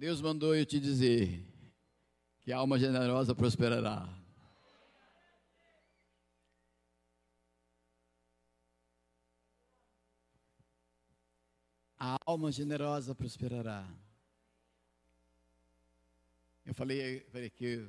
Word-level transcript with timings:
Deus 0.00 0.18
mandou 0.22 0.56
eu 0.56 0.64
te 0.64 0.80
dizer 0.80 1.46
que 2.40 2.50
a 2.50 2.56
alma 2.56 2.78
generosa 2.78 3.34
prosperará. 3.34 4.08
A 11.98 12.16
alma 12.24 12.50
generosa 12.50 13.14
prosperará. 13.14 13.86
Eu 16.64 16.72
falei, 16.72 17.20
falei 17.30 17.50
que 17.50 17.86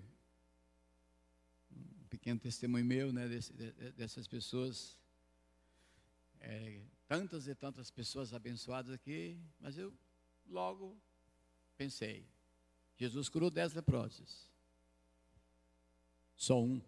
um 1.71 2.07
pequeno 2.09 2.41
testemunho 2.41 2.83
meu, 2.83 3.13
né, 3.13 3.25
desse, 3.29 3.53
dessas 3.95 4.27
pessoas, 4.27 4.99
é, 6.41 6.81
tantas 7.07 7.47
e 7.47 7.55
tantas 7.55 7.89
pessoas 7.89 8.33
abençoadas 8.33 8.91
aqui, 8.91 9.39
mas 9.61 9.77
eu 9.77 9.93
logo 10.45 11.01
pensei, 11.81 12.23
Jesus 12.95 13.27
curou 13.27 13.49
dez 13.49 13.73
leprosos, 13.73 14.47
só 16.35 16.61
um 16.61 16.79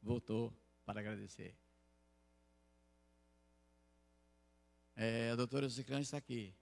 voltou 0.00 0.50
para 0.86 1.00
agradecer. 1.00 1.54
É, 4.94 5.30
a 5.30 5.36
doutora 5.36 5.68
Zicrã 5.68 6.00
está 6.00 6.16
aqui. 6.16 6.54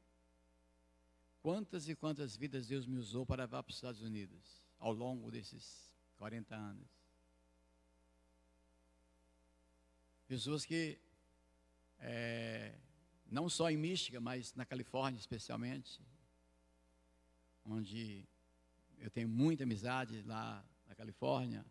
Quantas 1.41 1.89
e 1.89 1.95
quantas 1.95 2.35
vidas 2.35 2.67
Deus 2.67 2.85
me 2.85 2.97
usou 2.99 3.25
para 3.25 3.45
levar 3.45 3.63
para 3.63 3.71
os 3.71 3.77
Estados 3.77 4.03
Unidos 4.03 4.61
ao 4.81 4.93
longo 4.93 5.31
desses 5.31 5.95
40 6.17 6.53
anos? 6.57 6.89
Pessoas 10.27 10.65
que, 10.65 10.99
é, 12.01 12.77
não 13.31 13.49
só 13.49 13.71
em 13.71 13.77
Michigan, 13.77 14.21
mas 14.21 14.53
na 14.55 14.67
Califórnia 14.67 15.21
especialmente, 15.21 16.03
onde 17.65 18.27
eu 18.99 19.11
tenho 19.11 19.29
muita 19.29 19.65
amizade 19.65 20.23
lá 20.23 20.65
na 20.87 20.95
Califórnia, 20.95 21.65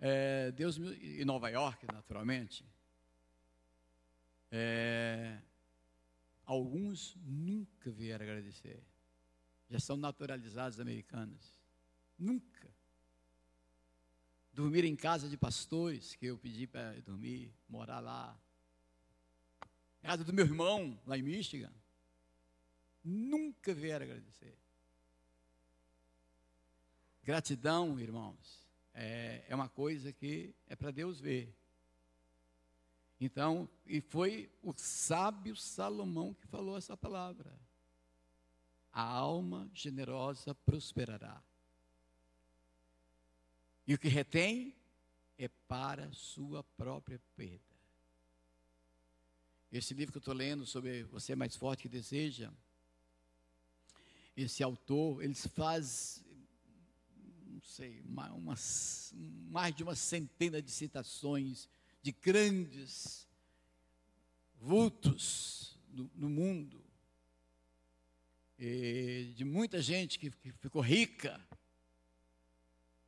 é, 0.00 0.52
Deus 0.52 0.76
e 0.76 1.24
Nova 1.24 1.48
York, 1.48 1.86
naturalmente. 1.92 2.64
É, 4.50 5.40
alguns 6.44 7.16
nunca 7.24 7.90
vieram 7.90 8.24
agradecer. 8.24 8.82
Já 9.70 9.80
são 9.80 9.96
naturalizados 9.96 10.78
americanos. 10.78 11.58
Nunca. 12.18 12.70
Dormir 14.52 14.84
em 14.84 14.94
casa 14.94 15.28
de 15.28 15.36
pastores, 15.36 16.14
que 16.14 16.26
eu 16.26 16.38
pedi 16.38 16.66
para 16.66 17.00
dormir, 17.00 17.52
morar 17.68 18.00
lá. 18.00 18.38
Casa 20.02 20.22
do 20.22 20.32
meu 20.32 20.44
irmão, 20.44 21.00
lá 21.06 21.18
em 21.18 21.22
Michigan. 21.22 21.72
Nunca 23.04 23.74
vieram 23.74 24.06
agradecer. 24.06 24.56
Gratidão, 27.22 28.00
irmãos, 28.00 28.66
é, 28.94 29.44
é 29.48 29.54
uma 29.54 29.68
coisa 29.68 30.12
que 30.12 30.54
é 30.66 30.74
para 30.74 30.90
Deus 30.90 31.20
ver. 31.20 31.54
Então, 33.20 33.68
e 33.86 34.00
foi 34.00 34.50
o 34.62 34.72
sábio 34.76 35.56
Salomão 35.56 36.34
que 36.34 36.46
falou 36.46 36.76
essa 36.76 36.96
palavra. 36.96 37.58
A 38.92 39.02
alma 39.02 39.70
generosa 39.72 40.54
prosperará. 40.54 41.42
E 43.86 43.94
o 43.94 43.98
que 43.98 44.08
retém 44.08 44.74
é 45.38 45.48
para 45.48 46.12
sua 46.12 46.62
própria 46.62 47.20
perda. 47.36 47.74
Esse 49.72 49.92
livro 49.92 50.12
que 50.12 50.18
eu 50.18 50.20
estou 50.20 50.34
lendo 50.34 50.64
sobre 50.64 51.02
Você 51.04 51.32
é 51.32 51.36
Mais 51.36 51.56
Forte 51.56 51.82
que 51.82 51.88
Deseja, 51.88 52.52
esse 54.36 54.62
autor, 54.62 55.22
ele 55.22 55.34
faz, 55.34 56.24
não 57.46 57.60
sei, 57.60 58.00
uma, 58.02 58.56
mais 59.50 59.74
de 59.74 59.82
uma 59.82 59.94
centena 59.94 60.60
de 60.60 60.70
citações 60.70 61.68
de 62.02 62.12
grandes 62.12 63.28
vultos 64.56 65.78
no, 65.88 66.10
no 66.14 66.28
mundo, 66.28 66.84
de 68.58 69.44
muita 69.44 69.80
gente 69.80 70.18
que, 70.18 70.30
que, 70.30 70.52
ficou 70.52 70.82
rica, 70.82 71.40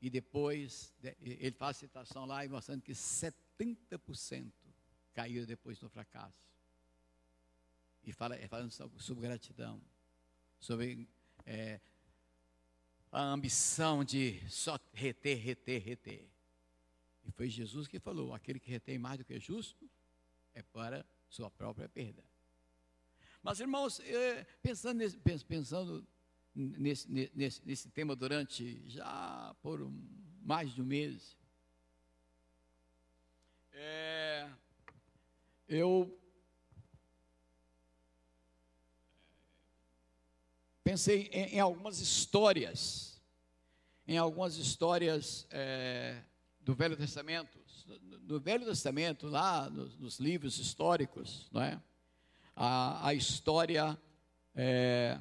e 0.01 0.11
depois, 0.11 0.95
ele 1.21 1.53
faz 1.53 1.79
citação 1.79 2.27
lá 2.27 2.45
e 2.45 2.49
mostrando 2.49 2.83
que 2.83 2.93
70% 2.93 4.53
caíram 5.15 5.47
depois 5.47 5.79
do 5.79 5.89
fracasso. 5.89 6.47
E 8.05 8.13
fala, 8.13 8.37
falando 8.49 8.71
sobre 8.71 9.23
gratidão, 9.23 9.83
sobre 10.61 11.09
é, 11.47 11.81
a 13.13 13.23
ambição 13.23 14.05
de 14.05 14.43
só 14.51 14.79
reter, 14.93 15.39
reter, 15.39 15.83
reter. 15.83 16.29
E 17.25 17.31
foi 17.31 17.49
Jesus 17.49 17.87
que 17.87 17.99
falou: 17.99 18.35
aquele 18.35 18.59
que 18.59 18.71
retém 18.71 18.99
mais 18.99 19.19
do 19.19 19.25
que 19.25 19.35
é 19.35 19.41
justo 19.41 19.89
é 20.53 20.63
para 20.63 21.07
sua 21.29 21.51
própria 21.51 21.89
perda. 21.89 22.23
Mas, 23.43 23.61
irmãos, 23.61 24.01
é, 24.01 24.45
pensando, 24.61 24.99
nesse, 24.99 25.45
pensando 25.45 26.07
nesse, 26.55 27.09
nesse, 27.35 27.65
nesse 27.65 27.91
tema 27.91 28.17
durante 28.17 28.83
já 28.89 29.55
por 29.63 29.89
mais 30.43 30.75
de 30.75 30.83
um 30.83 30.85
mês, 30.85 31.37
é, 33.73 34.51
eu 35.69 36.19
pensei 40.87 41.29
em, 41.33 41.57
em, 41.57 41.59
algumas 41.59 41.99
histórias, 41.99 43.21
em 44.07 44.17
algumas 44.17 44.57
histórias 44.57 45.45
é, 45.51 46.23
do 46.61 46.77
Velho 46.77 46.97
Testamento, 46.97 47.59
no 48.23 48.39
Velho 48.39 48.65
Testamento, 48.65 49.27
lá 49.27 49.69
nos, 49.69 49.99
nos 49.99 50.21
livros 50.21 50.61
históricos, 50.61 51.49
não 51.51 51.61
é? 51.61 51.83
A, 52.55 53.09
a 53.09 53.15
história, 53.15 54.01
é, 54.55 55.19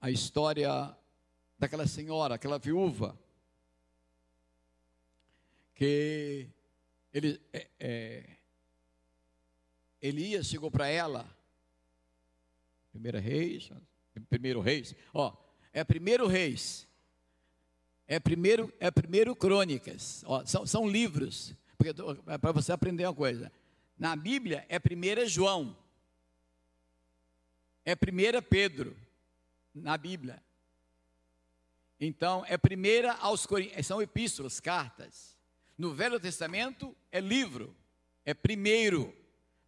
a 0.00 0.08
história 0.08 0.96
daquela 1.58 1.88
senhora, 1.88 2.36
aquela 2.36 2.60
viúva, 2.60 3.18
que 5.74 6.48
ele, 7.12 7.42
é, 7.52 7.66
é, 7.80 8.36
Elias 10.00 10.46
chegou 10.46 10.70
para 10.70 10.86
ela, 10.86 11.37
primeira 12.90 13.20
reis, 13.20 13.70
primeiro 14.28 14.60
reis, 14.60 14.94
ó, 15.14 15.36
é 15.72 15.84
primeiro 15.84 16.26
reis, 16.26 16.88
é 18.08 18.18
primeiro, 18.18 18.72
é 18.80 18.90
primeiro 18.90 19.36
Crônicas. 19.36 20.24
Ó, 20.26 20.44
são, 20.46 20.66
são 20.66 20.88
livros. 20.88 21.54
É 22.26 22.38
para 22.38 22.52
você 22.52 22.72
aprender 22.72 23.04
uma 23.04 23.14
coisa. 23.14 23.52
Na 23.98 24.16
Bíblia 24.16 24.64
é 24.70 24.78
primeira 24.78 25.26
João. 25.26 25.76
É 27.84 27.94
primeira 27.94 28.40
Pedro. 28.40 28.96
Na 29.74 29.98
Bíblia. 29.98 30.42
Então, 32.00 32.44
é 32.48 32.56
primeira 32.56 33.12
aos 33.14 33.44
Coríntios. 33.44 33.86
São 33.86 34.00
epístolas, 34.00 34.58
cartas. 34.58 35.36
No 35.76 35.92
Velho 35.94 36.18
Testamento 36.18 36.96
é 37.12 37.20
livro. 37.20 37.76
É 38.24 38.32
primeiro. 38.32 39.14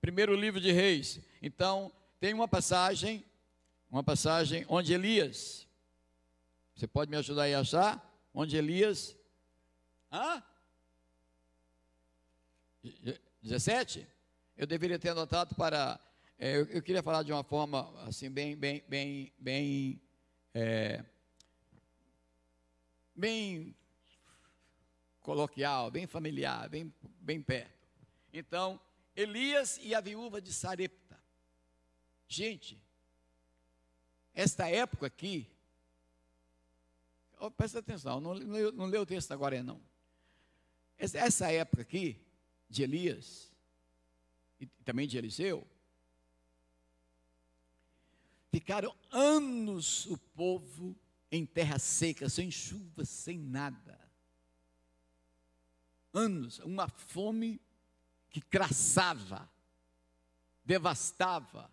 Primeiro 0.00 0.34
livro 0.34 0.62
de 0.62 0.72
reis. 0.72 1.20
Então, 1.42 1.92
tem 2.20 2.32
uma 2.32 2.47
passagem, 2.47 3.25
uma 3.91 4.04
passagem 4.04 4.64
onde 4.69 4.92
Elias, 4.92 5.66
você 6.76 6.86
pode 6.86 7.10
me 7.10 7.16
ajudar 7.16 7.42
aí 7.44 7.54
a 7.54 7.60
achar? 7.60 8.10
onde 8.34 8.56
Elias. 8.56 9.16
Hã? 10.11 10.43
17? 13.43 14.06
Eu 14.56 14.67
deveria 14.67 14.99
ter 14.99 15.11
anotado 15.11 15.55
para. 15.55 16.00
É, 16.38 16.56
eu, 16.56 16.64
eu, 16.67 16.82
queria 16.82 17.02
falar 17.02 17.22
de 17.22 17.32
uma 17.32 17.44
forma 17.44 17.93
assim, 18.06 18.31
bem, 18.31 18.56
bem, 18.56 18.82
bem, 18.88 19.32
bem. 19.38 20.02
É, 20.55 21.05
bem 23.14 23.76
coloquial, 25.20 25.90
bem 25.90 26.06
familiar, 26.06 26.69
bem, 26.69 26.93
bem 27.20 27.43
perto. 27.43 27.78
Então, 28.32 28.81
Elias 29.14 29.78
e 29.82 29.94
a 29.94 30.00
viúva 30.00 30.40
de 30.40 30.52
Sarepta. 30.52 31.00
Gente, 32.32 32.81
esta 34.32 34.69
época 34.69 35.09
aqui 35.09 35.50
oh, 37.41 37.50
presta 37.50 37.81
atenção, 37.81 38.21
não, 38.21 38.35
não, 38.35 38.73
não 38.73 38.87
lê 38.87 38.99
o 38.99 39.05
texto 39.05 39.32
agora 39.32 39.61
não. 39.65 39.81
Essa 40.97 41.50
época 41.50 41.82
aqui, 41.82 42.25
de 42.69 42.85
Elias, 42.85 43.50
e 44.61 44.67
também 44.85 45.09
de 45.09 45.19
Eliseu, 45.19 45.67
ficaram 48.53 48.94
anos 49.11 50.06
o 50.06 50.17
povo 50.17 50.94
em 51.33 51.44
terra 51.44 51.81
seca, 51.81 52.29
sem 52.29 52.49
chuva, 52.49 53.05
sem 53.05 53.38
nada. 53.38 53.99
Anos, 56.12 56.61
uma 56.61 56.87
fome 56.87 57.61
que 58.29 58.41
craçava, 58.41 59.50
devastava. 60.65 61.69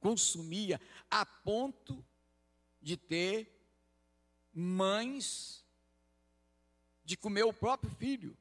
Consumia 0.00 0.80
a 1.10 1.24
ponto 1.24 2.04
de 2.80 2.96
ter 2.96 3.50
mães 4.52 5.64
de 7.04 7.16
comer 7.16 7.44
o 7.44 7.52
próprio 7.52 7.90
filho. 7.90 8.36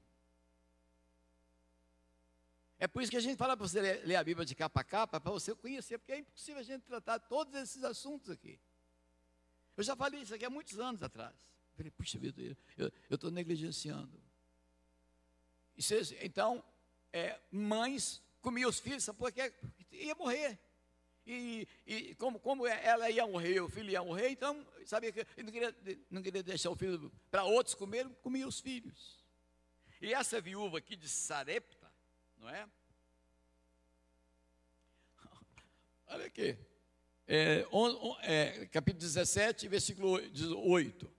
É 2.80 2.88
por 2.88 3.02
isso 3.02 3.10
que 3.10 3.18
a 3.18 3.22
gente 3.22 3.38
fala 3.38 3.58
para 3.58 3.68
você 3.68 3.82
ler 3.82 4.16
a 4.16 4.24
Bíblia 4.24 4.46
de 4.46 4.54
capa 4.54 4.82
a 4.82 4.84
capa, 4.84 5.20
para 5.20 5.32
você 5.32 5.56
conhecer, 5.56 5.98
porque 5.98 6.12
é 6.12 6.20
impossível 6.20 6.60
a 6.60 6.64
gente 6.64 6.84
tratar 6.84 7.20
todos 7.20 7.56
esses 7.56 7.84
assuntos 7.84 8.30
aqui. 8.30 8.60
Eu 9.76 9.84
já 9.84 9.96
falei 9.96 10.22
isso 10.22 10.34
aqui 10.34 10.46
há 10.46 10.50
muitos 10.50 10.80
anos 10.80 11.02
atrás. 11.02 11.34
Eu 11.34 11.78
falei, 11.78 11.92
puxa 11.92 12.20
vida, 12.20 12.42
eu 12.78 12.92
estou 13.10 13.32
negligenciando. 13.32 14.22
então, 16.22 16.64
é, 17.12 17.40
mães 17.52 18.22
comiam 18.42 18.70
os 18.70 18.80
filhos, 18.80 19.08
porque 19.18 19.54
ia 19.92 20.16
morrer. 20.16 20.60
E, 21.30 21.68
e 21.86 22.16
como, 22.16 22.40
como 22.40 22.66
ela 22.66 23.10
ia 23.10 23.28
morrer, 23.28 23.60
o 23.60 23.68
filho 23.68 23.90
ia 23.90 24.02
morrer, 24.02 24.30
então, 24.30 24.66
sabia 24.86 25.12
que 25.12 25.26
não 25.44 25.52
queria, 25.52 25.76
não 26.10 26.22
queria 26.22 26.42
deixar 26.42 26.70
o 26.70 26.76
filho 26.76 27.12
para 27.30 27.44
outros 27.44 27.76
comerem, 27.76 28.16
comia 28.22 28.48
os 28.48 28.62
filhos. 28.62 29.22
E 30.02 30.14
essa 30.14 30.40
viúva 30.40 30.78
aqui 30.78 30.96
de 30.96 31.10
Sarepta, 31.10 31.92
não 32.38 32.50
é? 32.50 32.66
Olha 36.08 36.28
aqui, 36.28 36.58
é, 37.28 37.68
on, 37.74 37.90
on, 37.90 38.18
é, 38.22 38.66
capítulo 38.68 39.02
17, 39.02 39.68
versículo 39.68 40.22
8. 40.70 41.12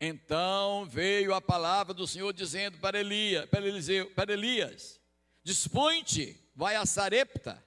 Então 0.00 0.86
veio 0.86 1.34
a 1.34 1.42
palavra 1.42 1.92
do 1.92 2.06
Senhor 2.06 2.32
dizendo 2.32 2.78
para 2.78 2.98
Elias, 2.98 3.44
para, 3.50 3.66
Eliseu, 3.66 4.10
para 4.12 4.32
Elias 4.32 4.98
dispõe-te, 5.42 6.38
vai 6.54 6.76
a 6.76 6.84
Sarepta, 6.84 7.62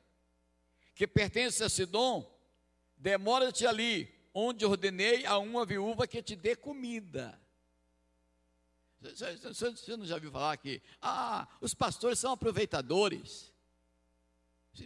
que 1.01 1.07
pertence 1.07 1.63
a 1.63 1.67
Sidom, 1.67 2.31
demora-te 2.95 3.65
ali, 3.65 4.07
onde 4.31 4.63
ordenei 4.63 5.25
a 5.25 5.39
uma 5.39 5.65
viúva 5.65 6.05
que 6.05 6.21
te 6.21 6.35
dê 6.35 6.55
comida. 6.55 7.41
Você 8.99 9.97
não 9.97 10.05
já 10.05 10.19
viu 10.19 10.31
falar 10.31 10.55
que, 10.57 10.79
ah, 11.01 11.47
os 11.59 11.73
pastores 11.73 12.19
são 12.19 12.33
aproveitadores. 12.33 13.51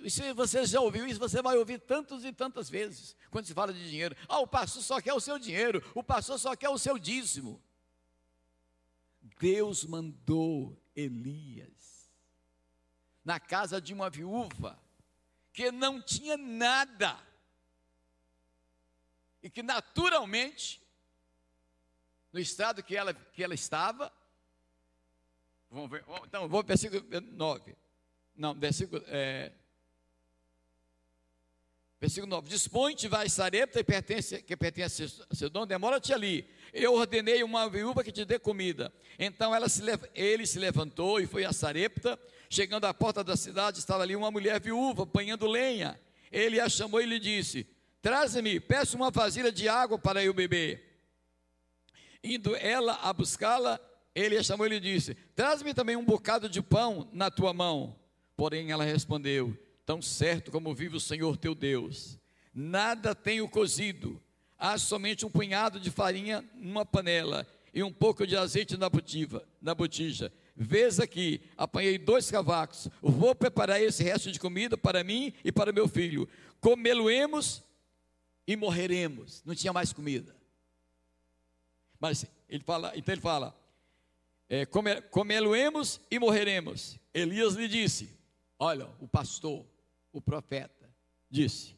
Se 0.07 0.31
você 0.31 0.65
já 0.65 0.79
ouviu 0.79 1.05
isso, 1.05 1.19
você 1.19 1.41
vai 1.41 1.57
ouvir 1.57 1.81
tantas 1.81 2.23
e 2.23 2.31
tantas 2.31 2.69
vezes, 2.69 3.13
quando 3.29 3.45
se 3.45 3.53
fala 3.53 3.73
de 3.73 3.89
dinheiro. 3.89 4.15
Ah, 4.29 4.39
o 4.39 4.47
pastor 4.47 4.83
só 4.83 5.01
quer 5.01 5.13
o 5.13 5.19
seu 5.19 5.37
dinheiro, 5.37 5.83
o 5.93 6.01
pastor 6.01 6.39
só 6.39 6.55
quer 6.55 6.69
o 6.69 6.77
seu 6.77 6.97
dízimo. 6.97 7.61
Deus 9.37 9.83
mandou 9.83 10.81
Elias 10.95 12.09
na 13.21 13.37
casa 13.37 13.81
de 13.81 13.93
uma 13.93 14.09
viúva 14.09 14.84
que 15.55 15.71
não 15.71 16.01
tinha 16.01 16.35
nada. 16.35 17.17
E 19.41 19.49
que 19.49 19.63
naturalmente, 19.63 20.81
no 22.33 22.39
estado 22.39 22.83
que 22.83 22.95
ela, 22.95 23.13
que 23.13 23.41
ela 23.41 23.53
estava, 23.53 24.11
vamos 25.71 25.89
ver, 25.89 26.03
então, 26.25 26.49
vou 26.49 26.61
versículo 26.61 27.01
9, 27.09 27.75
não, 28.35 28.53
versículo, 28.53 29.01
é, 29.07 29.53
versículo 32.01 32.29
9, 32.29 32.49
dispõe-te, 32.49 33.07
vai 33.07 33.29
Sarepta, 33.29 33.79
que 33.79 33.85
pertence, 33.85 34.41
que 34.41 34.57
pertence 34.57 35.03
a 35.29 35.35
seu 35.35 35.49
dono, 35.49 35.65
demora-te 35.65 36.13
ali, 36.13 36.45
eu 36.73 36.95
ordenei 36.95 37.43
uma 37.43 37.69
viúva 37.69 38.03
que 38.03 38.11
te 38.11 38.25
dê 38.25 38.37
comida, 38.37 38.93
então 39.17 39.55
ela 39.55 39.69
se, 39.69 39.81
ele 40.13 40.45
se 40.45 40.59
levantou 40.59 41.21
e 41.21 41.27
foi 41.27 41.45
a 41.45 41.53
Sarepta, 41.53 42.19
Chegando 42.49 42.85
à 42.85 42.93
porta 42.93 43.23
da 43.23 43.35
cidade, 43.35 43.79
estava 43.79 44.03
ali 44.03 44.15
uma 44.15 44.31
mulher 44.31 44.59
viúva, 44.59 45.03
apanhando 45.03 45.47
lenha. 45.47 45.99
Ele 46.31 46.59
a 46.59 46.69
chamou 46.69 47.01
e 47.01 47.05
lhe 47.05 47.19
disse: 47.19 47.67
Traze-me, 48.01 48.59
peço 48.59 48.95
uma 48.95 49.09
vasilha 49.09 49.51
de 49.51 49.67
água 49.67 49.97
para 49.97 50.23
eu 50.23 50.33
beber. 50.33 50.99
Indo 52.23 52.55
ela 52.55 52.93
a 53.01 53.13
buscá-la, 53.13 53.79
ele 54.13 54.37
a 54.37 54.43
chamou 54.43 54.65
e 54.65 54.69
lhe 54.69 54.79
disse: 54.79 55.15
Traz-me 55.35 55.73
também 55.73 55.95
um 55.95 56.05
bocado 56.05 56.47
de 56.47 56.61
pão 56.61 57.09
na 57.11 57.31
tua 57.31 57.53
mão. 57.53 57.95
Porém 58.35 58.71
ela 58.71 58.83
respondeu: 58.83 59.57
Tão 59.85 60.01
certo 60.01 60.51
como 60.51 60.73
vive 60.73 60.97
o 60.97 60.99
Senhor 60.99 61.37
teu 61.37 61.55
Deus, 61.55 62.19
nada 62.53 63.15
tenho 63.15 63.47
cozido, 63.49 64.21
há 64.57 64.77
somente 64.77 65.25
um 65.25 65.29
punhado 65.29 65.79
de 65.79 65.91
farinha 65.91 66.43
numa 66.55 66.85
panela 66.85 67.47
e 67.73 67.83
um 67.83 67.91
pouco 67.91 68.25
de 68.25 68.37
azeite 68.37 68.77
na, 68.77 68.89
botiva, 68.89 69.47
na 69.61 69.75
botija 69.75 70.31
Vês 70.55 71.01
aqui, 71.01 71.41
apanhei 71.57 71.97
dois 71.97 72.31
cavacos, 72.31 72.87
vou 73.01 73.35
preparar 73.35 73.81
esse 73.81 74.01
resto 74.01 74.31
de 74.31 74.39
comida 74.39 74.77
para 74.77 75.03
mim 75.03 75.33
e 75.43 75.51
para 75.51 75.73
meu 75.73 75.85
filho. 75.85 76.29
Comê-lo-emos 76.61 77.61
e 78.47 78.55
morreremos. 78.55 79.43
Não 79.45 79.53
tinha 79.53 79.73
mais 79.73 79.91
comida. 79.91 80.33
Mas 81.99 82.25
ele 82.47 82.63
fala, 82.63 82.93
então 82.95 83.13
ele 83.13 83.21
fala: 83.21 83.53
é, 84.47 84.65
comê-lo-emos 84.65 85.99
e 86.09 86.17
morreremos. 86.17 86.97
Elias 87.13 87.55
lhe 87.55 87.67
disse: 87.67 88.09
Olha, 88.57 88.87
o 89.01 89.07
pastor, 89.09 89.65
o 90.13 90.21
profeta, 90.21 90.89
disse: 91.29 91.75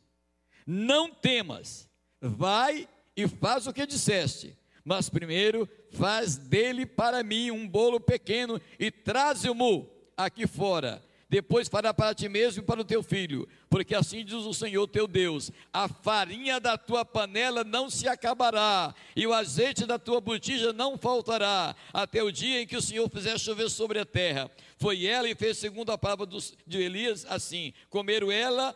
Não 0.68 1.12
temas, 1.12 1.89
vai 2.21 2.88
e 3.15 3.27
faz 3.27 3.65
o 3.65 3.73
que 3.73 3.88
disseste 3.88 4.56
mas 4.88 5.09
primeiro 5.09 5.68
faz 5.91 6.37
dele 6.37 6.85
para 6.85 7.23
mim 7.23 7.51
um 7.51 7.67
bolo 7.67 7.99
pequeno 7.99 8.59
e 8.79 8.91
traze-o 8.91 9.87
aqui 10.15 10.47
fora. 10.47 11.03
Depois 11.29 11.67
fará 11.67 11.93
para 11.93 12.15
ti 12.15 12.29
mesmo 12.29 12.63
e 12.63 12.65
para 12.65 12.79
o 12.79 12.85
teu 12.85 13.03
filho, 13.03 13.45
porque 13.69 13.93
assim 13.93 14.23
diz 14.23 14.45
o 14.45 14.53
Senhor 14.53 14.87
teu 14.87 15.05
Deus: 15.05 15.51
a 15.73 15.89
farinha 15.89 16.57
da 16.57 16.77
tua 16.77 17.03
panela 17.03 17.65
não 17.65 17.89
se 17.89 18.07
acabará, 18.07 18.95
e 19.13 19.27
o 19.27 19.33
azeite 19.33 19.85
da 19.85 19.99
tua 19.99 20.21
botija 20.21 20.71
não 20.71 20.97
faltará, 20.97 21.75
até 21.91 22.23
o 22.23 22.31
dia 22.31 22.61
em 22.61 22.67
que 22.67 22.77
o 22.77 22.81
Senhor 22.81 23.09
fizer 23.09 23.37
chover 23.37 23.69
sobre 23.69 23.99
a 23.99 24.05
terra. 24.05 24.49
Foi 24.77 25.05
ela 25.05 25.27
e 25.27 25.35
fez 25.35 25.57
segundo 25.57 25.91
a 25.91 25.97
palavra 25.97 26.25
de 26.65 26.77
Elias, 26.77 27.25
assim: 27.27 27.73
comeram 27.89 28.31
ela 28.31 28.73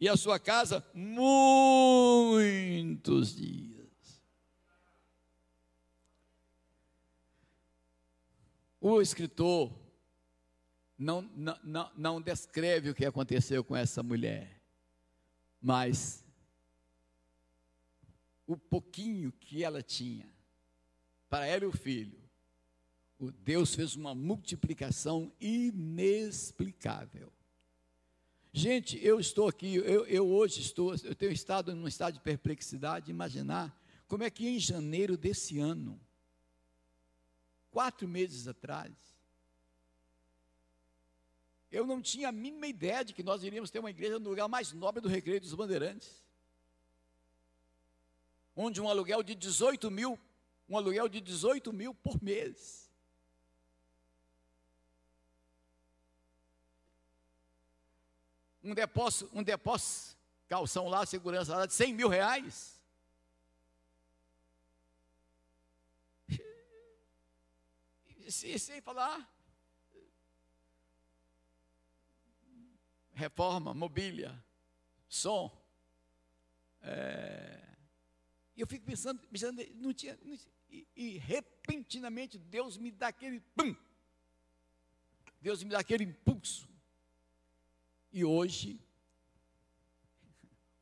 e 0.00 0.08
a 0.08 0.16
sua 0.16 0.40
casa 0.40 0.84
muitos 0.92 2.36
dias. 3.36 3.73
O 8.86 9.00
escritor 9.00 9.72
não, 10.98 11.22
não, 11.34 11.58
não, 11.64 11.90
não 11.96 12.20
descreve 12.20 12.90
o 12.90 12.94
que 12.94 13.06
aconteceu 13.06 13.64
com 13.64 13.74
essa 13.74 14.02
mulher, 14.02 14.60
mas 15.58 16.22
o 18.46 18.58
pouquinho 18.58 19.32
que 19.32 19.64
ela 19.64 19.82
tinha, 19.82 20.28
para 21.30 21.46
ela 21.46 21.64
e 21.64 21.66
o 21.66 21.72
filho, 21.72 22.20
o 23.18 23.32
Deus 23.32 23.74
fez 23.74 23.96
uma 23.96 24.14
multiplicação 24.14 25.32
inexplicável. 25.40 27.32
Gente, 28.52 29.02
eu 29.02 29.18
estou 29.18 29.48
aqui, 29.48 29.76
eu, 29.76 30.04
eu, 30.04 30.28
hoje 30.28 30.60
estou, 30.60 30.94
eu 30.96 31.14
tenho 31.14 31.32
estado 31.32 31.74
num 31.74 31.88
estado 31.88 32.12
de 32.12 32.20
perplexidade, 32.20 33.10
imaginar 33.10 33.74
como 34.06 34.24
é 34.24 34.28
que 34.28 34.46
em 34.46 34.58
janeiro 34.58 35.16
desse 35.16 35.58
ano, 35.58 35.98
quatro 37.74 38.06
meses 38.06 38.46
atrás, 38.46 38.92
eu 41.72 41.84
não 41.84 42.00
tinha 42.00 42.28
a 42.28 42.32
mínima 42.32 42.68
ideia 42.68 43.04
de 43.04 43.12
que 43.12 43.24
nós 43.24 43.42
iríamos 43.42 43.68
ter 43.68 43.80
uma 43.80 43.90
igreja 43.90 44.16
no 44.20 44.30
lugar 44.30 44.46
mais 44.46 44.72
nobre 44.72 45.00
do 45.00 45.08
Recreio 45.08 45.40
dos 45.40 45.52
Bandeirantes. 45.54 46.24
Onde 48.54 48.80
um 48.80 48.88
aluguel 48.88 49.24
de 49.24 49.34
18 49.34 49.90
mil, 49.90 50.16
um 50.68 50.76
aluguel 50.76 51.08
de 51.08 51.20
18 51.20 51.72
mil 51.72 51.92
por 51.92 52.22
mês. 52.22 52.88
Um 58.62 58.72
depósito, 58.72 59.28
um 59.34 59.42
depósito, 59.42 60.16
calção 60.46 60.86
lá, 60.86 61.04
segurança 61.04 61.56
lá 61.56 61.66
de 61.66 61.74
100 61.74 61.92
mil 61.92 62.08
reais. 62.08 62.73
E 68.26 68.58
sem 68.58 68.80
falar 68.80 69.34
reforma, 73.14 73.72
mobília, 73.72 74.44
som. 75.08 75.50
É, 76.82 77.76
eu 78.56 78.66
fico 78.66 78.84
pensando, 78.84 79.20
pensando 79.28 79.62
não 79.76 79.94
tinha, 79.94 80.18
não 80.22 80.36
tinha 80.36 80.52
e, 80.68 80.86
e, 80.96 81.18
repentinamente 81.18 82.36
Deus 82.36 82.76
me 82.76 82.90
dá 82.90 83.08
aquele 83.08 83.40
pum, 83.40 83.74
Deus 85.40 85.62
me 85.62 85.70
dá 85.70 85.78
aquele 85.78 86.04
impulso. 86.04 86.68
E 88.12 88.24
hoje, 88.24 88.80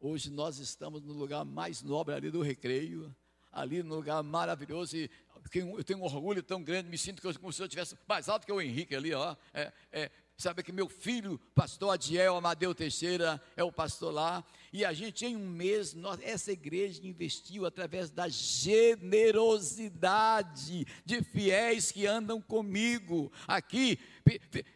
hoje 0.00 0.30
nós 0.30 0.58
estamos 0.58 1.02
no 1.02 1.12
lugar 1.12 1.44
mais 1.44 1.82
nobre 1.82 2.14
ali 2.14 2.30
do 2.30 2.40
recreio, 2.40 3.14
ali 3.50 3.82
no 3.82 3.96
lugar 3.96 4.22
maravilhoso, 4.22 4.96
e 4.96 5.10
eu 5.58 5.84
tenho 5.84 6.00
um 6.00 6.04
orgulho 6.04 6.42
tão 6.42 6.62
grande, 6.62 6.88
me 6.88 6.98
sinto 6.98 7.22
como 7.38 7.52
se 7.52 7.60
eu 7.60 7.66
estivesse 7.66 7.96
mais 8.08 8.28
alto 8.28 8.46
que 8.46 8.52
o 8.52 8.60
Henrique 8.60 8.94
ali, 8.94 9.14
ó. 9.14 9.36
É, 9.52 9.72
é, 9.90 10.10
Sabe 10.42 10.64
que 10.64 10.72
meu 10.72 10.88
filho, 10.88 11.38
pastor 11.54 11.94
Adiel 11.94 12.36
Amadeu 12.36 12.74
Teixeira, 12.74 13.40
é 13.56 13.62
o 13.62 13.70
pastor 13.70 14.12
lá. 14.12 14.42
E 14.72 14.84
a 14.84 14.92
gente, 14.92 15.24
em 15.24 15.36
um 15.36 15.48
mês, 15.48 15.94
nós, 15.94 16.18
essa 16.20 16.50
igreja 16.50 17.06
investiu 17.06 17.64
através 17.64 18.10
da 18.10 18.28
generosidade 18.28 20.84
de 21.04 21.22
fiéis 21.22 21.92
que 21.92 22.08
andam 22.08 22.40
comigo. 22.40 23.30
Aqui, 23.46 24.00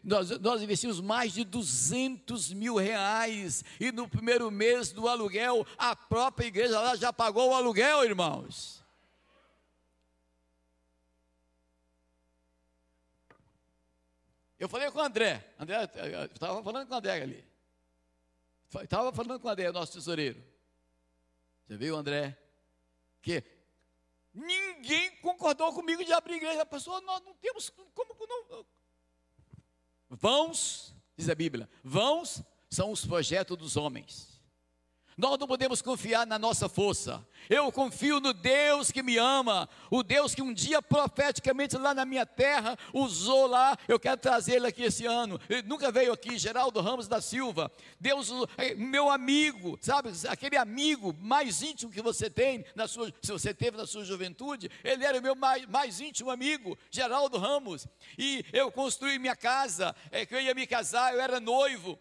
nós, 0.01 0.29
nós 0.39 0.61
investimos 0.61 1.01
mais 1.01 1.33
de 1.33 1.43
200 1.43 2.53
mil 2.53 2.77
reais. 2.77 3.61
E 3.77 3.91
no 3.91 4.07
primeiro 4.07 4.49
mês 4.49 4.93
do 4.93 5.05
aluguel, 5.07 5.67
a 5.77 5.97
própria 5.97 6.47
igreja 6.47 6.79
lá 6.79 6.95
já 6.95 7.11
pagou 7.11 7.49
o 7.49 7.53
aluguel, 7.53 8.05
irmãos. 8.05 8.76
Eu 14.59 14.67
falei 14.67 14.89
com 14.89 14.99
o 14.99 15.01
André, 15.01 15.53
André 15.59 15.83
estava 15.83 16.63
falando 16.63 16.87
com 16.87 16.93
o 16.93 16.97
André 16.97 17.21
ali. 17.21 17.45
Estava 18.81 19.13
falando 19.13 19.39
com 19.39 19.47
o 19.47 19.51
André, 19.51 19.71
nosso 19.71 19.93
tesoureiro. 19.93 20.43
Você 21.65 21.77
viu, 21.77 21.95
André? 21.95 22.37
Que 23.21 23.43
ninguém 24.33 25.15
concordou 25.17 25.73
comigo 25.73 26.03
de 26.03 26.11
abrir 26.11 26.35
igreja. 26.35 26.61
A 26.61 26.65
pessoa, 26.65 26.99
nós 27.01 27.23
não 27.23 27.33
temos 27.35 27.69
como 27.69 28.15
não. 28.27 28.65
Vãos, 30.09 30.93
diz 31.15 31.29
a 31.29 31.35
Bíblia, 31.35 31.69
vãos 31.83 32.41
são 32.69 32.91
os 32.91 33.05
projetos 33.05 33.57
dos 33.57 33.77
homens. 33.77 34.36
Nós 35.17 35.39
não 35.39 35.47
podemos 35.47 35.81
confiar 35.81 36.27
na 36.27 36.37
nossa 36.37 36.69
força. 36.69 37.27
Eu 37.49 37.71
confio 37.71 38.19
no 38.19 38.33
Deus 38.33 38.91
que 38.91 39.01
me 39.01 39.17
ama, 39.17 39.67
o 39.89 40.03
Deus 40.03 40.35
que 40.35 40.43
um 40.43 40.53
dia 40.53 40.79
profeticamente 40.79 41.75
lá 41.75 41.91
na 41.91 42.05
minha 42.05 42.23
terra 42.23 42.77
usou 42.93 43.47
lá. 43.47 43.75
Eu 43.87 43.99
quero 43.99 44.17
trazer 44.17 44.57
ele 44.57 44.67
aqui 44.67 44.83
esse 44.83 45.07
ano. 45.07 45.39
Ele 45.49 45.63
nunca 45.63 45.91
veio 45.91 46.13
aqui, 46.13 46.37
Geraldo 46.37 46.81
Ramos 46.81 47.07
da 47.07 47.19
Silva. 47.19 47.71
Deus, 47.99 48.29
é, 48.59 48.75
meu 48.75 49.09
amigo, 49.09 49.79
sabe, 49.81 50.11
aquele 50.29 50.55
amigo 50.55 51.15
mais 51.19 51.63
íntimo 51.63 51.91
que 51.91 52.01
você 52.01 52.29
tem, 52.29 52.63
na 52.75 52.87
sua, 52.87 53.11
se 53.19 53.31
você 53.31 53.55
teve 53.55 53.75
na 53.75 53.87
sua 53.87 54.05
juventude, 54.05 54.69
ele 54.83 55.03
era 55.03 55.17
o 55.17 55.21
meu 55.23 55.35
mais, 55.35 55.65
mais 55.65 55.99
íntimo 55.99 56.29
amigo, 56.29 56.77
Geraldo 56.91 57.39
Ramos. 57.39 57.87
E 58.19 58.45
eu 58.53 58.71
construí 58.71 59.17
minha 59.17 59.35
casa, 59.35 59.95
é, 60.11 60.27
que 60.27 60.35
eu 60.35 60.41
ia 60.41 60.53
me 60.53 60.67
casar, 60.67 61.11
eu 61.11 61.19
era 61.19 61.39
noivo. 61.39 61.97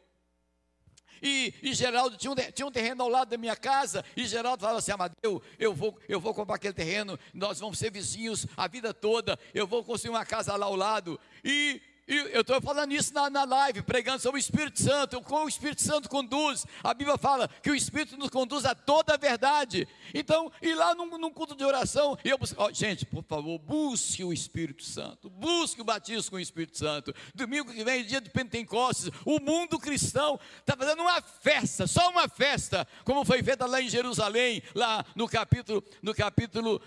E, 1.22 1.54
e 1.62 1.74
Geraldo 1.74 2.16
tinha 2.16 2.30
um, 2.30 2.34
tinha 2.34 2.66
um 2.66 2.70
terreno 2.70 3.02
ao 3.02 3.08
lado 3.08 3.28
da 3.28 3.36
minha 3.36 3.56
casa, 3.56 4.04
e 4.16 4.26
Geraldo 4.26 4.60
falava 4.60 4.78
assim: 4.78 4.92
Amadeu, 4.92 5.42
eu 5.58 5.74
vou, 5.74 5.98
eu 6.08 6.20
vou 6.20 6.34
comprar 6.34 6.56
aquele 6.56 6.74
terreno, 6.74 7.18
nós 7.32 7.58
vamos 7.58 7.78
ser 7.78 7.90
vizinhos 7.90 8.46
a 8.56 8.66
vida 8.68 8.92
toda, 8.92 9.38
eu 9.54 9.66
vou 9.66 9.82
construir 9.84 10.10
uma 10.10 10.24
casa 10.24 10.56
lá 10.56 10.66
ao 10.66 10.76
lado. 10.76 11.18
E 11.44 11.80
eu 12.06 12.42
estou 12.42 12.60
falando 12.60 12.92
isso 12.92 13.12
na, 13.12 13.28
na 13.28 13.42
live, 13.42 13.82
pregando 13.82 14.20
sobre 14.20 14.38
o 14.38 14.40
Espírito 14.40 14.80
Santo, 14.80 15.20
como 15.22 15.44
o 15.44 15.48
Espírito 15.48 15.82
Santo 15.82 16.08
conduz. 16.08 16.64
A 16.82 16.94
Bíblia 16.94 17.18
fala 17.18 17.48
que 17.60 17.70
o 17.70 17.74
Espírito 17.74 18.16
nos 18.16 18.30
conduz 18.30 18.64
a 18.64 18.76
toda 18.76 19.14
a 19.14 19.16
verdade. 19.16 19.88
Então, 20.14 20.52
ir 20.62 20.74
lá 20.74 20.94
num, 20.94 21.18
num 21.18 21.32
culto 21.32 21.56
de 21.56 21.64
oração, 21.64 22.16
e 22.24 22.30
eu 22.30 22.38
busco, 22.38 22.62
oh, 22.62 22.72
gente, 22.72 23.04
por 23.04 23.24
favor, 23.24 23.58
busque 23.58 24.22
o 24.22 24.32
Espírito 24.32 24.84
Santo, 24.84 25.28
busque 25.28 25.80
o 25.80 25.84
batismo 25.84 26.30
com 26.30 26.36
o 26.36 26.40
Espírito 26.40 26.78
Santo. 26.78 27.12
Domingo 27.34 27.72
que 27.72 27.82
vem, 27.82 28.04
dia 28.04 28.20
de 28.20 28.30
Pentecostes, 28.30 29.10
o 29.24 29.40
mundo 29.40 29.76
cristão 29.76 30.38
está 30.60 30.76
fazendo 30.76 31.02
uma 31.02 31.20
festa, 31.20 31.88
só 31.88 32.08
uma 32.10 32.28
festa, 32.28 32.86
como 33.04 33.24
foi 33.24 33.42
feita 33.42 33.66
lá 33.66 33.82
em 33.82 33.88
Jerusalém, 33.88 34.62
lá 34.76 35.04
no 35.16 35.28
capítulo, 35.28 35.82
no 36.00 36.14
capítulo 36.14 36.80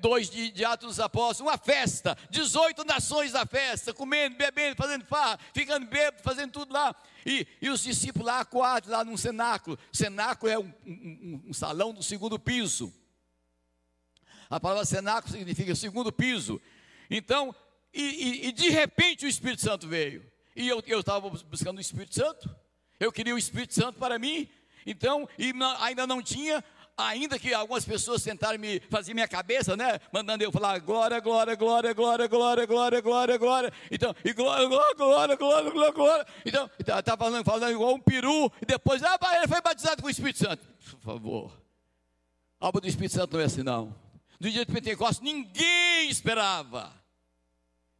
2 0.00 0.28
é, 0.28 0.32
de, 0.32 0.50
de 0.52 0.64
Atos 0.64 0.88
dos 0.88 1.00
Apóstolos, 1.00 1.52
uma 1.52 1.58
festa, 1.58 2.16
18 2.30 2.82
nações 2.84 3.32
da 3.32 3.44
festa, 3.44 3.92
comendo 3.92 4.37
bebendo, 4.38 4.76
fazendo 4.76 5.04
farra, 5.04 5.38
ficando 5.52 5.86
bêbado, 5.86 6.22
fazendo 6.22 6.52
tudo 6.52 6.72
lá. 6.72 6.94
E, 7.26 7.46
e 7.60 7.68
os 7.68 7.82
discípulos 7.82 8.26
lá 8.26 8.40
acuados, 8.40 8.88
lá 8.88 9.04
num 9.04 9.16
cenáculo. 9.16 9.78
Cenáculo 9.92 10.50
é 10.50 10.58
um, 10.58 10.72
um, 10.86 11.42
um 11.48 11.52
salão 11.52 11.92
do 11.92 12.02
segundo 12.02 12.38
piso. 12.38 12.92
A 14.48 14.58
palavra 14.58 14.86
cenáculo 14.86 15.32
significa 15.32 15.74
segundo 15.74 16.10
piso. 16.10 16.60
Então, 17.10 17.54
e, 17.92 18.02
e, 18.02 18.46
e, 18.48 18.52
de 18.52 18.70
repente 18.70 19.26
o 19.26 19.28
Espírito 19.28 19.62
Santo 19.62 19.86
veio. 19.86 20.24
E 20.56 20.68
eu 20.68 21.00
estava 21.00 21.28
buscando 21.28 21.78
o 21.78 21.80
Espírito 21.80 22.14
Santo. 22.14 22.48
Eu 22.98 23.12
queria 23.12 23.34
o 23.34 23.38
Espírito 23.38 23.74
Santo 23.74 23.98
para 23.98 24.18
mim. 24.18 24.48
Então, 24.86 25.28
e 25.38 25.52
ainda 25.80 26.06
não 26.06 26.22
tinha, 26.22 26.64
ainda 26.98 27.38
que 27.38 27.54
algumas 27.54 27.84
pessoas 27.84 28.22
tentaram 28.22 28.58
me 28.58 28.80
fazer 28.90 29.14
minha 29.14 29.28
cabeça, 29.28 29.76
né? 29.76 30.00
Mandando 30.12 30.42
eu 30.42 30.50
falar 30.50 30.80
glória, 30.80 31.20
glória, 31.20 31.54
glória, 31.54 31.94
glória, 31.94 32.26
glória, 32.26 32.66
glória, 32.66 33.00
glória, 33.00 33.38
glória. 33.38 33.72
Então, 33.90 34.14
e 34.24 34.32
glória, 34.32 34.66
glória, 34.66 34.94
glória, 34.96 35.36
glória, 35.36 35.70
glória, 35.70 35.92
glória. 35.92 36.26
Então, 36.44 36.68
estava 36.78 37.02
tá 37.02 37.16
falando, 37.16 37.44
falando 37.44 37.70
igual 37.70 37.94
um 37.94 38.00
peru, 38.00 38.50
e 38.60 38.66
depois, 38.66 39.02
ah, 39.04 39.18
ele 39.36 39.46
foi 39.46 39.60
batizado 39.60 40.02
com 40.02 40.08
o 40.08 40.10
Espírito 40.10 40.40
Santo. 40.40 40.66
Por 40.90 41.00
favor. 41.00 41.52
A 42.60 42.66
obra 42.66 42.80
do 42.80 42.88
Espírito 42.88 43.14
Santo 43.14 43.36
não 43.36 43.42
é 43.42 43.44
assim, 43.44 43.62
não. 43.62 43.94
No 44.40 44.50
dia 44.50 44.66
de 44.66 44.72
Pentecostes, 44.72 45.20
ninguém 45.20 46.10
esperava. 46.10 46.92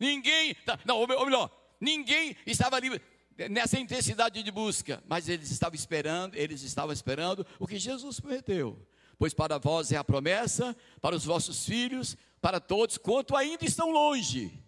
Ninguém, 0.01 0.55
tá, 0.55 0.79
não, 0.85 0.97
ou 0.99 1.27
melhor, 1.27 1.51
ninguém 1.81 2.37
estava 2.47 2.77
ali 2.77 3.01
nessa 3.49 3.79
intensidade 3.79 4.43
de 4.43 4.51
busca, 4.51 5.03
mas 5.07 5.29
eles 5.29 5.51
estavam 5.51 5.77
esperando, 5.77 6.35
eles 6.35 6.63
estavam 6.63 6.93
esperando 6.93 7.47
o 7.59 7.67
que 7.67 7.79
Jesus 7.79 8.19
prometeu. 8.19 8.85
Pois 9.19 9.35
para 9.35 9.59
vós 9.59 9.93
é 9.93 9.97
a 9.97 10.05
promessa, 10.05 10.77
para 11.01 11.15
os 11.15 11.25
vossos 11.25 11.65
filhos, 11.65 12.17
para 12.41 12.61
todos 12.61 12.97
quanto 12.99 13.37
ainda 13.37 13.65
estão 13.65 13.91
longe. 13.91 14.63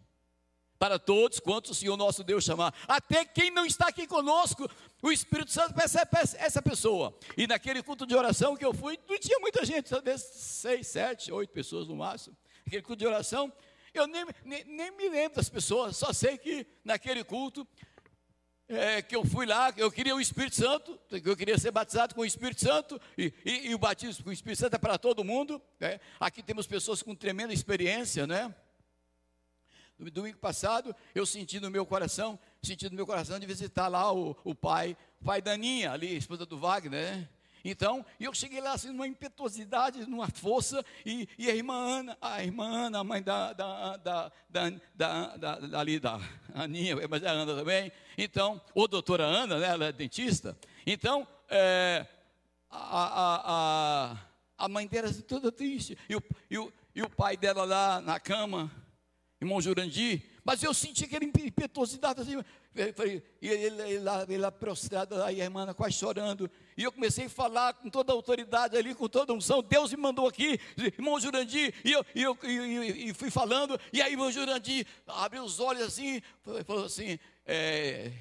Para 0.78 0.98
todos 0.98 1.38
quanto 1.38 1.70
o 1.70 1.74
Senhor 1.74 1.96
nosso 1.96 2.24
Deus 2.24 2.42
chamar. 2.42 2.74
Até 2.88 3.24
quem 3.24 3.50
não 3.50 3.66
está 3.66 3.88
aqui 3.88 4.06
conosco, 4.06 4.68
o 5.02 5.12
Espírito 5.12 5.52
Santo 5.52 5.74
percebe 5.74 6.10
essa 6.38 6.62
pessoa. 6.62 7.16
E 7.36 7.46
naquele 7.46 7.82
culto 7.82 8.06
de 8.06 8.14
oração 8.14 8.56
que 8.56 8.64
eu 8.64 8.72
fui, 8.72 8.98
não 9.08 9.18
tinha 9.18 9.38
muita 9.40 9.64
gente, 9.64 9.90
talvez 9.90 10.22
seis, 10.22 10.86
sete, 10.86 11.30
oito 11.30 11.52
pessoas 11.52 11.86
no 11.86 11.96
máximo. 11.96 12.36
Aquele 12.66 12.82
culto 12.82 13.00
de 13.00 13.06
oração, 13.06 13.52
eu 13.92 14.06
nem, 14.06 14.24
nem, 14.44 14.64
nem 14.64 14.90
me 14.92 15.08
lembro 15.08 15.36
das 15.36 15.48
pessoas, 15.48 15.96
só 15.96 16.12
sei 16.12 16.38
que 16.38 16.66
naquele 16.84 17.24
culto 17.24 17.66
é, 18.70 19.02
que 19.02 19.16
eu 19.16 19.24
fui 19.24 19.46
lá, 19.46 19.74
eu 19.76 19.90
queria 19.90 20.14
o 20.14 20.20
Espírito 20.20 20.54
Santo, 20.54 20.96
eu 21.10 21.36
queria 21.36 21.58
ser 21.58 21.72
batizado 21.72 22.14
com 22.14 22.20
o 22.20 22.24
Espírito 22.24 22.60
Santo, 22.60 23.00
e, 23.18 23.32
e, 23.44 23.70
e 23.70 23.74
o 23.74 23.78
batismo 23.78 24.22
com 24.22 24.30
o 24.30 24.32
Espírito 24.32 24.60
Santo 24.60 24.76
é 24.76 24.78
para 24.78 24.96
todo 24.96 25.24
mundo. 25.24 25.60
Né? 25.80 25.98
Aqui 26.20 26.40
temos 26.40 26.68
pessoas 26.68 27.02
com 27.02 27.12
tremenda 27.12 27.52
experiência, 27.52 28.28
né? 28.28 28.54
No 29.98 30.10
domingo 30.10 30.38
passado, 30.38 30.94
eu 31.14 31.26
senti 31.26 31.58
no 31.58 31.68
meu 31.68 31.84
coração, 31.84 32.38
senti 32.62 32.88
no 32.88 32.94
meu 32.94 33.04
coração 33.04 33.38
de 33.38 33.44
visitar 33.44 33.88
lá 33.88 34.12
o, 34.14 34.36
o 34.44 34.54
pai, 34.54 34.96
o 35.20 35.24
pai 35.24 35.42
da 35.42 35.52
Aninha, 35.52 35.90
ali, 35.90 36.16
esposa 36.16 36.46
do 36.46 36.56
Wagner, 36.56 37.16
né? 37.16 37.28
Então, 37.64 38.04
eu 38.18 38.32
cheguei 38.32 38.60
lá 38.60 38.72
assim, 38.72 38.88
numa 38.88 39.06
impetuosidade, 39.06 40.08
numa 40.08 40.28
força, 40.28 40.84
e, 41.04 41.28
e 41.38 41.50
a 41.50 41.54
irmã 41.54 41.74
Ana, 41.74 42.18
a 42.20 42.42
irmã 42.42 42.86
Ana, 42.86 42.98
a 43.00 43.04
mãe 43.04 43.22
da, 43.22 43.52
da, 43.52 43.96
da, 43.96 44.32
da, 44.48 44.70
da, 44.94 45.36
da, 45.36 45.58
da 45.58 45.80
ali 45.80 45.98
da 45.98 46.20
Aninha, 46.54 46.96
mas 47.08 47.22
é 47.22 47.28
a 47.28 47.32
Ana 47.32 47.54
também, 47.54 47.92
então, 48.16 48.60
ou 48.74 48.88
doutora 48.88 49.24
Ana, 49.24 49.58
né, 49.58 49.68
ela 49.68 49.86
é 49.86 49.92
dentista, 49.92 50.56
então, 50.86 51.26
é, 51.48 52.06
a, 52.70 52.78
a, 52.78 53.42
a, 53.44 54.16
a 54.58 54.68
mãe 54.68 54.86
dela 54.86 55.08
assim, 55.08 55.22
toda 55.22 55.52
triste, 55.52 55.98
e 56.08 56.16
o, 56.16 56.22
e, 56.50 56.58
o, 56.58 56.72
e 56.94 57.02
o 57.02 57.10
pai 57.10 57.36
dela 57.36 57.64
lá 57.64 58.00
na 58.00 58.18
cama, 58.18 58.70
irmão 59.40 59.60
Jurandir, 59.60 60.29
mas 60.44 60.62
eu 60.62 60.72
senti 60.72 61.04
aquela 61.04 61.24
impetuosidade 61.24 62.20
assim, 62.20 62.42
e 63.42 63.48
ele, 63.48 63.98
lá, 63.98 64.22
ele 64.22 64.38
lá 64.38 64.52
prostrado, 64.52 65.22
a 65.22 65.32
irmã 65.32 65.72
quase 65.74 65.94
chorando, 65.94 66.50
e 66.76 66.84
eu 66.84 66.92
comecei 66.92 67.26
a 67.26 67.30
falar 67.30 67.74
com 67.74 67.90
toda 67.90 68.12
a 68.12 68.14
autoridade 68.14 68.76
ali, 68.76 68.94
com 68.94 69.08
toda 69.08 69.32
a 69.32 69.36
unção. 69.36 69.62
Deus 69.62 69.90
me 69.92 70.00
mandou 70.00 70.26
aqui, 70.26 70.58
irmão 70.76 71.20
Jurandir, 71.20 71.74
e 71.84 71.92
eu, 71.92 72.06
e 72.14 72.22
eu 72.22 72.38
e, 72.44 73.10
e 73.10 73.14
fui 73.14 73.30
falando. 73.30 73.78
E 73.92 74.00
aí, 74.00 74.12
irmão 74.12 74.30
Jurandir 74.30 74.86
abriu 75.06 75.42
os 75.42 75.60
olhos 75.60 75.82
assim, 75.82 76.22
falou 76.64 76.84
assim: 76.84 77.18
é, 77.44 78.12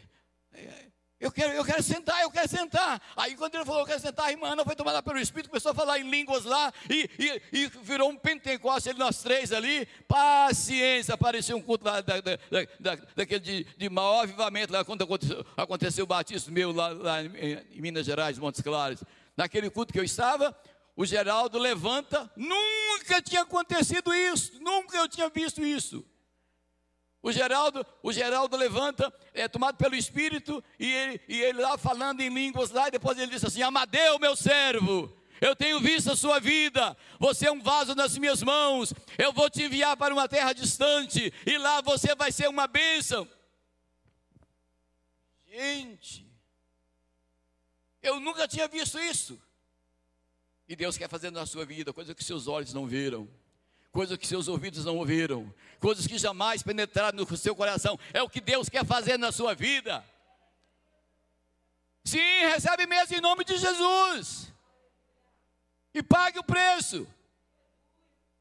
é, 0.54 0.86
eu 1.20 1.32
quero, 1.32 1.52
eu 1.54 1.66
quero 1.66 1.84
sentar, 1.84 2.22
eu 2.22 2.32
quero 2.32 2.48
sentar. 2.48 3.02
Aí 3.16 3.36
quando 3.36 3.56
ele 3.56 3.66
falou, 3.66 3.82
eu 3.82 3.86
quero 3.86 4.00
sentar, 4.00 4.28
a 4.28 4.32
irmã 4.32 4.50
Ana 4.50 4.64
foi 4.64 4.76
tomada 4.76 5.04
pelo 5.04 5.20
Espírito, 5.20 5.50
começou 5.50 5.72
a 5.72 5.76
falar 5.76 6.00
em 6.00 6.10
línguas 6.10 6.46
lá, 6.46 6.72
e, 6.90 7.10
e, 7.20 7.42
e 7.52 7.68
virou 7.84 8.10
um 8.10 8.16
pentecostes, 8.16 8.88
ele, 8.88 9.00
nós 9.00 9.22
três 9.22 9.52
ali, 9.52 9.86
paciência, 10.08 11.18
parecia 11.18 11.56
um 11.56 11.62
culto 11.62 11.86
lá, 11.86 12.00
da, 12.00 12.22
da, 12.22 12.38
da, 12.80 12.96
daquele 13.16 13.40
de, 13.40 13.64
de 13.78 13.90
maior 13.90 14.24
avivamento, 14.24 14.72
lá 14.72 14.86
quando 14.86 15.04
aconteceu, 15.04 15.46
aconteceu 15.58 16.04
o 16.06 16.08
batismo 16.08 16.54
meu 16.54 16.72
lá, 16.72 16.90
lá 16.90 17.22
em, 17.22 17.66
em 17.72 17.82
Minas 17.82 18.06
Gerais, 18.06 18.38
Montes 18.40 18.62
Claros. 18.62 19.04
Naquele 19.36 19.70
culto 19.70 19.92
que 19.92 20.00
eu 20.00 20.04
estava, 20.04 20.56
o 20.96 21.06
Geraldo 21.06 21.58
levanta, 21.58 22.30
nunca 22.36 23.22
tinha 23.22 23.42
acontecido 23.42 24.14
isso, 24.14 24.54
nunca 24.62 24.98
eu 24.98 25.08
tinha 25.08 25.30
visto 25.30 25.64
isso. 25.64 26.06
O 27.22 27.32
Geraldo, 27.32 27.86
o 28.02 28.14
Geraldo 28.14 28.56
levanta, 28.56 29.14
é 29.34 29.48
tomado 29.48 29.76
pelo 29.76 29.96
Espírito, 29.96 30.64
e 30.80 30.90
ele, 30.90 31.22
e 31.28 31.42
ele 31.42 31.62
lá 31.62 31.78
falando 31.78 32.22
em 32.22 32.30
línguas 32.30 32.72
lá, 32.72 32.88
e 32.88 32.92
depois 32.92 33.18
ele 33.18 33.32
diz 33.32 33.44
assim: 33.44 33.62
Amadeu, 33.62 34.18
meu 34.20 34.38
servo, 34.38 35.14
eu 35.42 35.54
tenho 35.54 35.82
visto 35.82 36.12
a 36.12 36.16
sua 36.16 36.40
vida, 36.40 36.96
você 37.20 37.48
é 37.48 37.52
um 37.52 37.62
vaso 37.62 37.94
nas 37.94 38.18
minhas 38.18 38.42
mãos, 38.42 38.94
eu 39.18 39.34
vou 39.34 39.50
te 39.50 39.64
enviar 39.64 39.98
para 39.98 40.14
uma 40.14 40.30
terra 40.30 40.54
distante, 40.54 41.34
e 41.46 41.58
lá 41.58 41.82
você 41.82 42.16
vai 42.16 42.32
ser 42.32 42.48
uma 42.48 42.68
bênção. 42.68 43.28
Gente, 45.46 46.26
eu 48.02 48.20
nunca 48.20 48.48
tinha 48.48 48.68
visto 48.68 48.98
isso. 48.98 49.42
E 50.70 50.76
Deus 50.76 50.98
quer 50.98 51.10
fazer 51.10 51.32
na 51.32 51.46
sua 51.46 51.66
vida 51.66 51.92
coisa 51.92 52.14
que 52.14 52.24
seus 52.24 52.48
olhos 52.48 52.74
não 52.74 52.86
viram, 52.86 53.28
coisa 53.91 54.17
que 54.17 54.27
seus 54.27 54.48
ouvidos 54.48 54.86
não 54.86 54.98
ouviram, 54.98 55.53
coisas 55.79 56.05
que 56.05 56.17
jamais 56.17 56.63
penetraram 56.63 57.17
no 57.17 57.38
seu 57.38 57.55
coração. 57.55 58.00
É 58.13 58.22
o 58.22 58.29
que 58.29 58.41
Deus 58.41 58.69
quer 58.69 58.86
fazer 58.86 59.17
na 59.17 59.31
sua 59.31 59.53
vida. 59.53 60.05
Sim, 62.03 62.46
recebe 62.48 62.86
mesmo 62.88 63.15
em 63.15 63.22
nome 63.22 63.43
de 63.43 63.58
Jesus. 63.58 64.53
E 65.93 66.01
pague 66.01 66.39
o 66.39 66.43
preço. 66.43 67.08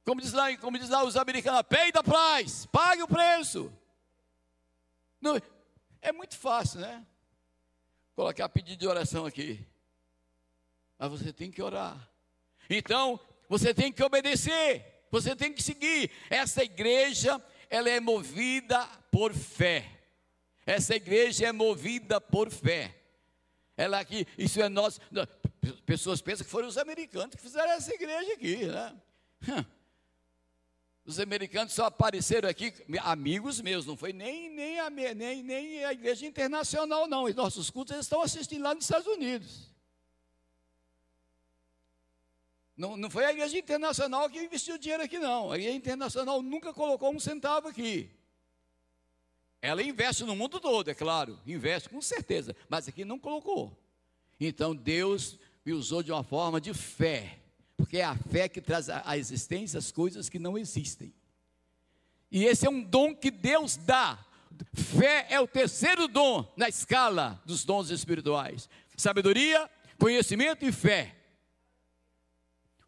Como 0.04 0.20
diz 0.20 0.32
lá, 0.32 0.56
como 0.56 0.78
diz 0.78 0.88
lá 0.88 1.04
os 1.04 1.16
americanos, 1.16 1.62
pay 1.68 1.92
the 1.92 2.02
price, 2.02 2.66
pague 2.68 3.02
o 3.02 3.08
preço. 3.08 3.70
Não, 5.20 5.40
é 6.00 6.12
muito 6.12 6.36
fácil, 6.36 6.80
né? 6.80 7.04
Colocar 8.14 8.48
pedido 8.48 8.78
de 8.78 8.88
oração 8.88 9.26
aqui. 9.26 9.66
Mas 10.98 11.10
você 11.10 11.32
tem 11.32 11.50
que 11.50 11.62
orar. 11.62 12.10
Então, 12.70 13.20
você 13.48 13.74
tem 13.74 13.92
que 13.92 14.02
obedecer, 14.02 14.97
você 15.10 15.34
tem 15.34 15.52
que 15.52 15.62
seguir. 15.62 16.10
Essa 16.30 16.62
igreja, 16.62 17.42
ela 17.70 17.88
é 17.88 18.00
movida 18.00 18.84
por 19.10 19.32
fé. 19.32 19.90
Essa 20.66 20.94
igreja 20.94 21.46
é 21.46 21.52
movida 21.52 22.20
por 22.20 22.50
fé. 22.50 22.94
Ela 23.76 24.00
aqui, 24.00 24.26
isso 24.36 24.60
é 24.60 24.68
nosso. 24.68 25.00
Pessoas 25.86 26.20
pensam 26.20 26.44
que 26.44 26.50
foram 26.50 26.68
os 26.68 26.76
americanos 26.76 27.34
que 27.36 27.42
fizeram 27.42 27.72
essa 27.72 27.94
igreja 27.94 28.32
aqui, 28.34 28.66
né? 28.66 28.96
Os 31.08 31.18
americanos 31.18 31.72
só 31.72 31.86
apareceram 31.86 32.50
aqui, 32.50 32.70
amigos 33.00 33.62
meus, 33.62 33.86
não 33.86 33.96
foi 33.96 34.12
nem, 34.12 34.50
nem, 34.50 34.78
a, 34.78 34.90
nem, 34.90 35.42
nem 35.42 35.82
a 35.82 35.90
igreja 35.90 36.26
internacional, 36.26 37.06
não. 37.06 37.24
Os 37.24 37.34
nossos 37.34 37.70
cultos 37.70 37.94
eles 37.94 38.04
estão 38.04 38.20
assistindo 38.20 38.62
lá 38.62 38.74
nos 38.74 38.84
Estados 38.84 39.06
Unidos. 39.06 39.70
Não, 42.78 42.96
não 42.96 43.10
foi 43.10 43.24
a 43.24 43.32
igreja 43.32 43.58
internacional 43.58 44.30
que 44.30 44.38
investiu 44.38 44.78
dinheiro 44.78 45.02
aqui, 45.02 45.18
não. 45.18 45.50
A 45.50 45.58
igreja 45.58 45.76
internacional 45.76 46.40
nunca 46.40 46.72
colocou 46.72 47.12
um 47.12 47.18
centavo 47.18 47.66
aqui. 47.66 48.08
Ela 49.60 49.82
investe 49.82 50.22
no 50.22 50.36
mundo 50.36 50.60
todo, 50.60 50.88
é 50.88 50.94
claro, 50.94 51.36
investe 51.44 51.88
com 51.88 52.00
certeza, 52.00 52.54
mas 52.68 52.86
aqui 52.86 53.04
não 53.04 53.18
colocou. 53.18 53.76
Então 54.38 54.76
Deus 54.76 55.36
me 55.66 55.72
usou 55.72 56.04
de 56.04 56.12
uma 56.12 56.22
forma 56.22 56.60
de 56.60 56.72
fé, 56.72 57.40
porque 57.76 57.98
é 57.98 58.04
a 58.04 58.14
fé 58.14 58.48
que 58.48 58.60
traz 58.60 58.88
à 58.88 59.18
existência 59.18 59.76
as 59.76 59.90
coisas 59.90 60.28
que 60.28 60.38
não 60.38 60.56
existem. 60.56 61.12
E 62.30 62.44
esse 62.44 62.64
é 62.64 62.70
um 62.70 62.80
dom 62.80 63.12
que 63.12 63.32
Deus 63.32 63.76
dá. 63.76 64.24
Fé 64.72 65.26
é 65.28 65.40
o 65.40 65.48
terceiro 65.48 66.06
dom 66.06 66.48
na 66.56 66.68
escala 66.68 67.42
dos 67.44 67.64
dons 67.64 67.90
espirituais: 67.90 68.68
sabedoria, 68.96 69.68
conhecimento 69.98 70.64
e 70.64 70.70
fé. 70.70 71.17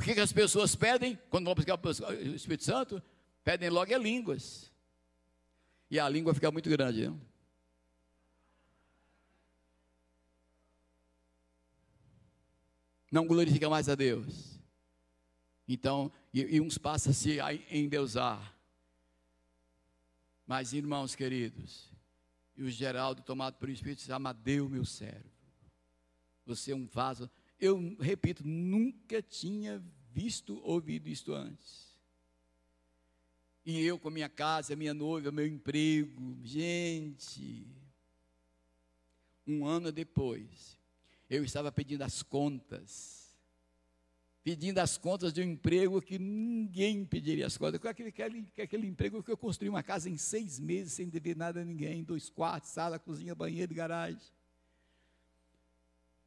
O 0.01 0.03
que, 0.03 0.15
que 0.15 0.21
as 0.21 0.33
pessoas 0.33 0.75
pedem 0.75 1.19
quando 1.29 1.45
vão 1.45 1.55
buscar 1.55 1.79
o 1.79 2.35
Espírito 2.35 2.65
Santo? 2.65 3.03
Pedem 3.45 3.69
logo 3.69 3.93
é 3.93 3.99
línguas. 3.99 4.73
E 5.91 6.01
a 6.01 6.09
língua 6.09 6.33
fica 6.33 6.51
muito 6.51 6.71
grande. 6.71 7.07
Não? 7.07 7.21
não 13.13 13.27
glorifica 13.27 13.69
mais 13.69 13.91
a 13.91 13.95
Deus. 13.95 14.59
Então, 15.69 16.11
e, 16.33 16.57
e 16.57 16.61
uns 16.63 16.79
passam-se 16.79 17.39
a 17.39 17.53
endeusar. 17.53 18.57
Mas, 20.47 20.73
irmãos 20.73 21.15
queridos, 21.15 21.91
e 22.57 22.63
o 22.63 22.71
Geraldo, 22.71 23.21
tomado 23.21 23.59
por 23.59 23.69
Espírito, 23.69 24.01
se 24.01 24.11
Amadeu, 24.11 24.67
meu 24.67 24.87
servo. 24.87 25.29
Você 26.47 26.73
é 26.73 26.75
um 26.75 26.87
vaso 26.87 27.31
eu 27.61 27.97
repito, 28.01 28.47
nunca 28.47 29.21
tinha 29.21 29.83
visto, 30.11 30.61
ouvido 30.65 31.09
isto 31.09 31.35
antes. 31.35 31.91
E 33.65 33.81
eu 33.83 33.99
com 33.99 34.09
minha 34.09 34.29
casa, 34.29 34.75
minha 34.75 34.95
noiva, 34.95 35.31
meu 35.31 35.47
emprego, 35.47 36.39
gente. 36.43 37.67
Um 39.47 39.67
ano 39.67 39.93
depois, 39.93 40.79
eu 41.29 41.45
estava 41.45 41.71
pedindo 41.71 42.03
as 42.03 42.23
contas. 42.23 43.21
Pedindo 44.43 44.79
as 44.79 44.97
contas 44.97 45.35
de 45.35 45.43
um 45.43 45.45
emprego 45.45 46.01
que 46.01 46.19
ninguém 46.19 47.05
pediria 47.05 47.47
as 47.47 47.59
contas. 47.59 47.79
Com 47.79 47.89
aquele, 47.89 48.09
aquele, 48.09 48.49
aquele 48.59 48.87
emprego 48.87 49.23
que 49.23 49.31
eu 49.31 49.37
construí 49.37 49.69
uma 49.69 49.83
casa 49.83 50.09
em 50.09 50.17
seis 50.17 50.59
meses, 50.59 50.95
sem 50.95 51.11
dever 51.11 51.37
nada 51.37 51.61
a 51.61 51.65
ninguém. 51.65 52.03
Dois 52.03 52.31
quartos, 52.31 52.71
sala, 52.71 52.99
cozinha, 52.99 53.35
banheiro, 53.35 53.75
garagem 53.75 54.40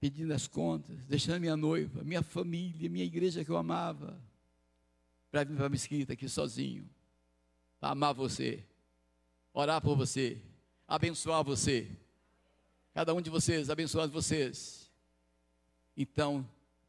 pedindo 0.04 0.34
as 0.34 0.48
contas, 0.48 0.98
deixando 1.06 1.40
minha 1.40 1.56
noiva, 1.56 2.04
minha 2.04 2.22
família, 2.22 2.90
minha 2.90 3.06
igreja 3.06 3.46
que 3.46 3.50
eu 3.50 3.56
amava, 3.56 4.22
para 5.32 5.46
vir 5.46 5.56
para 5.56 5.68
a 5.68 5.70
mesquita 5.70 6.12
aqui 6.12 6.28
sozinho, 6.28 6.86
para 7.80 7.92
amar 7.92 8.14
você, 8.14 8.62
orar 9.54 9.82
por 9.82 9.96
você, 9.96 10.38
abençoar 10.86 11.42
você, 11.42 11.90
cada 12.94 13.14
um 13.14 13.22
de 13.22 13.30
vocês, 13.30 13.70
abençoando 13.70 14.12
vocês. 14.12 14.92
Então, 15.96 16.46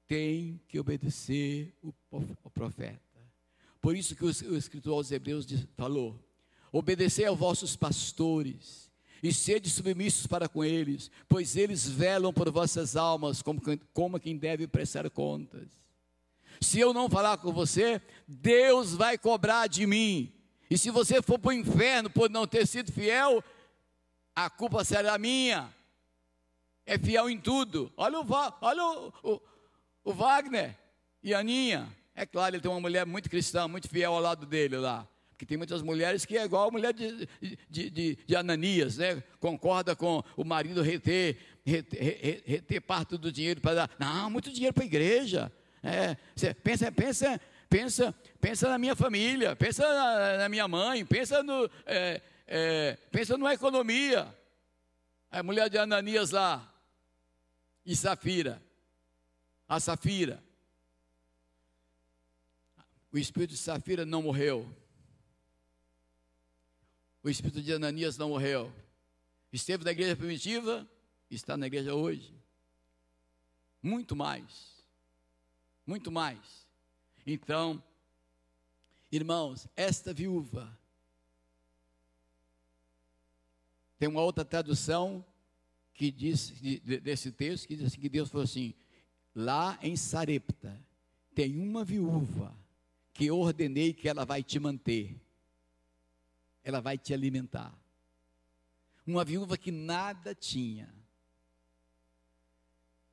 tem 0.09 0.61
que 0.67 0.81
obedecer 0.81 1.73
o 1.81 2.51
profeta. 2.53 3.01
Por 3.81 3.95
isso 3.95 4.17
que 4.17 4.25
o 4.25 4.57
escritor 4.57 4.95
aos 4.95 5.13
Hebreus 5.13 5.47
falou: 5.77 6.19
obedecer 6.73 7.27
aos 7.27 7.39
vossos 7.39 7.77
pastores 7.77 8.91
e 9.25 9.33
sede 9.33 9.71
submissos 9.71 10.27
para 10.27 10.51
com 10.51 10.63
eles, 10.63 11.11
pois 11.27 11.57
eles 11.57 11.89
velam 11.89 12.31
por 12.31 12.51
vossas 12.51 12.95
almas 12.95 13.41
como, 13.41 13.59
como 13.95 14.21
quem 14.21 14.37
deve 14.37 14.67
prestar 14.67 15.09
contas. 15.09 15.67
Se 16.61 16.79
eu 16.79 16.93
não 16.93 17.09
falar 17.09 17.39
com 17.39 17.51
você, 17.51 18.03
Deus 18.29 18.95
vai 18.95 19.17
cobrar 19.17 19.67
de 19.67 19.87
mim. 19.87 20.31
E 20.69 20.77
se 20.77 20.91
você 20.91 21.23
for 21.23 21.39
para 21.39 21.49
o 21.49 21.53
inferno 21.55 22.11
por 22.11 22.29
não 22.29 22.47
ter 22.47 22.67
sido 22.67 22.93
fiel, 22.93 23.43
a 24.37 24.51
culpa 24.51 24.85
será 24.85 25.17
minha. 25.17 25.75
É 26.85 26.99
fiel 26.99 27.31
em 27.31 27.41
tudo. 27.41 27.91
Olha 27.97 28.21
o, 28.21 28.27
olha 28.61 28.85
o, 28.85 29.13
o, 29.23 29.41
o 30.05 30.13
Wagner 30.13 30.77
e 31.23 31.33
a 31.33 31.39
Aninha. 31.39 31.91
É 32.15 32.27
claro, 32.27 32.57
ele 32.57 32.63
tem 32.63 32.71
uma 32.71 32.79
mulher 32.79 33.07
muito 33.07 33.31
cristã, 33.31 33.67
muito 33.67 33.89
fiel 33.89 34.13
ao 34.13 34.21
lado 34.21 34.45
dele 34.45 34.77
lá. 34.77 35.09
Porque 35.35 35.45
tem 35.45 35.57
muitas 35.57 35.83
mulheres 35.83 36.25
que 36.25 36.39
é 36.39 36.45
igual 36.45 36.69
a 36.69 36.71
mulher 36.71 36.95
de, 36.95 37.29
de, 37.69 37.91
de, 37.91 38.19
de 38.25 38.37
Ananias, 38.37 38.99
né? 38.99 39.21
Concorda 39.41 39.97
com 39.97 40.23
o 40.37 40.45
marido 40.45 40.81
reter, 40.81 41.37
reter, 41.65 42.43
reter 42.47 42.81
parte 42.81 43.19
do 43.19 43.33
dinheiro 43.33 43.61
para 43.61 43.75
dar. 43.75 43.91
Não, 43.99 44.31
muito 44.31 44.53
dinheiro 44.53 44.73
para 44.73 44.85
a 44.85 44.87
igreja. 44.87 45.53
É, 45.83 46.17
você 46.37 46.55
pensa, 46.55 46.93
pensa, 46.93 47.41
pensa, 47.69 48.15
pensa 48.41 48.69
na 48.69 48.79
minha 48.79 48.95
família, 48.95 49.57
pensa 49.57 49.83
na, 49.83 50.37
na 50.39 50.49
minha 50.49 50.69
mãe, 50.69 51.05
pensa 51.05 51.43
no, 51.43 51.69
é, 51.85 52.23
é, 52.47 52.97
pensa 53.11 53.37
numa 53.37 53.53
economia. 53.53 54.33
A 55.33 55.43
mulher 55.43 55.69
de 55.69 55.77
Ananias 55.77 56.31
lá 56.31 56.73
e 57.85 57.97
Safira, 57.97 58.63
a 59.69 59.81
Safira. 59.81 60.41
O 63.13 63.19
espírito 63.19 63.51
de 63.51 63.57
Safira 63.57 64.07
não 64.07 64.23
morreu 64.23 64.84
o 67.25 67.31
espírito 67.31 67.63
de 67.63 67.73
Ananias 67.73 68.19
não 68.19 68.29
morreu. 68.29 68.71
Esteve 69.51 69.83
na 69.83 69.93
igreja 69.93 70.15
primitiva, 70.15 70.87
está 71.31 71.57
na 71.57 71.67
igreja 71.67 71.95
hoje. 71.95 72.35
Muito 73.83 74.15
mais. 74.15 74.85
Muito 75.87 76.13
mais. 76.13 76.69
Então, 77.27 77.83
irmãos, 79.11 79.67
esta 79.75 80.13
viúva 80.13 80.79
tem 83.99 84.07
uma 84.07 84.21
outra 84.21 84.45
tradução 84.45 85.25
que 85.95 86.11
diz 86.11 86.51
desse 87.03 87.33
texto 87.33 87.67
que 87.67 87.77
diz 87.77 87.87
assim, 87.87 88.01
que 88.01 88.09
Deus 88.11 88.29
falou 88.29 88.45
assim: 88.45 88.75
lá 89.35 89.79
em 89.81 89.97
Sarepta 89.97 90.79
tem 91.35 91.59
uma 91.59 91.85
viúva 91.85 92.55
que 93.15 93.31
ordenei 93.31 93.95
que 93.95 94.09
ela 94.11 94.27
vai 94.27 94.43
te 94.43 94.59
manter 94.59 95.24
ela 96.65 96.81
vai 96.81 96.97
te 96.99 97.13
alimentar. 97.13 97.73
Uma 99.07 99.25
viúva 99.25 99.59
que 99.59 99.71
nada 99.71 100.35
tinha. 100.35 100.93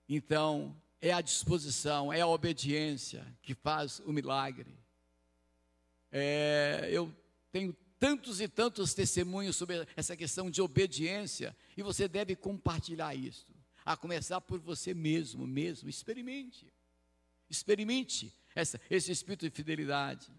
Então, 0.07 0.75
é 1.01 1.11
a 1.11 1.21
disposição, 1.21 2.11
é 2.13 2.21
a 2.21 2.27
obediência 2.27 3.25
que 3.41 3.53
faz 3.53 3.99
o 4.05 4.13
milagre. 4.13 4.73
É, 6.11 6.87
eu 6.91 7.13
tenho 7.51 7.75
tantos 7.99 8.41
e 8.41 8.47
tantos 8.47 8.93
testemunhos 8.93 9.55
sobre 9.55 9.87
essa 9.95 10.15
questão 10.15 10.49
de 10.49 10.61
obediência, 10.61 11.55
e 11.75 11.83
você 11.83 12.07
deve 12.07 12.35
compartilhar 12.35 13.13
isso. 13.13 13.47
A 13.85 13.97
começar 13.97 14.39
por 14.41 14.59
você 14.59 14.93
mesmo, 14.93 15.45
mesmo. 15.45 15.89
Experimente. 15.89 16.71
Experimente 17.49 18.33
essa, 18.55 18.79
esse 18.89 19.11
espírito 19.11 19.49
de 19.49 19.55
fidelidade. 19.55 20.31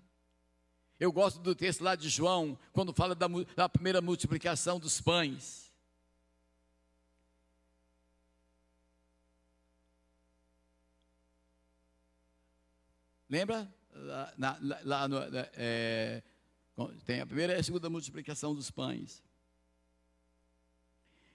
Eu 0.98 1.10
gosto 1.10 1.40
do 1.40 1.54
texto 1.54 1.82
lá 1.82 1.96
de 1.96 2.08
João, 2.08 2.58
quando 2.72 2.92
fala 2.92 3.14
da, 3.14 3.26
da 3.56 3.68
primeira 3.68 4.00
multiplicação 4.00 4.78
dos 4.78 5.00
pães. 5.00 5.72
Lembra? 13.28 13.72
Lá, 13.94 14.34
na, 14.36 14.58
lá 14.84 15.08
no, 15.08 15.18
é, 15.54 16.22
tem 17.04 17.20
a 17.20 17.26
primeira 17.26 17.54
e 17.54 17.58
a 17.58 17.62
segunda 17.62 17.88
multiplicação 17.88 18.54
dos 18.54 18.70
pães. 18.70 19.22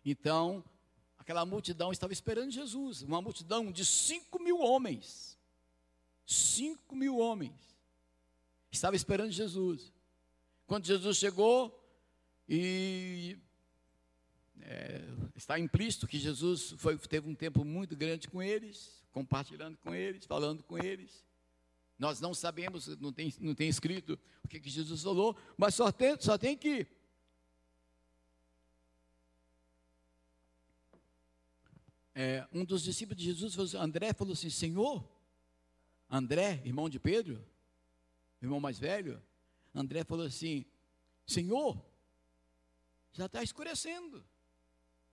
Então, 0.05 0.63
aquela 1.17 1.45
multidão 1.45 1.91
estava 1.91 2.13
esperando 2.13 2.51
Jesus, 2.51 3.01
uma 3.01 3.21
multidão 3.21 3.71
de 3.71 3.83
5 3.83 4.41
mil 4.41 4.59
homens. 4.59 5.37
5 6.25 6.95
mil 6.95 7.17
homens. 7.17 7.66
Estava 8.71 8.95
esperando 8.95 9.31
Jesus. 9.31 9.91
Quando 10.65 10.85
Jesus 10.85 11.17
chegou, 11.17 11.73
e 12.47 13.37
é, 14.61 15.01
está 15.35 15.57
implícito 15.59 16.07
que 16.07 16.17
Jesus 16.19 16.71
foi, 16.77 16.97
teve 16.97 17.29
um 17.29 17.35
tempo 17.35 17.63
muito 17.63 17.95
grande 17.95 18.27
com 18.27 18.41
eles, 18.41 19.03
compartilhando 19.11 19.77
com 19.77 19.93
eles, 19.93 20.25
falando 20.25 20.63
com 20.63 20.77
eles. 20.77 21.25
Nós 21.97 22.19
não 22.19 22.33
sabemos, 22.33 22.87
não 22.99 23.11
tem, 23.11 23.33
não 23.39 23.55
tem 23.55 23.69
escrito 23.69 24.19
o 24.43 24.47
que, 24.47 24.59
que 24.59 24.69
Jesus 24.69 25.01
falou, 25.01 25.35
mas 25.57 25.73
só 25.73 25.91
tem, 25.91 26.19
só 26.19 26.37
tem 26.37 26.55
que. 26.55 26.85
É, 32.13 32.47
um 32.51 32.65
dos 32.65 32.83
discípulos 32.83 33.21
de 33.21 33.25
Jesus, 33.25 33.57
assim, 33.57 33.77
André, 33.77 34.13
falou 34.13 34.33
assim: 34.33 34.49
Senhor, 34.49 35.07
André, 36.09 36.61
irmão 36.65 36.89
de 36.89 36.99
Pedro, 36.99 37.43
irmão 38.41 38.59
mais 38.59 38.77
velho, 38.79 39.21
André 39.73 40.03
falou 40.03 40.25
assim: 40.25 40.65
Senhor, 41.25 41.79
já 43.13 43.25
está 43.25 43.43
escurecendo. 43.43 44.23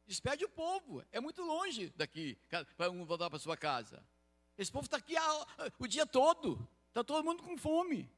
Despede 0.07 0.45
o 0.45 0.51
povo, 0.51 1.03
é 1.11 1.19
muito 1.19 1.43
longe 1.43 1.91
daqui, 1.97 2.37
para 2.77 2.91
um 2.91 3.05
voltar 3.07 3.31
para 3.31 3.39
sua 3.39 3.57
casa. 3.57 4.05
Esse 4.57 4.71
povo 4.71 4.85
está 4.85 4.99
aqui 4.99 5.15
o 5.79 5.87
dia 5.87 6.07
todo, 6.07 6.69
está 6.89 7.03
todo 7.03 7.25
mundo 7.25 7.43
com 7.43 7.57
fome. 7.57 8.11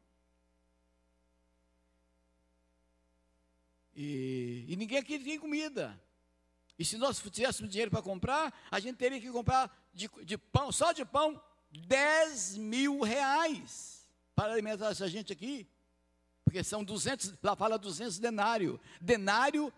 E, 3.95 4.67
e, 4.69 4.77
ninguém 4.77 4.99
aqui 4.99 5.19
tem 5.19 5.39
comida. 5.39 5.99
E 6.79 6.85
se 6.85 6.99
nós 6.99 7.19
tivéssemos 7.19 7.71
dinheiro 7.71 7.91
para 7.91 8.03
comprar, 8.03 8.53
a 8.71 8.79
gente 8.79 8.97
teria 8.97 9.19
que 9.19 9.31
comprar 9.31 9.75
de, 9.95 10.11
de, 10.25 10.37
pão, 10.37 10.71
só 10.71 10.93
de 10.93 11.05
pão, 11.05 11.43
10 11.71 12.59
mil 12.59 13.01
reais 13.01 13.96
para 14.37 14.53
alimentar 14.53 14.91
essa 14.91 15.09
gente 15.09 15.33
aqui. 15.33 15.67
Porque 16.45 16.63
são 16.63 16.85
200, 16.85 17.35
lá 17.43 17.57
fala 17.57 17.77
200 17.77 18.19
denário. 18.19 18.79
Denário 19.01 19.73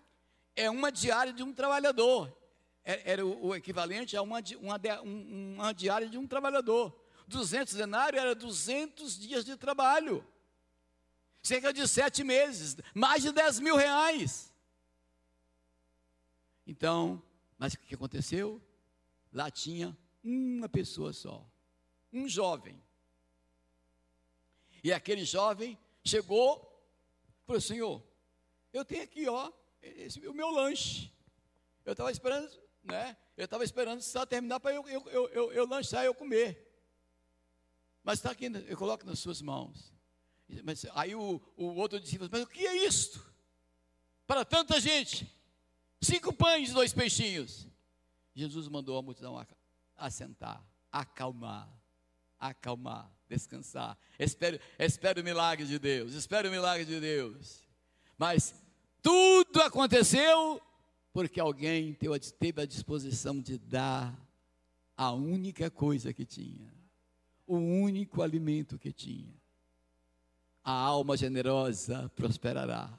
é 0.54 0.68
uma 0.68 0.92
diária 0.92 1.32
de 1.32 1.42
um 1.42 1.54
trabalhador. 1.54 2.36
É, 2.84 3.12
era 3.12 3.24
o, 3.24 3.54
equivalente 3.54 4.16
a 4.16 4.22
uma, 4.22 4.40
uma, 4.60 4.80
uma 5.00 5.72
diária 5.72 6.08
de 6.08 6.18
um 6.18 6.26
trabalhador. 6.26 6.94
200 7.28 7.74
denários 7.74 8.20
era 8.20 8.34
200 8.34 9.18
dias 9.18 9.44
de 9.44 9.56
trabalho. 9.56 10.26
Cerca 11.40 11.72
de 11.72 11.86
sete 11.86 12.24
meses, 12.24 12.76
mais 12.92 13.22
de 13.22 13.30
10 13.30 13.60
mil 13.60 13.76
reais. 13.76 14.52
Então, 16.66 17.22
mas 17.56 17.74
o 17.74 17.78
que 17.78 17.94
aconteceu? 17.94 18.60
Lá 19.32 19.50
tinha 19.50 19.96
uma 20.22 20.68
pessoa 20.68 21.12
só, 21.12 21.46
um 22.12 22.28
jovem. 22.28 22.82
E 24.88 24.92
aquele 24.94 25.22
jovem 25.22 25.78
chegou, 26.02 26.66
falou: 27.44 27.60
Senhor, 27.60 28.02
eu 28.72 28.86
tenho 28.86 29.02
aqui, 29.02 29.28
ó, 29.28 29.52
esse, 29.82 30.26
o 30.26 30.32
meu 30.32 30.50
lanche. 30.50 31.12
Eu 31.84 31.92
estava 31.92 32.10
esperando, 32.10 32.50
né? 32.82 33.14
Eu 33.36 33.44
estava 33.44 33.64
esperando 33.64 34.00
só 34.00 34.24
terminar 34.24 34.60
para 34.60 34.74
eu, 34.74 34.88
eu, 34.88 35.06
eu, 35.10 35.28
eu, 35.28 35.52
eu 35.52 35.66
lanchar 35.66 36.06
eu 36.06 36.14
comer. 36.14 36.66
Mas 38.02 38.18
está 38.18 38.30
aqui, 38.30 38.46
eu 38.46 38.78
coloco 38.78 39.04
nas 39.04 39.18
suas 39.18 39.42
mãos. 39.42 39.92
Mas, 40.64 40.86
aí 40.94 41.14
o, 41.14 41.38
o 41.54 41.66
outro 41.74 42.00
disse, 42.00 42.18
mas 42.18 42.42
o 42.42 42.46
que 42.46 42.66
é 42.66 42.86
isto? 42.86 43.22
Para 44.26 44.42
tanta 44.42 44.80
gente. 44.80 45.30
Cinco 46.00 46.32
pães 46.32 46.70
e 46.70 46.72
dois 46.72 46.94
peixinhos. 46.94 47.68
Jesus 48.34 48.68
mandou 48.68 48.96
a 48.96 49.02
multidão 49.02 49.46
assentar, 49.94 50.64
acalmar, 50.90 51.70
acalmar, 52.38 53.17
descansar. 53.28 53.96
Espere, 54.18 54.60
espere 54.78 55.20
o 55.20 55.24
milagre 55.24 55.66
de 55.66 55.78
Deus, 55.78 56.14
espere 56.14 56.48
o 56.48 56.50
milagre 56.50 56.84
de 56.84 56.98
Deus. 56.98 57.62
Mas 58.16 58.54
tudo 59.02 59.60
aconteceu 59.62 60.60
porque 61.12 61.40
alguém 61.40 61.94
teve 62.38 62.62
a 62.62 62.66
disposição 62.66 63.40
de 63.40 63.58
dar 63.58 64.16
a 64.96 65.12
única 65.12 65.70
coisa 65.70 66.12
que 66.12 66.24
tinha, 66.24 66.72
o 67.46 67.56
único 67.56 68.22
alimento 68.22 68.78
que 68.78 68.92
tinha. 68.92 69.34
A 70.64 70.72
alma 70.72 71.16
generosa 71.16 72.10
prosperará. 72.14 72.92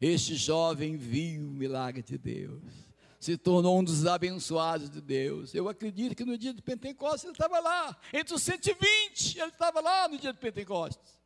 Este 0.00 0.34
jovem 0.34 0.96
viu 0.96 1.48
o 1.48 1.52
milagre 1.52 2.02
de 2.02 2.16
Deus, 2.16 2.62
se 3.20 3.36
tornou 3.36 3.78
um 3.78 3.84
dos 3.84 4.06
abençoados 4.06 4.88
de 4.88 4.98
Deus. 4.98 5.54
Eu 5.54 5.68
acredito 5.68 6.16
que 6.16 6.24
no 6.24 6.38
dia 6.38 6.54
de 6.54 6.62
Pentecostes 6.62 7.24
ele 7.24 7.32
estava 7.32 7.60
lá, 7.60 7.94
entre 8.14 8.34
os 8.34 8.42
120, 8.42 9.38
ele 9.38 9.48
estava 9.48 9.80
lá 9.80 10.08
no 10.08 10.18
dia 10.18 10.32
de 10.32 10.38
Pentecostes. 10.38 11.20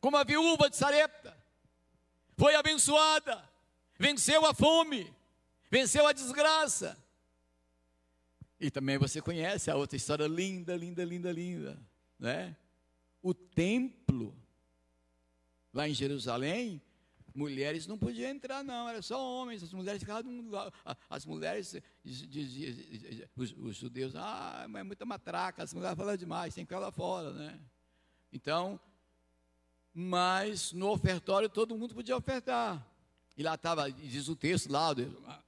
Como 0.00 0.16
a 0.16 0.22
viúva 0.22 0.70
de 0.70 0.76
Sarepta, 0.76 1.36
foi 2.36 2.54
abençoada, 2.54 3.42
venceu 3.98 4.46
a 4.46 4.54
fome, 4.54 5.12
venceu 5.68 6.06
a 6.06 6.12
desgraça. 6.12 6.96
E 8.60 8.70
também 8.70 8.96
você 8.96 9.20
conhece 9.20 9.68
a 9.68 9.74
outra 9.74 9.96
história 9.96 10.28
linda, 10.28 10.76
linda, 10.76 11.04
linda, 11.04 11.32
linda, 11.32 11.82
né? 12.20 12.56
O 13.20 13.34
templo 13.34 14.36
lá 15.72 15.88
em 15.88 15.94
Jerusalém, 15.94 16.80
mulheres 17.34 17.86
não 17.86 17.98
podiam 17.98 18.30
entrar 18.30 18.62
não, 18.62 18.88
era 18.88 19.02
só 19.02 19.20
homens, 19.20 19.62
as 19.62 19.72
mulheres 19.72 20.00
ficavam 20.00 20.32
as 21.10 21.26
mulheres 21.26 21.76
diziam, 22.04 22.74
os, 23.36 23.52
os, 23.52 23.76
judeus, 23.76 24.14
ah, 24.14 24.66
é 24.72 24.82
muita 24.82 25.04
matraca, 25.04 25.62
as 25.62 25.74
mulheres 25.74 25.96
falam 25.96 26.16
demais, 26.16 26.54
tem 26.54 26.64
que 26.64 26.68
ficar 26.68 26.80
lá 26.80 26.92
fora, 26.92 27.32
né? 27.32 27.58
Então, 28.32 28.78
mas 29.92 30.72
no 30.72 30.90
ofertório 30.90 31.48
todo 31.48 31.76
mundo 31.76 31.94
podia 31.94 32.16
ofertar. 32.16 32.86
E 33.36 33.42
lá 33.42 33.54
estava, 33.54 33.90
diz 33.90 34.28
o 34.28 34.36
texto 34.36 34.70
lá, 34.70 34.94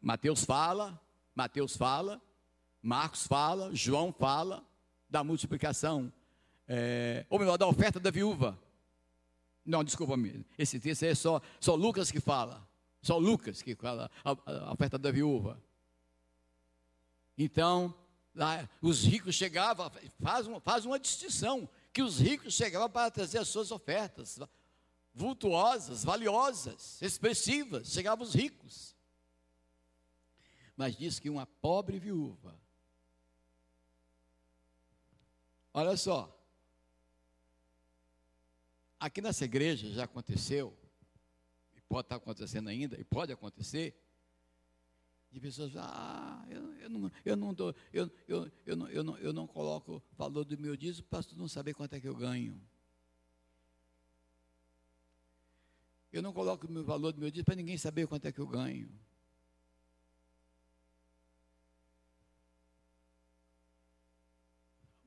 Mateus 0.01 0.45
fala, 0.45 1.01
Mateus 1.35 1.77
fala, 1.77 2.21
Marcos 2.83 3.27
fala, 3.27 3.75
João 3.75 4.13
fala 4.13 4.65
da 5.09 5.23
multiplicação, 5.23 6.13
é, 6.69 7.25
ou 7.31 7.39
melhor, 7.39 7.57
da 7.57 7.67
oferta 7.67 8.01
da 8.01 8.11
viúva. 8.11 8.59
Não, 9.67 9.83
desculpa, 9.83 10.15
esse 10.57 10.79
texto 10.79 11.03
é 11.03 11.15
só, 11.15 11.43
só 11.59 11.75
Lucas 11.75 12.11
que 12.13 12.21
fala, 12.21 12.67
só 13.03 13.19
Lucas 13.19 13.61
que 13.61 13.75
fala 13.75 14.09
a, 14.25 14.31
a 14.69 14.73
oferta 14.73 14.97
da 14.97 15.11
viúva. 15.11 15.61
Então, 17.37 17.93
lá, 18.33 18.69
os 18.81 19.03
ricos 19.03 19.35
chegavam, 19.35 19.91
faz 20.23 20.47
uma, 20.47 20.61
faz 20.61 20.85
uma 20.85 21.01
distinção 21.01 21.69
que 21.93 22.01
os 22.01 22.21
ricos 22.21 22.55
chegavam 22.55 22.89
para 22.89 23.11
trazer 23.11 23.39
as 23.39 23.49
suas 23.49 23.73
ofertas, 23.73 24.39
vultuosas, 25.13 26.05
valiosas, 26.05 27.03
expressivas, 27.03 27.89
chegavam 27.89 28.25
os 28.25 28.35
ricos. 28.35 28.95
Mas 30.77 30.97
diz 30.97 31.19
que 31.19 31.29
uma 31.29 31.47
pobre 31.47 31.99
viúva, 31.99 32.55
olha 35.75 35.97
só, 35.97 36.36
aqui 38.99 39.21
nessa 39.21 39.45
igreja 39.45 39.91
já 39.91 40.05
aconteceu, 40.05 40.77
e 41.77 41.81
pode 41.83 42.07
estar 42.07 42.17
acontecendo 42.17 42.69
ainda, 42.69 42.99
e 42.99 43.05
pode 43.05 43.33
acontecer, 43.33 43.95
de 45.31 45.41
pessoas, 45.41 45.77
ah, 45.77 46.47
eu, 46.49 46.75
eu, 46.75 46.89
não, 46.89 47.13
eu, 47.25 47.37
não, 47.37 47.57
eu, 47.93 48.11
eu, 48.27 48.53
eu, 48.65 48.77
não, 48.77 48.89
eu, 48.89 49.05
não, 49.05 49.19
eu 49.19 49.33
não 49.33 49.47
coloco 49.47 50.03
valor 50.17 50.45
do 50.45 50.59
meu 50.59 50.77
dízimo 50.77 51.07
para 51.09 51.23
não 51.37 51.47
saber 51.47 51.75
quanto 51.75 51.95
é 51.95 52.01
que 52.01 52.09
eu 52.09 52.15
ganho. 52.15 52.61
Eu 56.11 56.23
não 56.23 56.33
coloco 56.33 56.67
o 56.67 56.85
valor 56.85 57.13
do 57.13 57.21
meu 57.21 57.31
dízimo 57.31 57.45
para 57.45 57.57
ninguém 57.57 57.77
saber 57.77 58.07
quanto 58.07 58.25
é 58.25 58.33
que 58.33 58.39
eu 58.39 58.47
ganho. 58.47 58.89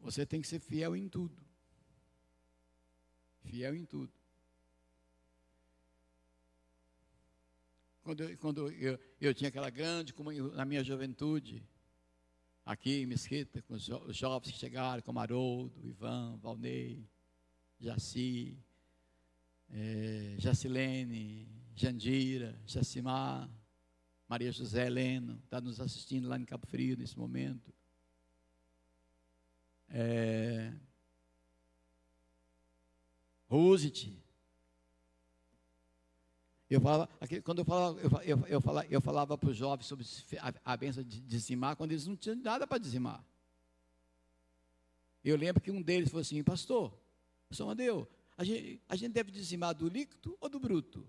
Você 0.01 0.25
tem 0.25 0.41
que 0.41 0.47
ser 0.47 0.59
fiel 0.59 0.95
em 0.95 1.09
tudo. 1.09 1.48
Fiel 3.41 3.75
em 3.75 3.85
tudo. 3.85 4.11
Quando, 8.01 8.23
eu, 8.23 8.37
quando 8.37 8.71
eu, 8.71 8.99
eu 9.21 9.33
tinha 9.33 9.49
aquela 9.49 9.69
grande 9.69 10.13
comunhão 10.13 10.49
na 10.49 10.65
minha 10.65 10.83
juventude, 10.83 11.63
aqui 12.65 13.01
em 13.01 13.05
Mesquita, 13.05 13.61
com 13.63 13.73
os, 13.73 13.83
jo, 13.83 13.97
os 14.05 14.17
jovens 14.17 14.51
que 14.51 14.57
chegaram, 14.57 15.01
como 15.01 15.19
Haroldo, 15.19 15.85
Ivan, 15.85 16.37
Valnei, 16.37 17.07
Jaci, 17.79 18.57
é, 19.69 20.35
Jacilene, 20.37 21.47
Jandira, 21.75 22.59
Jacimar, 22.65 23.49
Maria 24.27 24.51
José 24.51 24.85
Helena, 24.85 25.39
está 25.43 25.59
nos 25.61 25.79
assistindo 25.79 26.27
lá 26.27 26.37
em 26.37 26.45
Cabo 26.45 26.67
Frio 26.67 26.97
nesse 26.97 27.17
momento. 27.17 27.73
É, 29.87 30.73
Use-te. 33.49 34.15
Eu 36.69 36.79
falava, 36.79 37.09
quando 37.43 37.59
eu 37.59 37.65
falava, 37.65 37.99
eu, 38.23 38.45
eu, 38.47 38.61
falava, 38.61 38.87
eu 38.91 39.01
falava 39.01 39.37
para 39.37 39.49
os 39.49 39.57
jovens 39.57 39.85
sobre 39.87 40.05
a, 40.39 40.53
a 40.73 40.77
benção 40.77 41.03
de 41.03 41.19
dizimar, 41.21 41.75
quando 41.75 41.91
eles 41.91 42.05
não 42.05 42.15
tinham 42.15 42.35
nada 42.35 42.67
para 42.67 42.77
dizimar. 42.77 43.25
Eu 45.23 45.35
lembro 45.35 45.61
que 45.61 45.71
um 45.71 45.81
deles 45.81 46.09
falou 46.09 46.21
assim, 46.21 46.43
pastor, 46.43 46.93
pastor 47.49 47.65
Amadeu, 47.65 48.07
a 48.37 48.43
gente, 48.43 48.79
a 48.87 48.95
gente 48.95 49.13
deve 49.13 49.31
dizimar 49.31 49.73
do 49.73 49.89
líquido 49.89 50.37
ou 50.39 50.47
do 50.47 50.59
bruto? 50.59 51.05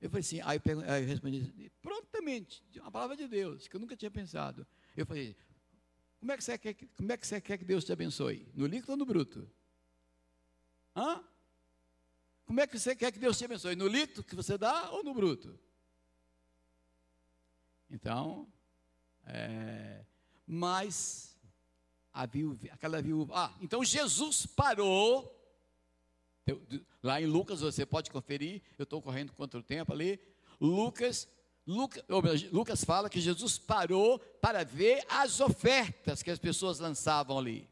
Eu 0.00 0.08
falei 0.08 0.20
assim, 0.20 0.40
aí 0.42 0.58
eu, 0.64 0.80
aí 0.80 1.02
eu 1.02 1.08
respondi 1.08 1.70
prontamente, 1.82 2.64
uma 2.80 2.90
palavra 2.90 3.16
de 3.16 3.28
Deus, 3.28 3.68
que 3.68 3.76
eu 3.76 3.80
nunca 3.80 3.96
tinha 3.96 4.10
pensado. 4.10 4.66
Eu 4.96 5.04
falei, 5.04 5.36
como 6.18 6.32
é 6.32 6.36
que 6.38 6.44
você 6.44 6.56
quer, 6.56 6.74
como 6.96 7.12
é 7.12 7.16
que, 7.16 7.26
você 7.26 7.40
quer 7.40 7.58
que 7.58 7.64
Deus 7.64 7.84
te 7.84 7.92
abençoe? 7.92 8.48
No 8.54 8.66
líquido 8.66 8.92
ou 8.92 8.96
no 8.96 9.04
bruto? 9.04 9.48
Hã? 10.96 11.22
Como 12.46 12.60
é 12.60 12.66
que 12.66 12.78
você 12.78 12.96
quer 12.96 13.12
que 13.12 13.18
Deus 13.18 13.36
te 13.36 13.44
abençoe? 13.44 13.76
No 13.76 13.86
líquido 13.86 14.24
que 14.24 14.34
você 14.34 14.56
dá 14.56 14.90
ou 14.90 15.04
no 15.04 15.12
bruto? 15.12 15.58
Então, 17.90 18.48
é, 19.26 20.04
mas 20.46 21.36
a 22.12 22.24
viúva, 22.24 22.68
aquela 22.70 23.02
viúva. 23.02 23.32
Ah, 23.36 23.54
então 23.60 23.84
Jesus 23.84 24.46
parou. 24.46 25.32
Lá 27.02 27.20
em 27.20 27.26
Lucas, 27.26 27.60
você 27.60 27.84
pode 27.84 28.10
conferir, 28.10 28.62
eu 28.78 28.84
estou 28.84 29.02
correndo 29.02 29.32
contra 29.32 29.58
o 29.58 29.62
tempo 29.62 29.92
ali. 29.92 30.18
Lucas, 30.60 31.28
Lucas, 31.66 32.04
Lucas 32.52 32.84
fala 32.84 33.10
que 33.10 33.20
Jesus 33.20 33.58
parou 33.58 34.18
para 34.18 34.64
ver 34.64 35.04
as 35.08 35.40
ofertas 35.40 36.22
que 36.22 36.30
as 36.30 36.38
pessoas 36.38 36.78
lançavam 36.78 37.36
ali. 37.36 37.68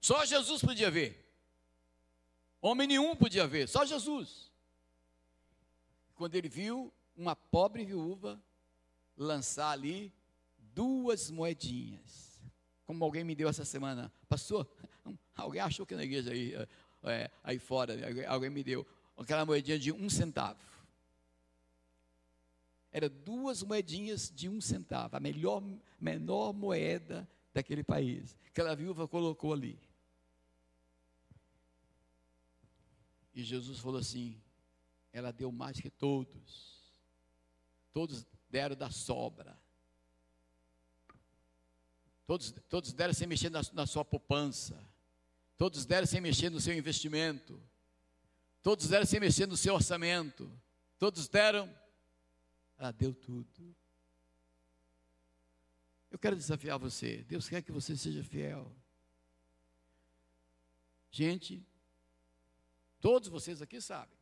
Só 0.00 0.24
Jesus 0.24 0.62
podia 0.62 0.90
ver. 0.90 1.28
Homem 2.60 2.88
nenhum 2.88 3.14
podia 3.14 3.46
ver, 3.46 3.68
só 3.68 3.84
Jesus. 3.84 4.50
Quando 6.14 6.34
ele 6.34 6.48
viu 6.48 6.92
uma 7.16 7.36
pobre 7.36 7.84
viúva 7.84 8.42
lançar 9.16 9.70
ali 9.70 10.12
duas 10.74 11.30
moedinhas, 11.30 12.40
como 12.84 13.04
alguém 13.04 13.22
me 13.22 13.34
deu 13.34 13.48
essa 13.48 13.64
semana, 13.64 14.12
pastor, 14.28 14.68
alguém 15.36 15.60
achou 15.60 15.86
que 15.86 15.94
na 15.94 16.04
igreja 16.04 16.32
aí, 16.32 16.54
é, 17.04 17.30
aí 17.44 17.58
fora, 17.58 17.94
alguém 18.28 18.50
me 18.50 18.64
deu 18.64 18.86
aquela 19.16 19.46
moedinha 19.46 19.78
de 19.78 19.92
um 19.92 20.08
centavo. 20.10 20.58
Era 22.90 23.08
duas 23.08 23.62
moedinhas 23.62 24.32
de 24.34 24.48
um 24.48 24.60
centavo, 24.60 25.16
a 25.16 25.20
melhor, 25.20 25.62
menor 26.00 26.52
moeda 26.52 27.28
daquele 27.52 27.84
país. 27.84 28.36
Aquela 28.46 28.74
viúva 28.74 29.06
colocou 29.06 29.52
ali. 29.52 29.78
E 33.38 33.44
Jesus 33.44 33.78
falou 33.78 34.00
assim: 34.00 34.36
ela 35.12 35.30
deu 35.30 35.52
mais 35.52 35.80
que 35.80 35.88
todos. 35.88 36.82
Todos 37.92 38.26
deram 38.50 38.74
da 38.74 38.90
sobra. 38.90 39.56
Todos, 42.26 42.52
todos 42.68 42.92
deram 42.92 43.14
sem 43.14 43.28
mexer 43.28 43.48
na, 43.48 43.60
na 43.72 43.86
sua 43.86 44.04
poupança. 44.04 44.76
Todos 45.56 45.86
deram 45.86 46.04
sem 46.04 46.20
mexer 46.20 46.50
no 46.50 46.60
seu 46.60 46.76
investimento. 46.76 47.62
Todos 48.60 48.88
deram 48.88 49.06
sem 49.06 49.20
mexer 49.20 49.46
no 49.46 49.56
seu 49.56 49.74
orçamento. 49.74 50.50
Todos 50.98 51.28
deram. 51.28 51.72
Ela 52.76 52.90
deu 52.90 53.14
tudo. 53.14 53.76
Eu 56.10 56.18
quero 56.18 56.34
desafiar 56.34 56.76
você. 56.76 57.18
Deus 57.22 57.48
quer 57.48 57.62
que 57.62 57.70
você 57.70 57.96
seja 57.96 58.24
fiel. 58.24 58.74
Gente, 61.12 61.64
Todos 63.00 63.28
vocês 63.28 63.62
aqui 63.62 63.80
sabem. 63.80 64.18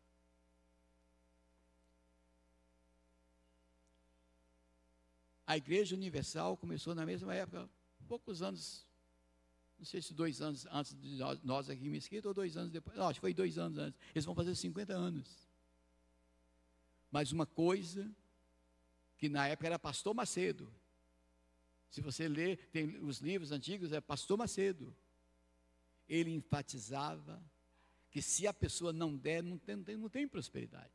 A 5.47 5.57
Igreja 5.57 5.95
Universal 5.95 6.57
começou 6.57 6.95
na 6.95 7.07
mesma 7.07 7.33
época, 7.33 7.71
poucos 8.09 8.43
anos, 8.43 8.85
não 9.79 9.85
sei 9.85 10.03
se 10.03 10.13
dois 10.13 10.43
anos 10.43 10.67
antes 10.73 10.93
de 10.95 11.17
nós 11.45 11.71
aqui 11.71 11.87
em 11.87 11.91
Mesquita 11.91 12.27
ou 12.27 12.35
dois 12.35 12.57
anos 12.57 12.73
depois, 12.73 12.97
não, 12.97 13.09
acho 13.09 13.21
que 13.21 13.21
foi 13.21 13.33
dois 13.33 13.57
anos 13.57 13.79
antes. 13.79 14.01
Eles 14.13 14.25
vão 14.25 14.35
fazer 14.35 14.55
50 14.55 14.93
anos. 14.93 15.47
Mas 17.13 17.31
uma 17.31 17.47
coisa 17.47 18.11
que 19.17 19.29
na 19.29 19.47
época 19.47 19.69
era 19.69 19.79
Pastor 19.79 20.15
Macedo. 20.15 20.73
Se 21.91 22.01
você 22.01 22.29
ler, 22.29 22.69
tem 22.73 22.99
os 22.99 23.21
livros 23.21 23.53
antigos, 23.53 23.93
é 23.93 24.01
Pastor 24.01 24.37
Macedo. 24.37 24.95
Ele 26.09 26.31
enfatizava 26.33 27.41
que 28.17 28.23
se 28.23 28.47
a 28.47 28.55
pessoa 28.55 28.95
não 28.95 29.15
der, 29.15 29.43
não 29.43 29.59
tem, 29.59 29.77
não 29.77 29.85
tem, 29.85 29.97
não 29.99 30.09
tem 30.09 30.27
prosperidade. 30.27 30.91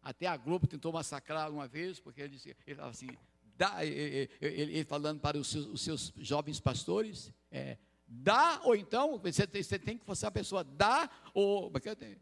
Até 0.00 0.26
a 0.26 0.34
Globo 0.34 0.66
tentou 0.66 0.90
massacrar 0.90 1.50
uma 1.50 1.68
vez, 1.68 2.00
porque 2.00 2.22
ele 2.22 2.30
disse, 2.30 2.56
ele 2.66 2.76
falava 2.76 2.92
assim, 2.92 3.10
dá, 3.58 3.84
ele, 3.84 4.30
ele, 4.40 4.62
ele 4.62 4.84
falando 4.86 5.20
para 5.20 5.36
os 5.36 5.48
seus, 5.48 5.66
os 5.66 5.82
seus, 5.82 6.14
jovens 6.16 6.58
pastores, 6.58 7.30
é, 7.50 7.76
dá 8.08 8.62
ou 8.64 8.74
então, 8.74 9.18
você 9.18 9.46
você 9.46 9.78
tem 9.78 9.98
que 9.98 10.04
forçar 10.06 10.28
a 10.28 10.32
pessoa, 10.32 10.64
dá 10.64 11.10
ou, 11.34 11.70
é 11.76 12.16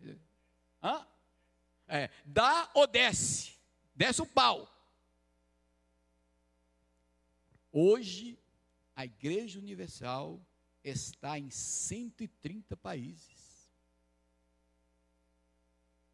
hã? 0.82 1.06
É, 1.86 2.10
dá 2.26 2.68
ou 2.74 2.88
desce, 2.88 3.52
desce 3.94 4.20
o 4.20 4.26
pau. 4.26 4.68
Hoje, 7.70 8.36
a 8.96 9.04
Igreja 9.04 9.60
Universal 9.60 10.44
está 10.82 11.38
em 11.38 11.50
130 11.50 12.76
países. 12.76 13.38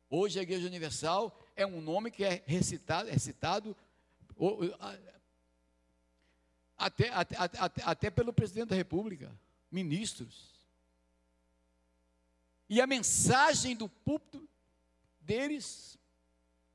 Hoje 0.09 0.38
a 0.38 0.42
Igreja 0.42 0.66
Universal 0.66 1.37
é 1.57 1.66
um 1.66 1.81
nome 1.81 2.11
que 2.11 2.24
é 2.24 2.42
recitado, 2.46 3.09
é 3.09 3.18
citado 3.18 3.77
até, 6.77 7.09
até, 7.09 7.37
até, 7.37 7.83
até 7.83 8.11
pelo 8.11 8.33
presidente 8.33 8.68
da 8.68 8.77
República, 8.77 9.33
ministros. 9.70 10.55
E 12.68 12.81
a 12.81 12.87
mensagem 12.87 13.77
do 13.77 13.88
púlpito 13.88 14.48
deles, 15.20 15.98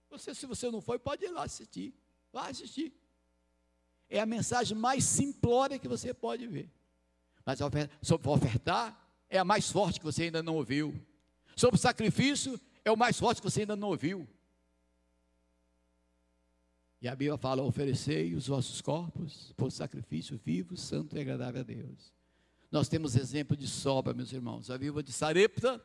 você, 0.10 0.34
se 0.34 0.46
você 0.46 0.70
não 0.70 0.82
foi, 0.82 1.00
pode 1.00 1.26
ir 1.26 1.30
lá 1.30 1.44
assistir. 1.44 1.94
Vá 2.32 2.48
assistir. 2.48 2.94
É 4.10 4.20
a 4.20 4.26
mensagem 4.26 4.78
mais 4.78 5.04
simplória 5.04 5.80
que 5.80 5.88
você 5.88 6.14
pode 6.14 6.48
ver. 6.48 6.70
Mas 7.50 7.58
sobre 8.04 8.30
ofertar, 8.30 8.96
é 9.28 9.40
a 9.40 9.44
mais 9.44 9.72
forte 9.72 10.00
que 10.00 10.06
você 10.06 10.26
ainda 10.26 10.44
não 10.44 10.56
ouviu. 10.56 10.94
Sobre 11.56 11.80
sacrifício, 11.80 12.62
é 12.86 12.92
o 12.92 12.96
mais 12.96 13.20
forte 13.20 13.42
que 13.42 13.50
você 13.50 13.62
ainda 13.62 13.76
não 13.76 13.88
ouviu. 13.88 14.28
E 17.02 17.08
a 17.08 17.16
Bíblia 17.16 17.40
fala: 17.40 17.64
oferecei 17.64 18.36
os 18.36 18.46
vossos 18.46 18.82
corpos 18.82 19.52
por 19.58 19.72
sacrifício 19.72 20.40
vivo, 20.46 20.78
santo 20.78 21.18
e 21.18 21.22
agradável 21.22 21.62
a 21.62 21.64
Deus. 21.64 22.14
Nós 22.72 22.88
temos 22.88 23.16
exemplo 23.16 23.58
de 23.58 23.68
sobra, 23.68 24.14
meus 24.14 24.32
irmãos. 24.32 24.70
A 24.70 24.78
viúva 24.78 25.02
de 25.02 25.12
Sarepta, 25.12 25.84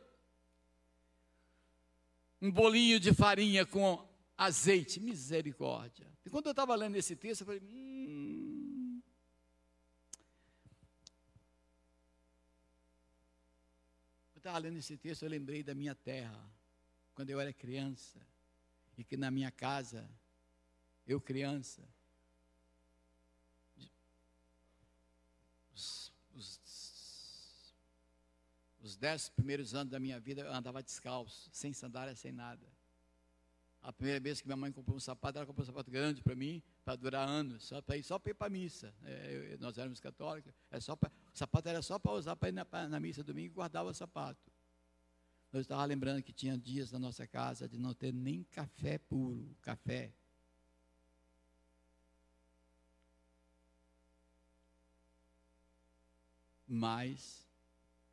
um 2.42 2.50
bolinho 2.50 3.00
de 3.00 3.14
farinha 3.14 3.64
com 3.64 4.06
azeite, 4.36 5.00
misericórdia. 5.00 6.06
E 6.26 6.28
quando 6.28 6.44
eu 6.44 6.50
estava 6.50 6.74
lendo 6.74 6.96
esse 6.96 7.16
texto, 7.16 7.40
eu 7.40 7.46
falei: 7.46 7.62
hum, 7.62 8.33
estava 14.44 14.58
lendo 14.58 14.76
esse 14.76 14.94
texto, 14.98 15.22
eu 15.22 15.30
lembrei 15.30 15.62
da 15.62 15.74
minha 15.74 15.94
terra, 15.94 16.38
quando 17.14 17.30
eu 17.30 17.40
era 17.40 17.50
criança, 17.50 18.20
e 18.98 19.02
que 19.02 19.16
na 19.16 19.30
minha 19.30 19.50
casa, 19.50 20.06
eu 21.06 21.18
criança, 21.18 21.82
os, 25.74 26.12
os, 26.34 27.74
os 28.82 28.96
dez 28.98 29.30
primeiros 29.30 29.74
anos 29.74 29.90
da 29.90 29.98
minha 29.98 30.20
vida 30.20 30.42
eu 30.42 30.52
andava 30.52 30.82
descalço, 30.82 31.48
sem 31.50 31.72
sandália, 31.72 32.14
sem 32.14 32.30
nada. 32.30 32.66
A 33.84 33.92
primeira 33.92 34.18
vez 34.18 34.40
que 34.40 34.46
minha 34.46 34.56
mãe 34.56 34.72
comprou 34.72 34.96
um 34.96 35.00
sapato, 35.00 35.36
ela 35.36 35.46
comprou 35.46 35.62
um 35.62 35.66
sapato 35.66 35.90
grande 35.90 36.22
para 36.22 36.34
mim, 36.34 36.62
para 36.86 36.96
durar 36.96 37.28
anos, 37.28 37.64
só 37.64 37.82
para 37.82 37.98
ir, 37.98 38.02
só 38.02 38.18
para 38.18 38.30
ir 38.30 38.34
para 38.34 38.46
a 38.46 38.50
missa. 38.50 38.94
É, 39.02 39.58
nós 39.60 39.76
éramos 39.76 40.00
católicos, 40.00 40.54
é 40.70 40.80
só 40.80 40.96
pra, 40.96 41.10
o 41.10 41.36
sapato 41.36 41.68
era 41.68 41.82
só 41.82 41.98
para 41.98 42.12
usar 42.12 42.34
para 42.34 42.48
ir 42.48 42.52
na, 42.52 42.66
na, 42.88 42.98
missa 42.98 43.22
domingo 43.22 43.52
e 43.52 43.54
guardava 43.54 43.90
o 43.90 43.94
sapato. 43.94 44.50
Eu 45.52 45.60
estava 45.60 45.84
lembrando 45.84 46.22
que 46.22 46.32
tinha 46.32 46.56
dias 46.56 46.92
na 46.92 46.98
nossa 46.98 47.26
casa 47.26 47.68
de 47.68 47.76
não 47.76 47.92
ter 47.92 48.10
nem 48.10 48.42
café 48.44 48.96
puro, 48.96 49.54
café. 49.60 50.14
Mas, 56.66 57.46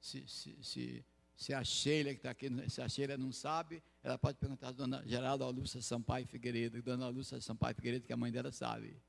se, 0.02 0.28
se, 0.28 0.62
se 0.62 1.06
se 1.42 1.56
a 1.56 1.64
Sheila 1.64 2.12
que 2.12 2.18
está 2.18 2.30
aqui, 2.30 2.48
se 2.70 2.84
a 2.84 2.88
Sheila 2.88 3.18
não 3.18 3.32
sabe, 3.32 3.82
ela 4.04 4.16
pode 4.16 4.38
perguntar 4.38 4.68
a 4.68 4.72
dona 4.72 5.04
Geralda 5.08 5.44
Lúcia 5.48 5.82
Sampaio 5.82 6.28
Figueiredo, 6.28 6.84
dona 6.84 7.08
Lúcia 7.08 7.42
Sampaio 7.42 7.74
Figueiredo, 7.74 8.06
que 8.06 8.14
a 8.14 8.18
mãe 8.18 8.32
dela 8.32 8.52
sabe. 8.52 9.02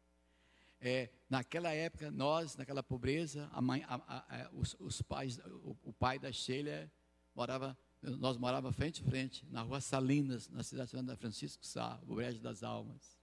é, 0.80 1.10
naquela 1.28 1.74
época, 1.74 2.10
nós, 2.10 2.56
naquela 2.56 2.82
pobreza, 2.82 3.50
a 3.52 3.60
mãe, 3.60 3.84
a, 3.86 3.96
a, 3.96 4.50
os, 4.54 4.74
os, 4.80 5.02
pais, 5.02 5.40
o, 5.62 5.76
o, 5.82 5.92
pai 5.92 6.18
da 6.18 6.32
Sheila 6.32 6.90
morava, 7.34 7.76
nós 8.00 8.38
morávamos 8.38 8.74
frente 8.76 9.02
a 9.02 9.04
frente, 9.04 9.46
na 9.50 9.60
rua 9.60 9.82
Salinas, 9.82 10.48
na 10.48 10.62
cidade 10.62 10.90
de 10.90 10.96
Santa 10.96 11.14
Francisco 11.14 11.66
Sá, 11.66 12.00
o 12.06 12.14
Brejo 12.14 12.40
das 12.40 12.62
Almas. 12.62 13.20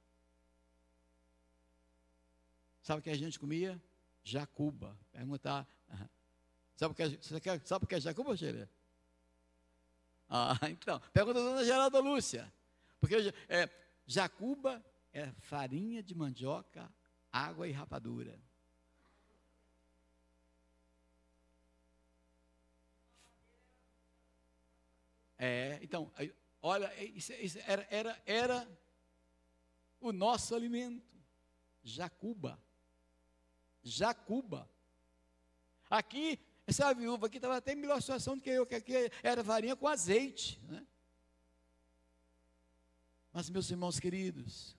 Sabe 2.83 2.99
o 2.99 3.03
que 3.03 3.09
a 3.09 3.17
gente 3.17 3.39
comia? 3.39 3.81
Jacuba. 4.23 4.95
Perguntar. 5.11 5.67
Sabe 6.77 6.91
o 6.93 6.95
que 6.95 7.01
é, 7.01 7.59
sabe 7.65 7.83
o 7.83 7.87
que 7.87 7.95
é 7.95 7.99
jacuba, 7.99 8.37
Sheila? 8.37 8.69
Ah, 10.29 10.57
então. 10.69 10.99
Pergunta 11.11 11.39
a 11.39 11.43
dona 11.43 11.65
Geralda 11.65 11.99
Lúcia. 11.99 12.51
Porque 12.99 13.33
é, 13.47 13.69
jacuba 14.05 14.83
é 15.11 15.31
farinha 15.39 16.03
de 16.03 16.13
mandioca 16.13 16.91
água 17.31 17.67
e 17.67 17.71
rapadura. 17.71 18.39
É, 25.37 25.79
então, 25.81 26.11
olha, 26.61 26.93
isso, 27.01 27.31
isso 27.33 27.59
era, 27.65 27.87
era, 27.89 28.21
era 28.25 28.79
o 30.01 30.11
nosso 30.11 30.53
alimento. 30.53 31.07
Jacuba. 31.81 32.61
Jacuba. 33.81 34.69
Aqui, 35.89 36.37
essa 36.69 36.93
viúva 36.93 37.25
aqui 37.25 37.37
estava 37.37 37.57
até 37.57 37.73
em 37.73 37.75
melhor 37.75 37.99
situação 37.99 38.37
do 38.37 38.43
que 38.43 38.49
eu, 38.51 38.63
que 38.63 38.75
aqui 38.75 38.93
era 39.23 39.43
farinha 39.43 39.75
com 39.75 39.87
azeite. 39.87 40.61
Né? 40.67 40.85
Mas, 43.33 43.49
meus 43.49 43.71
irmãos 43.71 43.99
queridos, 43.99 44.77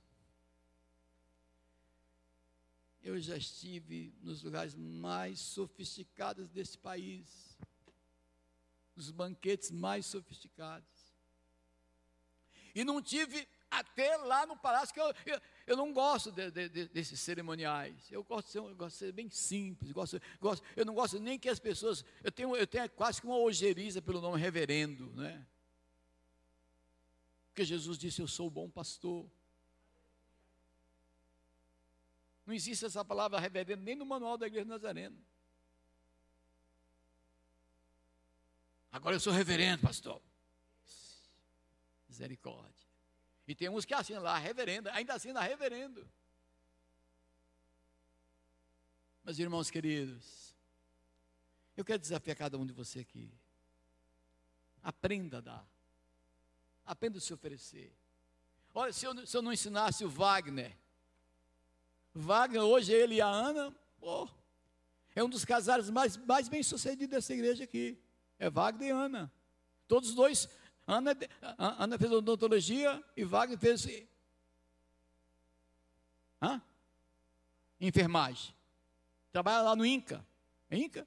eu 3.02 3.18
já 3.18 3.36
estive 3.36 4.14
nos 4.22 4.44
lugares 4.44 4.76
mais 4.76 5.40
sofisticados 5.40 6.48
desse 6.48 6.78
país, 6.78 7.58
nos 8.94 9.10
banquetes 9.10 9.72
mais 9.72 10.06
sofisticados. 10.06 10.88
E 12.72 12.84
não 12.84 13.02
tive 13.02 13.48
até 13.70 14.16
lá 14.16 14.44
no 14.46 14.56
palácio, 14.56 14.92
que 14.92 15.00
eu, 15.00 15.14
eu, 15.24 15.40
eu 15.66 15.76
não 15.76 15.92
gosto 15.92 16.32
de, 16.32 16.50
de, 16.50 16.68
de, 16.68 16.88
desses 16.88 17.20
cerimoniais. 17.20 18.10
Eu 18.10 18.24
gosto, 18.24 18.46
de 18.46 18.52
ser, 18.52 18.58
eu 18.58 18.74
gosto 18.74 18.94
de 18.94 18.98
ser 18.98 19.12
bem 19.12 19.30
simples. 19.30 19.92
Gosto, 19.92 20.20
gosto, 20.40 20.64
eu 20.74 20.84
não 20.84 20.94
gosto 20.94 21.20
nem 21.20 21.38
que 21.38 21.48
as 21.48 21.60
pessoas. 21.60 22.04
Eu 22.24 22.32
tenho, 22.32 22.56
eu 22.56 22.66
tenho 22.66 22.90
quase 22.90 23.20
que 23.20 23.26
uma 23.26 23.38
ojeriza 23.38 24.02
pelo 24.02 24.20
nome 24.20 24.40
reverendo, 24.40 25.10
né? 25.12 25.46
Porque 27.48 27.64
Jesus 27.64 27.96
disse: 27.96 28.20
Eu 28.20 28.28
sou 28.28 28.48
o 28.48 28.50
bom 28.50 28.68
pastor. 28.68 29.30
Não 32.44 32.54
existe 32.54 32.84
essa 32.84 33.04
palavra 33.04 33.38
reverendo 33.38 33.82
nem 33.82 33.94
no 33.94 34.04
manual 34.04 34.36
da 34.36 34.46
igreja 34.46 34.64
nazarena. 34.64 35.16
Agora 38.90 39.14
eu 39.14 39.20
sou 39.20 39.32
reverendo, 39.32 39.82
pastor. 39.82 40.20
Misericórdia. 42.08 42.79
E 43.50 43.54
tem 43.56 43.68
uns 43.68 43.84
que 43.84 43.92
assinam 43.92 44.22
lá, 44.22 44.38
reverenda, 44.38 44.92
ainda 44.92 45.14
assina 45.14 45.40
reverendo. 45.40 46.08
Mas 49.24 49.40
irmãos 49.40 49.68
queridos, 49.68 50.54
eu 51.76 51.84
quero 51.84 51.98
desafiar 51.98 52.36
cada 52.36 52.56
um 52.56 52.64
de 52.64 52.72
vocês 52.72 53.04
aqui. 53.04 53.28
Aprenda 54.80 55.38
a 55.38 55.40
dar. 55.40 55.68
Aprenda 56.86 57.18
a 57.18 57.20
se 57.20 57.34
oferecer. 57.34 57.92
Olha, 58.72 58.92
se 58.92 59.04
eu, 59.04 59.26
se 59.26 59.36
eu 59.36 59.42
não 59.42 59.52
ensinasse 59.52 60.04
o 60.04 60.08
Wagner 60.08 60.78
Wagner, 62.14 62.62
hoje 62.62 62.92
ele 62.92 63.16
e 63.16 63.20
a 63.20 63.26
Ana, 63.26 63.74
oh, 64.00 64.28
é 65.12 65.24
um 65.24 65.28
dos 65.28 65.44
casais 65.44 65.90
mais, 65.90 66.16
mais 66.16 66.48
bem 66.48 66.62
sucedidos 66.62 67.16
dessa 67.16 67.34
igreja 67.34 67.64
aqui. 67.64 68.00
É 68.38 68.48
Wagner 68.48 68.90
e 68.90 68.92
Ana. 68.92 69.32
Todos 69.88 70.14
dois, 70.14 70.48
Ana, 70.86 71.16
Ana 71.58 71.98
fez 71.98 72.10
odontologia 72.10 73.02
e 73.16 73.24
Wagner 73.24 73.58
fez 73.58 73.86
hã? 76.42 76.60
enfermagem. 77.80 78.54
Trabalha 79.32 79.62
lá 79.62 79.76
no 79.76 79.86
INCA. 79.86 80.24
É 80.68 80.76
INCA? 80.76 81.06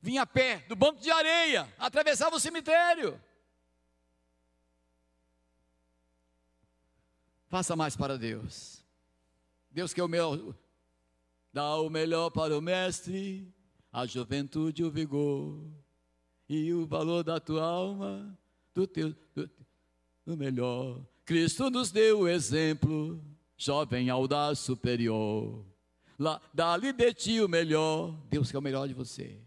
Vinha 0.00 0.22
a 0.22 0.26
pé 0.26 0.58
do 0.68 0.76
banco 0.76 1.00
de 1.00 1.10
areia, 1.10 1.72
atravessava 1.76 2.36
o 2.36 2.40
cemitério. 2.40 3.20
Faça 7.48 7.74
mais 7.74 7.96
para 7.96 8.16
Deus. 8.16 8.84
Deus 9.70 9.92
quer 9.92 10.02
o 10.02 10.08
melhor. 10.08 10.54
Dá 11.52 11.76
o 11.76 11.90
melhor 11.90 12.30
para 12.30 12.56
o 12.56 12.60
mestre, 12.60 13.52
a 13.92 14.06
juventude, 14.06 14.84
o 14.84 14.90
vigor 14.90 15.60
e 16.48 16.72
o 16.72 16.86
valor 16.86 17.22
da 17.22 17.38
tua 17.38 17.62
alma, 17.62 18.38
do 18.74 18.86
teu, 18.86 19.14
do, 19.34 19.50
do 20.24 20.36
melhor. 20.36 21.00
Cristo 21.24 21.70
nos 21.70 21.90
deu 21.90 22.20
o 22.20 22.28
exemplo, 22.28 23.22
jovem 23.56 24.08
audaz 24.08 24.58
superior. 24.58 25.64
Dá-lhe 26.52 26.92
de 26.92 27.14
ti 27.14 27.40
o 27.40 27.48
melhor. 27.48 28.12
Deus 28.28 28.50
quer 28.50 28.58
o 28.58 28.62
melhor 28.62 28.88
de 28.88 28.94
você. 28.94 29.38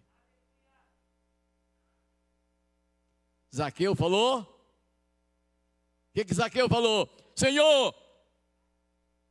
Zaqueu 3.54 3.96
falou? 3.96 4.42
O 4.42 6.14
que, 6.14 6.24
que 6.24 6.34
Zaqueu 6.34 6.70
falou? 6.70 7.10
Senhor, 7.36 7.94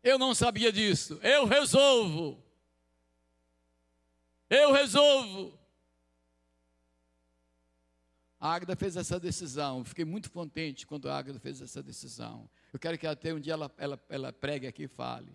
eu 0.02 0.18
não 0.18 0.34
sabia 0.34 0.72
disso, 0.72 1.18
eu 1.22 1.46
resolvo. 1.46 2.42
Eu 4.50 4.72
resolvo. 4.72 5.56
A 8.40 8.54
Águeda 8.54 8.74
fez 8.74 8.96
essa 8.96 9.20
decisão. 9.20 9.84
Fiquei 9.84 10.04
muito 10.04 10.30
contente 10.32 10.86
quando 10.86 11.08
a 11.08 11.16
Águeda 11.16 11.38
fez 11.38 11.62
essa 11.62 11.80
decisão. 11.82 12.50
Eu 12.72 12.80
quero 12.80 12.98
que 12.98 13.06
até 13.06 13.32
um 13.32 13.38
dia 13.38 13.52
ela, 13.52 13.70
ela, 13.78 14.04
ela 14.08 14.32
pregue 14.32 14.66
aqui 14.66 14.84
e 14.84 14.88
fale. 14.88 15.32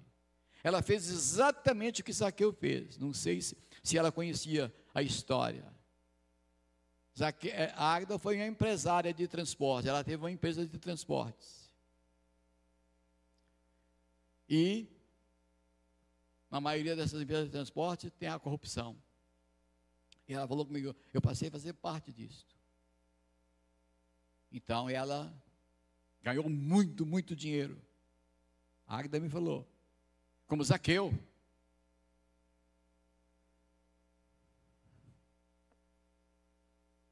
Ela 0.64 0.82
fez 0.82 1.08
exatamente 1.08 2.02
o 2.02 2.04
que 2.04 2.12
Zaqueu 2.12 2.52
fez. 2.52 2.98
Não 2.98 3.14
sei 3.14 3.42
se, 3.42 3.56
se 3.82 3.98
ela 3.98 4.12
conhecia 4.12 4.74
a 4.94 5.02
história. 5.02 5.64
Zaque, 7.18 7.52
a 7.76 7.94
Águeda 7.94 8.20
foi 8.20 8.36
uma 8.36 8.48
empresária 8.48 9.14
de 9.14 9.28
transporte. 9.28 9.88
Ela 9.88 10.04
teve 10.04 10.18
uma 10.18 10.32
empresa 10.32 10.66
de 10.66 10.78
transportes. 10.78 11.72
E 14.50 14.88
na 16.56 16.62
maioria 16.62 16.96
dessas 16.96 17.22
empresas 17.22 17.48
de 17.48 17.52
transporte 17.52 18.10
tem 18.10 18.30
a 18.30 18.40
corrupção. 18.40 18.96
E 20.26 20.34
ela 20.34 20.48
falou 20.48 20.66
comigo, 20.66 20.96
eu 21.14 21.22
passei 21.22 21.50
a 21.50 21.52
fazer 21.52 21.74
parte 21.74 22.14
disso. 22.14 22.48
Então 24.50 24.90
ela 24.90 25.34
ganhou 26.24 26.48
muito, 26.50 27.06
muito 27.06 27.36
dinheiro. 27.36 27.78
A 28.88 29.00
Agda 29.00 29.20
me 29.20 29.28
falou, 29.28 29.68
como 30.48 30.64
Zaqueu. 30.64 31.14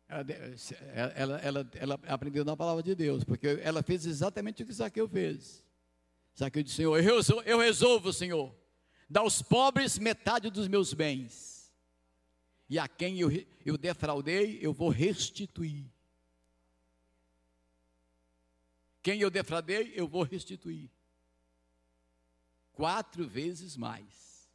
Ela, 0.08 0.26
ela, 1.16 1.38
ela, 1.40 1.72
ela, 1.74 2.00
aprendeu 2.08 2.46
na 2.46 2.56
palavra 2.56 2.82
de 2.82 2.96
Deus, 2.96 3.26
porque 3.26 3.60
ela 3.62 3.84
fez 3.84 4.06
exatamente 4.06 4.64
o 4.64 4.66
que 4.66 4.72
Zaqueu 4.72 5.06
fez. 5.06 5.66
Zaqueu 6.34 6.64
disse, 6.64 6.78
Senhor, 6.78 6.98
eu 6.98 7.20
eu 7.46 7.60
resolvo, 7.60 8.14
Senhor, 8.14 8.63
dar 9.14 9.22
aos 9.22 9.44
pobres 9.44 10.00
metade 10.00 10.50
dos 10.50 10.68
meus 10.68 10.92
bens. 10.92 11.72
E 12.68 12.80
a 12.80 12.88
quem 12.88 13.20
eu, 13.20 13.30
eu 13.64 13.78
defraudei, 13.78 14.58
eu 14.60 14.74
vou 14.74 14.90
restituir. 14.90 15.86
Quem 19.04 19.22
eu 19.22 19.30
defraudei, 19.30 19.94
eu 19.96 20.08
vou 20.08 20.24
restituir. 20.24 20.90
Quatro 22.72 23.28
vezes 23.28 23.78
mais. 23.78 24.50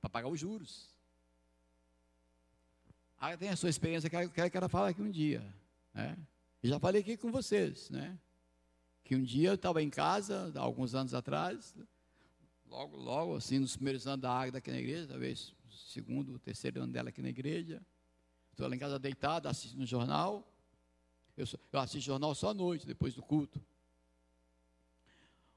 Para 0.00 0.08
pagar 0.08 0.28
os 0.28 0.38
juros. 0.38 0.88
Ah, 3.18 3.36
tem 3.36 3.48
a 3.48 3.56
sua 3.56 3.70
experiência, 3.70 4.08
quero, 4.08 4.30
quero 4.30 4.50
que 4.52 4.56
ela 4.56 4.68
fale 4.68 4.92
aqui 4.92 5.02
um 5.02 5.10
dia. 5.10 5.42
Né? 5.92 6.16
já 6.62 6.78
falei 6.78 7.00
aqui 7.00 7.16
com 7.16 7.32
vocês, 7.32 7.90
né? 7.90 8.16
que 9.02 9.16
um 9.16 9.22
dia 9.24 9.48
eu 9.48 9.54
estava 9.54 9.82
em 9.82 9.90
casa, 9.90 10.52
há 10.54 10.60
alguns 10.60 10.94
anos 10.94 11.12
atrás, 11.12 11.74
logo, 12.68 12.96
logo, 12.96 13.36
assim, 13.36 13.58
nos 13.58 13.76
primeiros 13.76 14.06
anos 14.06 14.20
da 14.20 14.32
Águeda 14.32 14.58
aqui 14.58 14.70
na 14.70 14.78
igreja, 14.78 15.06
talvez 15.08 15.54
segundo, 15.70 16.38
terceiro 16.38 16.82
ano 16.82 16.92
dela 16.92 17.08
aqui 17.08 17.22
na 17.22 17.28
igreja. 17.28 17.84
Estou 18.50 18.68
lá 18.68 18.74
em 18.74 18.78
casa 18.78 18.98
deitado, 18.98 19.48
assistindo 19.48 19.82
o 19.82 19.86
jornal. 19.86 20.50
Eu, 21.36 21.46
eu 21.72 21.80
assisto 21.80 22.00
jornal 22.00 22.34
só 22.34 22.50
à 22.50 22.54
noite, 22.54 22.86
depois 22.86 23.14
do 23.14 23.22
culto. 23.22 23.60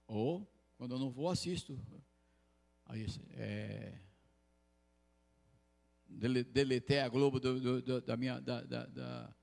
Ou, 0.08 0.48
quando 0.78 0.96
eu 0.96 1.00
não 1.00 1.10
vou, 1.10 1.30
assisto. 1.30 1.80
Aí, 2.86 3.06
é, 3.32 3.98
deletei 6.10 7.00
a 7.00 7.08
Globo 7.08 7.40
do, 7.40 7.60
do, 7.60 7.82
do, 7.82 8.02
da, 8.02 8.18
minha, 8.18 8.40
da, 8.40 8.62
da, 8.62 8.86
da, 8.88 9.36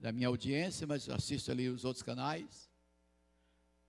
da 0.00 0.12
minha 0.12 0.28
audiência, 0.28 0.86
mas 0.86 1.08
assisto 1.08 1.50
ali 1.50 1.68
os 1.68 1.84
outros 1.84 2.02
canais. 2.02 2.70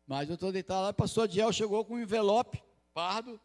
Mas 0.05 0.27
eu 0.27 0.35
estou 0.35 0.51
deitado 0.51 0.83
lá, 0.83 0.89
o 0.89 0.93
pastor 0.93 1.23
Adiel 1.23 1.51
chegou 1.51 1.83
com 1.85 1.95
um 1.95 1.99
envelope 2.01 2.61
pardo. 2.93 3.39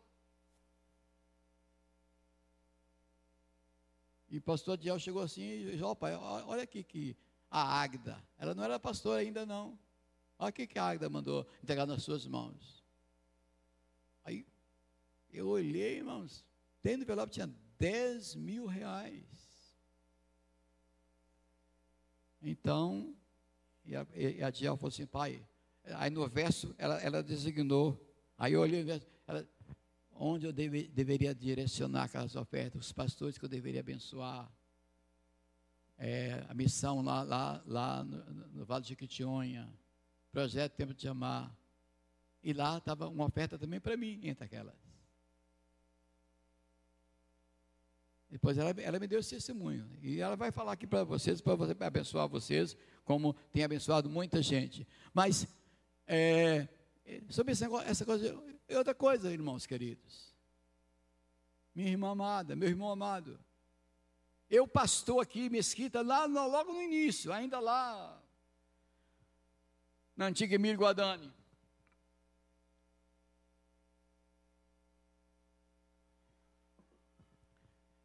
E 4.29 4.39
o 4.39 4.43
pastor 4.43 4.75
Adiel 4.75 4.99
chegou 4.99 5.23
assim 5.23 5.43
e 5.43 5.83
ó 5.83 5.95
pai, 5.95 6.15
olha 6.15 6.63
aqui 6.63 6.83
que 6.83 7.17
a 7.51 7.81
Águida, 7.81 8.23
ela 8.39 8.55
não 8.55 8.65
era 8.65 8.79
pastora 8.79 9.21
ainda 9.21 9.47
não. 9.47 9.79
Olha 10.39 10.51
o 10.51 10.53
que 10.53 10.79
a 10.79 10.85
Águida 10.85 11.09
mandou 11.09 11.47
entregar 11.63 11.87
nas 11.87 12.03
suas 12.03 12.27
mãos. 12.27 12.85
Aí 14.25 14.47
eu 15.31 15.49
olhei, 15.49 15.97
irmãos, 15.97 16.45
dentro 16.83 16.99
do 16.99 17.03
envelope 17.05 17.33
tinha 17.33 17.51
10 17.79 18.35
mil 18.35 18.67
reais. 18.67 19.25
Então, 22.43 23.17
e 23.85 23.97
a, 23.97 24.07
e 24.15 24.43
a 24.43 24.51
Diel 24.51 24.77
falou 24.77 24.89
assim, 24.89 25.07
pai, 25.07 25.45
aí 25.97 26.11
no 26.11 26.27
verso 26.29 26.75
ela, 26.79 27.01
ela 27.01 27.23
designou, 27.23 27.99
aí 28.37 28.53
eu 28.53 28.61
olhei 28.61 28.83
o 28.83 28.87
verso, 28.87 29.07
ela, 29.27 29.49
onde 30.13 30.47
eu 30.47 30.53
deve, 30.53 30.89
deveria 30.89 31.35
direcionar 31.35 32.05
aquelas 32.05 32.35
ofertas, 32.37 32.87
os 32.87 32.93
pastores 32.93 33.39
que 33.39 33.45
eu 33.45 33.49
deveria 33.49 33.81
abençoar, 33.81 34.51
é, 35.97 36.45
a 36.49 36.55
missão 36.55 37.03
lá, 37.03 37.23
lá, 37.23 37.63
lá 37.67 38.05
no, 38.05 38.25
no 38.51 38.65
Vale 38.65 38.85
de 38.85 38.95
Quitionha, 38.95 39.69
projeto 40.31 40.75
Tempo 40.75 40.95
de 40.95 41.09
Amar, 41.09 41.55
e 42.43 42.53
lá 42.53 42.79
estava 42.79 43.09
uma 43.09 43.25
oferta 43.27 43.59
também 43.59 43.81
para 43.81 43.97
mim, 43.97 44.21
entre 44.23 44.45
aquelas. 44.45 44.89
Depois 48.31 48.59
ela, 48.59 48.71
ela, 48.71 48.99
me 48.99 49.07
deu 49.07 49.21
esse 49.21 49.35
testemunho. 49.35 49.89
E 50.03 50.21
ela 50.21 50.37
vai 50.37 50.53
falar 50.53 50.73
aqui 50.73 50.87
para 50.87 51.03
vocês, 51.03 51.41
para 51.41 51.55
você, 51.55 51.75
abençoar 51.81 52.29
vocês, 52.29 52.77
como 53.05 53.33
tem 53.51 53.65
abençoado 53.65 54.09
muita 54.11 54.43
gente. 54.43 54.87
Mas, 55.15 55.47
é, 56.09 56.67
sobre 57.29 57.53
esse 57.53 57.63
negócio, 57.63 57.87
essa 57.87 58.05
coisa, 58.05 58.43
e 58.67 58.75
outra 58.75 58.95
coisa, 58.95 59.31
irmãos 59.31 59.67
queridos. 59.67 60.35
Minha 61.75 61.91
irmã 61.91 62.11
amada, 62.11 62.57
meu 62.57 62.69
irmão 62.69 62.91
amado. 62.91 63.39
Eu 64.51 64.67
pastor 64.67 65.23
aqui, 65.23 65.51
mesquita, 65.51 66.01
lá 66.01 66.27
no, 66.27 66.49
logo 66.49 66.73
no 66.73 66.83
início, 66.83 67.31
ainda 67.31 67.61
lá, 67.61 68.21
na 70.17 70.27
antiga 70.27 70.55
Emílio 70.55 70.79
Guadani. 70.79 71.31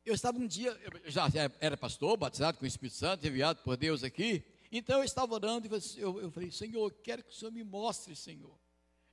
Eu 0.05 0.13
estava 0.13 0.37
um 0.37 0.45
dia, 0.45 0.71
eu 1.05 1.09
já 1.09 1.27
era 1.61 1.77
pastor, 1.77 2.17
batizado 2.17 2.57
com 2.57 2.65
o 2.65 2.67
Espírito 2.67 2.97
Santo, 2.97 3.25
enviado 3.25 3.61
por 3.63 3.77
Deus 3.77 4.03
aqui. 4.03 4.45
Então 4.75 4.97
eu 4.97 5.03
estava 5.03 5.31
orando 5.35 5.67
e 5.67 6.01
eu, 6.01 6.19
eu 6.19 6.31
falei, 6.31 6.49
Senhor, 6.49 6.91
quero 7.03 7.23
que 7.23 7.29
o 7.29 7.33
Senhor 7.35 7.51
me 7.51 7.63
mostre, 7.63 8.15
Senhor. 8.15 8.59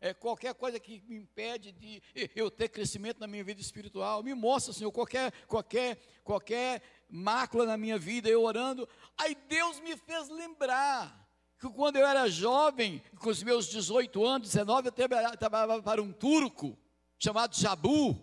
É, 0.00 0.14
qualquer 0.14 0.54
coisa 0.54 0.80
que 0.80 1.02
me 1.06 1.18
impede 1.18 1.70
de 1.70 2.02
eu 2.34 2.50
ter 2.50 2.70
crescimento 2.70 3.20
na 3.20 3.26
minha 3.26 3.44
vida 3.44 3.60
espiritual, 3.60 4.22
me 4.22 4.32
mostra, 4.32 4.72
Senhor, 4.72 4.90
qualquer, 4.90 5.30
qualquer, 5.46 5.98
qualquer 6.24 6.82
mácula 7.10 7.66
na 7.66 7.76
minha 7.76 7.98
vida, 7.98 8.26
eu 8.26 8.42
orando. 8.42 8.88
Aí 9.18 9.36
Deus 9.50 9.78
me 9.80 9.94
fez 9.98 10.30
lembrar 10.30 11.28
que 11.58 11.68
quando 11.68 11.96
eu 11.96 12.06
era 12.06 12.26
jovem, 12.26 13.02
com 13.18 13.28
os 13.28 13.42
meus 13.42 13.66
18 13.66 14.24
anos, 14.24 14.48
19, 14.48 14.88
eu 14.88 14.92
trabalhava 15.36 15.82
para 15.82 16.00
um 16.00 16.10
turco 16.10 16.78
chamado 17.18 17.54
Jabu. 17.54 18.18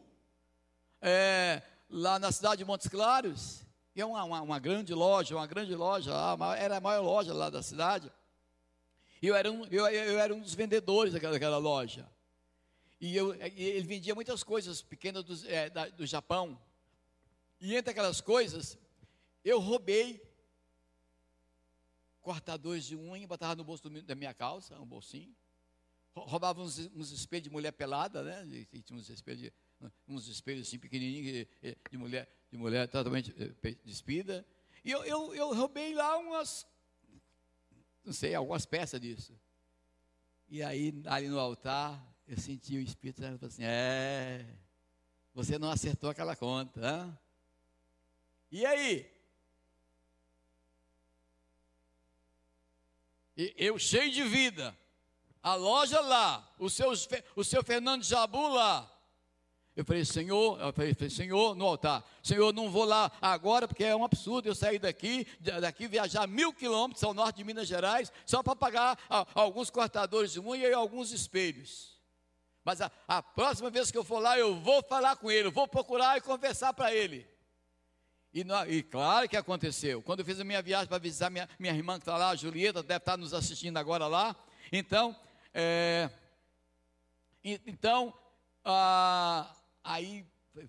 É, 0.99 1.61
lá 1.88 2.17
na 2.17 2.31
cidade 2.31 2.57
de 2.57 2.65
Montes 2.65 2.88
Claros, 2.88 3.66
é 4.02 4.06
uma, 4.06 4.24
uma, 4.24 4.41
uma, 4.41 4.60
grande 4.60 4.93
loja, 4.93 5.36
uma 5.36 5.48
grande 5.48 5.74
loja 5.76 6.12
era 6.58 6.78
a 6.78 6.82
maior 6.82 7.02
loja 7.02 7.34
lá 7.34 7.50
da 7.50 7.64
cidade. 7.64 8.12
E 9.22 9.28
eu 9.28 9.36
era 9.36 9.52
um, 9.52 9.66
eu, 9.66 9.88
eu 9.88 10.20
era 10.20 10.34
um 10.34 10.39
dos 10.39 10.54
vendedores 10.54 11.14
daquela, 11.14 11.34
daquela 11.34 11.58
loja. 11.58 12.10
E 13.00 13.16
eu, 13.16 13.34
ele 13.34 13.88
vendia 13.88 14.16
muitas 14.16 14.43
coisas 14.43 14.82
pequenas 14.82 15.24
do, 15.24 15.50
é, 15.50 15.70
da, 15.70 15.89
do 15.89 16.06
Japão. 16.06 16.60
E 17.60 17.76
entre 17.76 17.91
aquelas 17.91 18.22
coisas, 18.22 18.78
eu 19.43 19.60
roubei 19.60 20.22
cortadores 22.22 22.86
de 22.86 22.95
unha, 22.95 23.28
botava 23.28 23.56
no 23.56 23.64
bolso 23.64 23.89
do, 23.89 24.02
da 24.02 24.16
minha 24.16 24.34
calça, 24.34 24.80
um 24.80 24.86
bolsinho. 24.86 25.36
Roubava 26.14 26.62
uns, 26.62 26.80
uns 26.95 27.12
espelhos 27.12 27.43
de 27.43 27.50
mulher 27.50 27.72
pelada, 27.72 28.24
né? 28.24 28.68
Tinha 28.84 28.98
uns 28.98 29.10
espelhos 29.10 29.41
de 29.41 29.54
uns 30.08 30.28
espelhos 30.28 30.68
assim 30.68 30.80
pequenininhos 30.80 31.48
de 31.91 31.98
mulher, 31.98 32.28
de 32.52 32.58
mulher 32.58 32.88
totalmente 32.88 33.34
eh, 33.38 33.76
despida. 33.84 34.45
E 34.84 34.91
eu, 34.91 35.04
eu, 35.04 35.36
eu 35.36 35.54
roubei 35.54 35.93
lá 35.93 36.18
umas, 36.18 36.66
não 38.04 38.14
sei, 38.14 38.34
algumas 38.34 38.66
peças 38.66 39.00
disso. 39.02 39.38
E 40.50 40.64
aí, 40.64 40.93
ali 41.06 41.28
no 41.28 41.39
altar, 41.39 42.02
eu 42.28 42.38
senti 42.38 42.78
o 42.78 42.82
Espírito 42.82 43.22
Santo 43.22 43.45
assim: 43.45 43.64
É, 43.64 44.45
você 45.34 45.60
não 45.60 45.70
acertou 45.70 46.10
aquela 46.10 46.36
conta. 46.36 46.80
Hein? 46.80 47.18
E 48.50 48.66
aí? 48.66 49.18
E 53.36 53.54
eu 53.56 53.78
cheio 53.78 54.12
de 54.12 54.24
vida, 54.24 54.76
a 55.43 55.54
loja 55.54 56.00
lá, 56.00 56.56
o 56.58 56.70
seu, 56.70 56.91
o 57.36 57.43
seu 57.43 57.64
Fernando 57.64 58.04
Jabu 58.04 58.48
lá, 58.48 58.91
eu 59.78 59.86
falei, 59.86 60.03
Senhor, 60.03 60.59
eu 60.59 60.73
falei, 60.73 60.95
Senhor, 61.07 61.55
no 61.55 61.63
altar, 61.63 62.03
Senhor, 62.23 62.51
não 62.51 62.71
vou 62.71 62.84
lá 62.84 63.11
agora, 63.21 63.67
porque 63.67 63.84
é 63.84 63.95
um 63.95 64.03
absurdo 64.03 64.49
eu 64.49 64.55
sair 64.55 64.80
daqui, 64.80 65.28
daqui 65.39 65.88
viajar 65.88 66.28
mil 66.28 66.51
quilômetros 66.51 67.03
ao 67.03 67.13
norte 67.13 67.36
de 67.36 67.43
Minas 67.43 67.67
Gerais, 67.67 68.11
só 68.25 68.41
para 68.41 68.55
pagar 68.55 68.97
a, 69.07 69.28
alguns 69.36 69.69
cortadores 69.69 70.32
de 70.32 70.39
unha 70.39 70.67
e 70.67 70.73
alguns 70.73 71.11
espelhos. 71.11 71.95
Mas 72.65 72.82
a, 72.82 72.91
a, 73.07 73.21
próxima 73.21 73.69
vez 73.69 73.91
que 73.91 73.97
eu 73.99 74.03
for 74.03 74.17
lá, 74.17 74.36
eu 74.39 74.59
vou 74.59 74.82
falar 74.82 75.15
com 75.15 75.30
ele, 75.30 75.49
eu 75.49 75.51
vou 75.51 75.67
procurar 75.67 76.17
e 76.17 76.21
conversar 76.21 76.73
para 76.73 76.91
ele. 76.91 77.28
E, 78.34 78.43
e, 78.69 78.82
claro 78.82 79.30
que 79.30 79.38
aconteceu. 79.38 80.01
Quando 80.01 80.21
eu 80.21 80.25
fiz 80.25 80.39
a 80.39 80.43
minha 80.43 80.61
viagem 80.63 80.88
para 80.88 80.97
visitar 80.97 81.30
minha, 81.30 81.47
minha 81.59 81.73
irmã 81.75 81.99
que 81.99 82.01
está 82.01 82.17
lá, 82.17 82.30
a 82.30 82.36
Julieta, 82.36 82.82
deve 82.82 82.97
estar 82.97 83.15
nos 83.15 83.32
assistindo 83.32 83.78
agora 83.78 84.07
lá. 84.07 84.36
Então, 84.71 85.15
é, 85.53 86.09
então, 87.43 88.11
ah, 88.65 89.53
Aí 89.88 90.27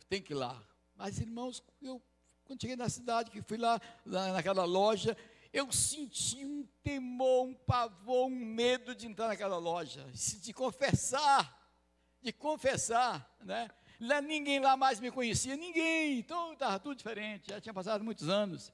tem 0.09 0.23
que 0.23 0.33
ir 0.33 0.37
lá. 0.37 0.57
Mas, 0.95 1.19
irmãos, 1.19 1.61
eu, 1.83 2.01
quando 2.45 2.61
cheguei 2.61 2.77
na 2.77 2.89
cidade, 2.89 3.33
que 3.33 3.43
fui 3.43 3.59
lá, 3.59 3.81
lá 4.07 4.33
naquela 4.33 4.65
loja, 4.65 5.17
eu 5.53 5.73
senti 5.73 6.45
um 6.45 6.65
temor, 6.85 7.47
um 7.49 7.55
pavor, 7.55 8.29
um 8.29 8.31
medo 8.31 8.95
de 8.95 9.09
entrar 9.09 9.27
naquela 9.27 9.59
loja, 9.59 10.07
de 10.41 10.53
confessar, 10.53 11.53
de 12.23 12.33
confessar, 12.33 13.29
né? 13.45 13.69
Lá, 13.99 14.21
ninguém 14.21 14.61
lá 14.61 14.77
mais 14.77 15.01
me 15.01 15.11
conhecia, 15.11 15.57
ninguém, 15.57 16.21
então 16.21 16.53
estava 16.53 16.79
tudo 16.79 16.95
diferente, 16.95 17.51
já 17.51 17.61
tinha 17.61 17.75
passado 17.75 18.05
muitos 18.05 18.29
anos. 18.29 18.73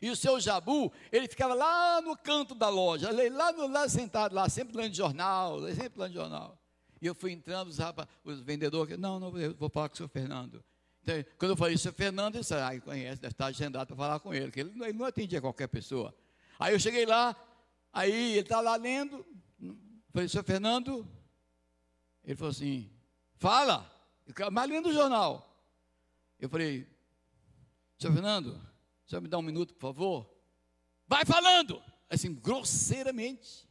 E 0.00 0.08
o 0.08 0.14
seu 0.14 0.38
Jabu, 0.38 0.92
ele 1.10 1.26
ficava 1.26 1.54
lá 1.54 2.00
no 2.00 2.16
canto 2.16 2.54
da 2.54 2.68
loja, 2.68 3.10
lá, 3.32 3.50
no, 3.50 3.66
lá 3.66 3.88
sentado, 3.88 4.36
lá, 4.36 4.48
sempre 4.48 4.76
lendo 4.76 4.94
jornal, 4.94 5.60
sempre 5.74 6.00
lendo 6.00 6.12
jornal. 6.12 6.56
E 7.00 7.06
eu 7.06 7.14
fui 7.14 7.32
entrando, 7.32 7.68
os, 7.68 7.78
os 8.24 8.40
vendedores, 8.40 8.98
não, 8.98 9.20
não, 9.20 9.36
eu 9.38 9.54
vou 9.54 9.68
falar 9.68 9.88
com 9.88 9.94
o 9.94 9.96
senhor 9.96 10.08
Fernando. 10.08 10.64
Então, 11.02 11.24
quando 11.38 11.52
eu 11.52 11.56
falei, 11.56 11.76
senhor 11.78 11.94
Fernando, 11.94 12.36
ele 12.36 12.44
ah, 12.50 12.80
conhece, 12.80 13.20
deve 13.20 13.32
estar 13.32 13.46
agendado 13.46 13.86
para 13.86 13.96
falar 13.96 14.20
com 14.20 14.34
ele, 14.34 14.46
porque 14.46 14.60
ele, 14.60 14.84
ele 14.84 14.92
não 14.92 15.06
atendia 15.06 15.40
qualquer 15.40 15.68
pessoa. 15.68 16.14
Aí 16.58 16.74
eu 16.74 16.80
cheguei 16.80 17.06
lá, 17.06 17.36
aí 17.92 18.32
ele 18.32 18.40
está 18.40 18.60
lá 18.60 18.76
lendo, 18.76 19.24
falei, 20.12 20.28
senhor 20.28 20.44
Fernando, 20.44 21.08
ele 22.24 22.36
falou 22.36 22.50
assim, 22.50 22.90
fala, 23.36 23.90
mas 24.52 24.68
lendo 24.68 24.88
o 24.88 24.92
jornal. 24.92 25.44
Eu 26.38 26.48
falei, 26.48 26.86
senhor 27.98 28.12
Fernando, 28.12 28.60
o 29.06 29.08
senhor 29.08 29.22
me 29.22 29.28
dá 29.28 29.38
um 29.38 29.42
minuto, 29.42 29.74
por 29.74 29.80
favor? 29.80 30.38
Vai 31.06 31.24
falando, 31.24 31.82
assim, 32.10 32.34
grosseiramente, 32.34 33.66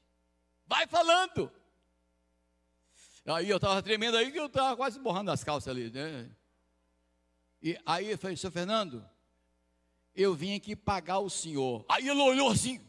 vai 0.66 0.88
falando. 0.88 1.52
Aí 3.28 3.50
eu 3.50 3.58
estava 3.58 3.84
tremendo 3.84 4.16
aí 4.16 4.32
que 4.32 4.40
eu 4.40 4.46
estava 4.46 4.76
quase 4.78 4.98
borrando 5.00 5.32
as 5.32 5.44
calças 5.44 5.68
ali, 5.68 5.92
né? 5.92 6.30
E 7.62 7.78
aí 7.86 8.12
eu 8.12 8.18
falei, 8.18 8.38
seu 8.38 8.50
Fernando, 8.50 9.06
eu 10.16 10.34
vim 10.34 10.56
aqui 10.56 10.76
pagar 10.76 11.20
o 11.20 11.30
senhor. 11.30 11.86
Aí 11.90 12.08
ele 12.08 12.22
olhou 12.22 12.50
assim, 12.50 12.80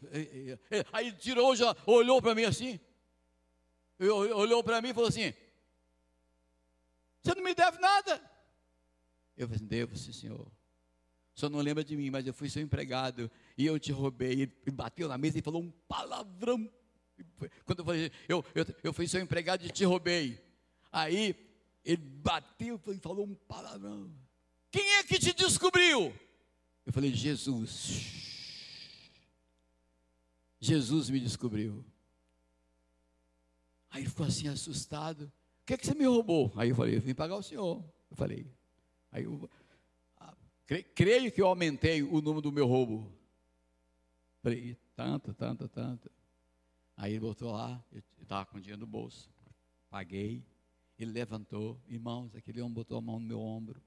aí 0.93 1.11
tirou, 1.11 1.55
já 1.55 1.75
olhou 1.85 2.21
para 2.21 2.33
mim 2.33 2.45
assim, 2.45 2.79
olhou 3.99 4.63
para 4.63 4.81
mim 4.81 4.89
e 4.89 4.93
falou 4.93 5.09
assim: 5.09 5.33
Você 7.21 7.35
não 7.35 7.43
me 7.43 7.53
deve 7.53 7.77
nada? 7.79 8.21
Eu 9.35 9.47
falei, 9.47 9.63
devo 9.63 9.97
sim, 9.97 10.13
senhor. 10.13 10.47
O 11.35 11.39
senhor 11.39 11.49
não 11.49 11.59
lembra 11.59 11.83
de 11.83 11.95
mim, 11.95 12.09
mas 12.09 12.25
eu 12.25 12.33
fui 12.33 12.49
seu 12.49 12.61
empregado 12.61 13.29
e 13.57 13.65
eu 13.65 13.79
te 13.79 13.91
roubei. 13.91 14.31
Ele 14.31 14.71
bateu 14.71 15.07
na 15.07 15.17
mesa 15.17 15.39
e 15.39 15.41
falou 15.41 15.61
um 15.61 15.71
palavrão 15.87 16.69
quando 17.65 17.79
eu 17.79 17.85
falei, 17.85 18.11
eu, 18.27 18.45
eu, 18.55 18.65
eu 18.83 18.93
fui 18.93 19.07
seu 19.07 19.21
empregado 19.21 19.65
e 19.65 19.69
te 19.69 19.83
roubei. 19.83 20.39
Aí 20.91 21.35
ele 21.83 21.97
bateu 21.97 22.79
e 22.87 22.99
falou 22.99 23.25
um 23.25 23.35
palavrão. 23.35 24.11
Quem 24.71 24.95
é 24.95 25.03
que 25.03 25.17
te 25.17 25.33
descobriu? 25.33 26.13
Eu 26.85 26.93
falei, 26.93 27.13
Jesus. 27.13 28.19
Jesus 30.59 31.09
me 31.09 31.19
descobriu. 31.19 31.85
Aí 33.89 34.01
ele 34.01 34.09
ficou 34.09 34.25
assim 34.25 34.47
assustado. 34.47 35.31
O 35.61 35.65
que, 35.65 35.73
é 35.73 35.77
que 35.77 35.85
você 35.85 35.93
me 35.93 36.05
roubou? 36.05 36.51
Aí 36.55 36.69
eu 36.69 36.75
falei, 36.75 36.97
eu 36.97 37.01
vim 37.01 37.13
pagar 37.13 37.35
o 37.35 37.43
senhor. 37.43 37.83
Eu 38.09 38.17
falei. 38.17 38.51
Aí 39.11 39.23
eu, 39.23 39.49
ah, 40.17 40.35
creio 40.93 41.31
que 41.31 41.41
eu 41.41 41.47
aumentei 41.47 42.03
o 42.03 42.21
número 42.21 42.41
do 42.41 42.51
meu 42.51 42.67
roubo. 42.67 43.11
Falei, 44.41 44.77
tanto, 44.95 45.33
tanto, 45.33 45.67
tanto. 45.67 46.11
Aí 46.99 47.17
botou 47.17 47.53
lá, 47.53 47.81
eu 47.93 48.03
estava 48.21 48.45
com 48.45 48.59
dinheiro 48.59 48.81
no 48.81 48.85
bolso. 48.85 49.29
Paguei. 49.89 50.45
Ele 50.97 51.11
levantou, 51.11 51.81
irmãos, 51.87 52.35
aquele 52.35 52.59
homem 52.59 52.73
botou 52.73 52.97
a 52.97 53.01
mão 53.01 53.21
no 53.21 53.25
meu 53.25 53.39
ombro. 53.39 53.81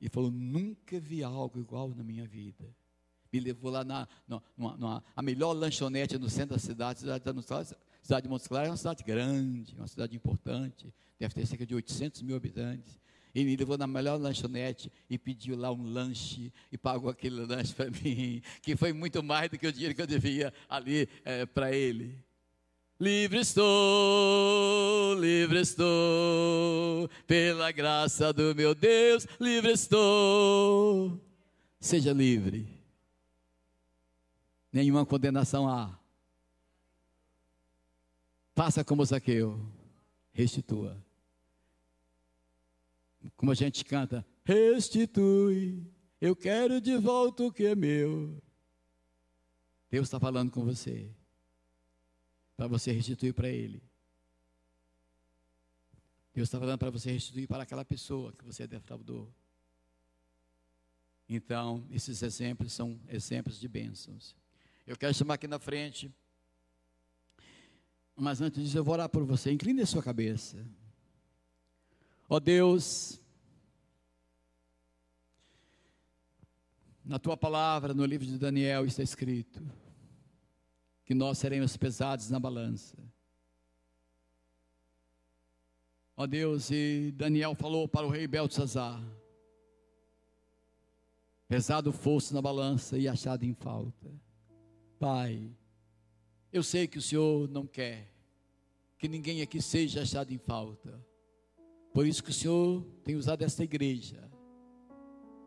E 0.00 0.08
falou: 0.08 0.30
Nunca 0.30 0.98
vi 0.98 1.22
algo 1.22 1.60
igual 1.60 1.90
na 1.90 2.02
minha 2.02 2.26
vida. 2.26 2.74
Me 3.30 3.38
levou 3.40 3.70
lá 3.70 3.84
na, 3.84 4.08
na, 4.26 4.40
na 4.78 5.02
a 5.14 5.20
melhor 5.20 5.52
lanchonete 5.52 6.16
no 6.16 6.30
centro 6.30 6.56
da 6.56 6.58
cidade. 6.58 7.00
Cidade, 7.00 7.22
cidade 8.00 8.22
de 8.22 8.28
Montes 8.30 8.48
Claros 8.48 8.68
é 8.68 8.70
uma 8.70 8.76
cidade 8.78 9.04
grande, 9.04 9.76
uma 9.76 9.86
cidade 9.86 10.16
importante. 10.16 10.90
Deve 11.18 11.34
ter 11.34 11.44
cerca 11.44 11.66
de 11.66 11.74
800 11.74 12.22
mil 12.22 12.36
habitantes. 12.36 12.98
Ele 13.34 13.44
me 13.44 13.56
levou 13.56 13.78
na 13.78 13.86
melhor 13.86 14.18
lanchonete 14.18 14.90
e 15.08 15.16
pediu 15.18 15.56
lá 15.56 15.72
um 15.72 15.82
lanche 15.82 16.52
e 16.70 16.76
pagou 16.76 17.10
aquele 17.10 17.44
lanche 17.46 17.74
para 17.74 17.90
mim, 17.90 18.42
que 18.62 18.76
foi 18.76 18.92
muito 18.92 19.22
mais 19.22 19.50
do 19.50 19.58
que 19.58 19.66
o 19.66 19.72
dinheiro 19.72 19.94
que 19.94 20.02
eu 20.02 20.06
devia 20.06 20.52
ali 20.68 21.08
é, 21.24 21.46
para 21.46 21.72
ele. 21.72 22.18
Livre 23.00 23.38
estou, 23.38 25.14
livre 25.14 25.60
estou, 25.60 27.08
pela 27.26 27.72
graça 27.72 28.30
do 28.30 28.54
meu 28.54 28.74
Deus, 28.74 29.26
livre 29.40 29.72
estou. 29.72 31.18
Seja 31.80 32.12
livre. 32.12 32.68
Nenhuma 34.70 35.06
condenação 35.06 35.66
há. 35.66 35.98
Faça 38.54 38.84
como 38.84 39.04
Zaqueu, 39.04 39.58
restitua. 40.32 41.02
Como 43.36 43.52
a 43.52 43.54
gente 43.54 43.84
canta, 43.84 44.26
restitui, 44.44 45.86
eu 46.20 46.34
quero 46.34 46.80
de 46.80 46.96
volta 46.96 47.44
o 47.44 47.52
que 47.52 47.64
é 47.66 47.74
meu. 47.74 48.42
Deus 49.90 50.06
está 50.06 50.20
falando 50.20 50.50
com 50.50 50.64
você 50.64 51.10
para 52.56 52.66
você 52.66 52.92
restituir 52.92 53.32
para 53.32 53.48
Ele. 53.48 53.82
Deus 56.32 56.46
está 56.46 56.58
falando 56.58 56.78
para 56.78 56.90
você 56.90 57.10
restituir 57.10 57.48
para 57.48 57.64
aquela 57.64 57.84
pessoa 57.84 58.32
que 58.32 58.44
você 58.44 58.66
defraudou. 58.66 59.32
Então, 61.28 61.86
esses 61.90 62.22
exemplos 62.22 62.72
são 62.72 63.00
exemplos 63.08 63.58
de 63.58 63.68
bênçãos. 63.68 64.36
Eu 64.86 64.96
quero 64.96 65.14
chamar 65.14 65.34
aqui 65.34 65.46
na 65.46 65.58
frente, 65.58 66.12
mas 68.16 68.40
antes 68.40 68.62
disso 68.62 68.76
eu 68.76 68.84
vou 68.84 68.94
orar 68.94 69.08
por 69.08 69.24
você. 69.24 69.50
Incline 69.50 69.80
a 69.82 69.86
sua 69.86 70.02
cabeça. 70.02 70.66
Ó 72.32 72.36
oh 72.36 72.40
Deus, 72.40 73.20
na 77.04 77.18
tua 77.18 77.36
palavra, 77.36 77.92
no 77.92 78.04
livro 78.04 78.24
de 78.24 78.38
Daniel, 78.38 78.86
está 78.86 79.02
escrito: 79.02 79.60
que 81.04 81.12
nós 81.12 81.38
seremos 81.38 81.76
pesados 81.76 82.30
na 82.30 82.38
balança. 82.38 82.96
Ó 86.16 86.24
Deus, 86.24 86.70
e 86.70 87.12
Daniel 87.16 87.56
falou 87.56 87.88
para 87.88 88.06
o 88.06 88.10
rei 88.10 88.28
Beltzazar: 88.28 89.02
pesado 91.48 91.92
fosse 91.92 92.32
na 92.32 92.40
balança 92.40 92.96
e 92.96 93.08
achado 93.08 93.42
em 93.42 93.54
falta. 93.54 94.08
Pai, 95.00 95.50
eu 96.52 96.62
sei 96.62 96.86
que 96.86 96.98
o 96.98 97.02
Senhor 97.02 97.48
não 97.48 97.66
quer 97.66 98.08
que 98.96 99.08
ninguém 99.08 99.42
aqui 99.42 99.60
seja 99.60 100.02
achado 100.02 100.32
em 100.32 100.38
falta. 100.38 101.09
Por 101.92 102.06
isso 102.06 102.22
que 102.22 102.30
o 102.30 102.34
Senhor 102.34 102.84
tem 103.04 103.16
usado 103.16 103.42
esta 103.42 103.64
igreja 103.64 104.30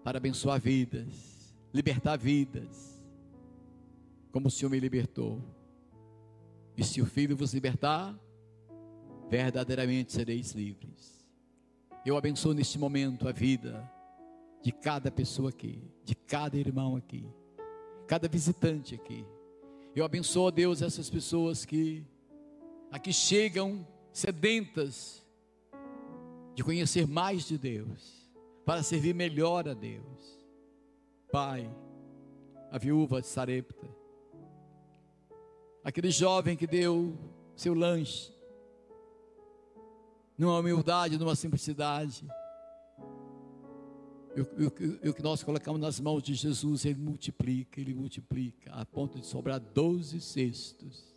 para 0.04 0.18
abençoar 0.18 0.60
vidas, 0.60 1.56
libertar 1.74 2.18
vidas 2.18 3.02
como 4.32 4.48
o 4.48 4.52
Senhor 4.52 4.70
me 4.70 4.80
libertou. 4.80 5.41
E 6.76 6.84
se 6.84 7.02
o 7.02 7.06
Filho 7.06 7.38
vos 7.38 7.54
libertar, 7.54 8.20
verdadeiramente 9.30 10.12
sereis 10.12 10.52
livres. 10.52 11.24
Eu 12.06 12.18
abençoo 12.18 12.54
neste 12.54 12.78
momento 12.78 13.28
a 13.28 13.32
vida 13.32 13.89
de 14.62 14.72
cada 14.72 15.10
pessoa 15.12 15.50
aqui, 15.50 15.82
de 16.04 16.16
cada 16.16 16.58
irmão 16.58 16.96
aqui, 16.96 17.26
cada 18.08 18.28
visitante 18.28 18.96
aqui. 18.96 19.26
Eu 19.96 20.04
abençoo, 20.04 20.52
Deus, 20.52 20.82
essas 20.82 21.10
pessoas 21.10 21.64
que 21.64 22.04
aqui 22.91 23.14
chegam 23.14 23.88
sedentas 24.12 25.22
de 26.54 26.64
conhecer 26.64 27.08
mais 27.08 27.47
de 27.47 27.58
Deus, 27.58 28.30
para 28.66 28.84
servir 28.84 29.14
melhor 29.14 29.68
a 29.68 29.74
Deus. 29.74 30.39
Pai, 31.32 31.70
a 32.72 32.78
viúva 32.78 33.22
de 33.22 33.28
Sarepta, 33.28 33.88
aquele 35.84 36.12
jovem 36.12 36.56
que 36.56 36.68
deu 36.68 37.18
seu 37.56 37.74
lanche, 37.74 38.32
numa 40.38 40.58
humildade, 40.60 41.18
numa 41.18 41.36
simplicidade. 41.36 42.28
E 44.36 45.10
o 45.10 45.14
que 45.14 45.22
nós 45.22 45.43
colocamos 45.43 45.80
nas 45.80 45.99
mãos 45.99 46.24
de 46.24 46.34
Jesus, 46.34 46.86
Ele 46.86 46.99
multiplica, 46.99 47.80
Ele 47.80 47.93
multiplica, 47.93 48.72
a 48.72 48.84
ponto 48.84 49.20
de 49.20 49.28
sobrar 49.28 49.60
doze 49.60 50.20
cestos, 50.20 51.14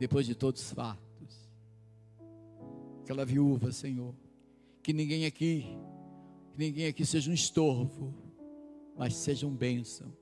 depois 0.00 0.26
de 0.26 0.34
todos 0.34 0.60
os 0.62 0.72
fartos. 0.72 1.11
Aquela 3.02 3.24
viúva, 3.24 3.70
Senhor, 3.70 4.14
que 4.82 4.92
ninguém 4.92 5.26
aqui, 5.26 5.66
que 6.52 6.58
ninguém 6.58 6.86
aqui 6.86 7.04
seja 7.04 7.30
um 7.30 7.34
estorvo, 7.34 8.14
mas 8.96 9.14
seja 9.14 9.46
um 9.46 9.54
bênção 9.54 10.12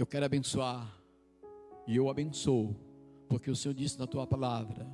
eu 0.00 0.06
quero 0.06 0.24
abençoar, 0.24 0.98
e 1.86 1.94
eu 1.94 2.08
abençoo, 2.08 2.74
porque 3.28 3.50
o 3.50 3.54
Senhor 3.54 3.74
disse 3.74 3.98
na 3.98 4.06
tua 4.06 4.26
palavra 4.26 4.86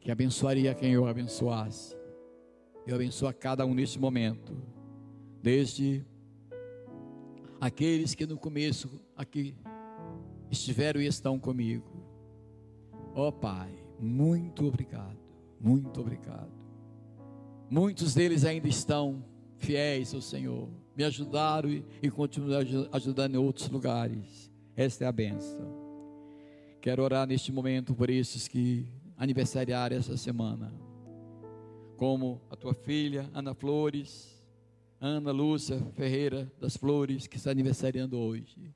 que 0.00 0.10
abençoaria 0.10 0.74
quem 0.74 0.94
eu 0.94 1.06
abençoasse. 1.06 1.94
Eu 2.86 2.94
abençoo 2.94 3.28
a 3.28 3.34
cada 3.34 3.66
um 3.66 3.74
neste 3.74 3.98
momento, 3.98 4.56
desde 5.42 6.06
aqueles 7.60 8.14
que 8.14 8.24
no 8.24 8.38
começo 8.38 8.88
aqui 9.14 9.54
estiveram 10.50 11.02
e 11.02 11.06
estão 11.06 11.38
comigo. 11.38 11.95
Ó 13.16 13.28
oh, 13.28 13.32
Pai, 13.32 13.74
muito 13.98 14.64
obrigado, 14.64 15.18
muito 15.60 16.00
obrigado. 16.00 16.52
Muitos 17.68 18.14
deles 18.14 18.44
ainda 18.44 18.68
estão 18.68 19.24
fiéis 19.56 20.14
ao 20.14 20.20
Senhor 20.20 20.68
me 20.96 21.04
ajudaram 21.04 21.68
e, 21.68 21.84
e 22.02 22.10
continuam 22.10 22.58
ajudando 22.90 23.34
em 23.34 23.38
outros 23.38 23.68
lugares. 23.68 24.50
Esta 24.74 25.04
é 25.04 25.06
a 25.06 25.12
benção. 25.12 25.76
Quero 26.80 27.02
orar 27.02 27.26
neste 27.26 27.52
momento 27.52 27.94
por 27.94 28.08
esses 28.08 28.48
que 28.48 28.86
aniversariaram 29.16 29.96
essa 29.96 30.16
semana, 30.16 30.72
como 31.96 32.40
a 32.50 32.56
tua 32.56 32.72
filha 32.72 33.30
Ana 33.34 33.54
Flores, 33.54 34.42
Ana 34.98 35.32
Lúcia 35.32 35.78
Ferreira 35.94 36.50
das 36.58 36.76
Flores, 36.76 37.26
que 37.26 37.36
está 37.36 37.50
aniversariando 37.50 38.18
hoje. 38.18 38.74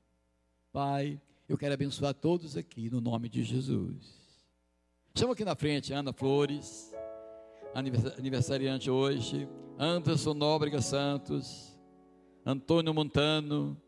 Pai, 0.71 1.19
eu 1.49 1.57
quero 1.57 1.73
abençoar 1.73 2.13
todos 2.13 2.55
aqui 2.55 2.89
no 2.89 3.01
nome 3.01 3.29
de 3.29 3.43
Jesus. 3.43 4.20
Chama 5.13 5.33
aqui 5.33 5.43
na 5.43 5.55
frente 5.55 5.91
Ana 5.93 6.13
Flores, 6.13 6.93
aniversariante 8.17 8.89
hoje, 8.89 9.47
Anderson 9.77 10.33
Nóbrega 10.33 10.81
Santos, 10.81 11.77
Antônio 12.45 12.93
Montano, 12.93 13.79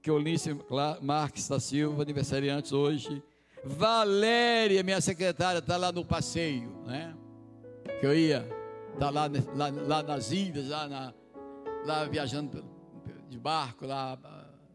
Keolice 0.00 0.56
Marques 1.02 1.48
da 1.48 1.58
Silva, 1.58 2.02
aniversariantes 2.02 2.72
hoje. 2.72 3.22
Valéria, 3.64 4.84
minha 4.84 5.00
secretária, 5.00 5.58
está 5.58 5.76
lá 5.76 5.90
no 5.90 6.04
passeio, 6.04 6.70
né? 6.86 7.14
Que 7.98 8.06
eu 8.06 8.16
ia, 8.16 8.48
está 8.94 9.10
lá, 9.10 9.28
lá, 9.56 9.68
lá, 9.68 10.02
nas 10.04 10.30
ilhas, 10.30 10.68
lá, 10.68 10.88
na, 10.88 11.14
lá 11.84 12.04
viajando 12.04 12.64
de 13.28 13.36
barco, 13.36 13.84
lá 13.84 14.16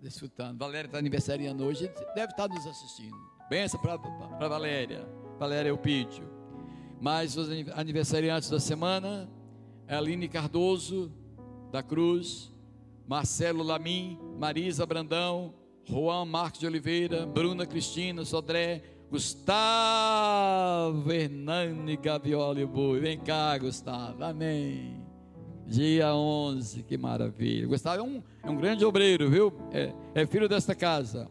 desfrutando. 0.02 0.60
Valéria 0.60 0.88
está 0.88 0.98
aniversariando 0.98 1.64
hoje, 1.64 1.90
deve 2.14 2.34
estar 2.34 2.50
nos 2.50 2.68
assistindo. 2.68 3.16
Benção 3.50 3.80
para 3.80 4.50
Valéria, 4.50 5.08
Valéria 5.40 5.70
Eupídio. 5.70 6.24
Mas 7.00 7.36
os 7.36 7.50
aniversariantes 7.76 8.50
da 8.50 8.60
semana, 8.60 9.30
Aline 9.88 10.28
Cardoso, 10.28 11.12
da 11.72 11.84
Cruz, 11.84 12.54
Marcelo 13.08 13.64
Lamin, 13.64 14.18
Marisa 14.40 14.86
Brandão, 14.86 15.54
Juan 15.84 16.26
Marcos 16.26 16.60
de 16.60 16.68
Oliveira, 16.68 17.26
Bruna 17.26 17.66
Cristina 17.66 18.24
Sodré, 18.24 18.82
Gustavo 19.12 19.42
Hernani 21.12 21.98
Gavioli 21.98 22.66
Bui. 22.66 23.00
Vem 23.00 23.20
cá, 23.20 23.58
Gustavo. 23.58 24.24
Amém. 24.24 25.04
Dia 25.68 26.16
11, 26.16 26.84
que 26.84 26.98
maravilha. 26.98 27.68
Gustavo 27.68 28.00
é 28.00 28.04
um, 28.04 28.24
é 28.44 28.50
um 28.50 28.56
grande 28.56 28.86
obreiro, 28.86 29.30
viu? 29.30 29.54
É, 29.72 29.94
é 30.16 30.26
filho 30.26 30.48
desta 30.48 30.74
casa. 30.74 31.30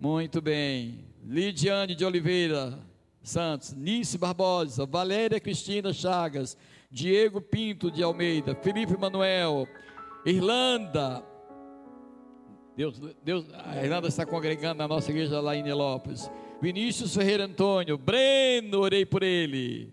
Muito 0.00 0.40
bem. 0.40 1.04
Lidiane 1.24 1.94
de 1.94 2.04
Oliveira 2.04 2.78
Santos, 3.22 3.72
Nice 3.72 4.18
Barbosa, 4.18 4.84
Valéria 4.84 5.38
Cristina 5.38 5.92
Chagas, 5.92 6.56
Diego 6.90 7.40
Pinto 7.40 7.90
de 7.90 8.02
Almeida, 8.02 8.54
Felipe 8.54 8.96
Manuel, 8.96 9.66
Irlanda. 10.26 11.24
Deus, 12.76 13.00
Deus, 13.22 13.46
a 13.52 13.82
Irlanda 13.82 14.08
está 14.08 14.24
congregando 14.24 14.78
na 14.78 14.88
nossa 14.88 15.10
igreja 15.10 15.40
lá 15.40 15.54
em 15.54 15.62
Nelópolis. 15.62 16.30
Vinícius 16.60 17.14
Ferreira 17.14 17.44
Antônio, 17.44 17.98
Breno, 17.98 18.80
orei 18.80 19.04
por 19.04 19.22
ele. 19.22 19.92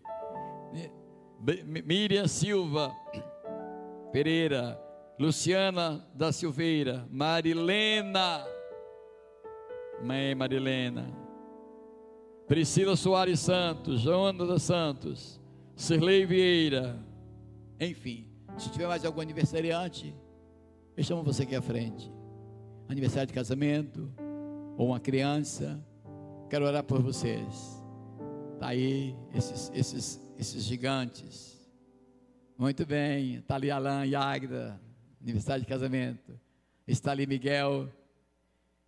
Miriam 1.85 2.27
Silva 2.27 2.93
Pereira, 4.11 4.79
Luciana 5.19 6.05
da 6.13 6.31
Silveira, 6.31 7.07
Marilena, 7.11 8.45
mãe 10.01 10.33
Marilena, 10.33 11.05
Priscila 12.49 12.95
Soares 12.95 13.41
Santos, 13.41 14.01
Joana 14.01 14.43
dos 14.43 14.63
Santos, 14.63 15.39
Sirlei 15.75 16.25
Vieira, 16.25 16.97
enfim, 17.79 18.27
se 18.57 18.71
tiver 18.71 18.87
mais 18.87 19.05
algum 19.05 19.21
aniversariante, 19.21 20.15
eu 20.97 21.03
chamo 21.03 21.21
você 21.21 21.43
aqui 21.43 21.55
à 21.55 21.61
frente. 21.61 22.11
Aniversário 22.87 23.27
de 23.27 23.33
casamento, 23.33 24.11
ou 24.75 24.87
uma 24.87 24.99
criança, 24.99 25.79
quero 26.49 26.65
orar 26.65 26.83
por 26.83 27.03
vocês. 27.03 27.83
Está 28.55 28.69
aí, 28.69 29.15
esses, 29.31 29.71
esses, 29.75 30.33
esses 30.35 30.63
gigantes. 30.63 31.55
Muito 32.57 32.83
bem, 32.83 33.35
está 33.35 33.57
ali 33.57 33.69
Alain 33.69 34.09
e 34.09 34.15
Agda, 34.15 34.81
aniversário 35.21 35.61
de 35.61 35.69
casamento. 35.69 36.33
Está 36.87 37.11
ali 37.11 37.27
Miguel 37.27 37.87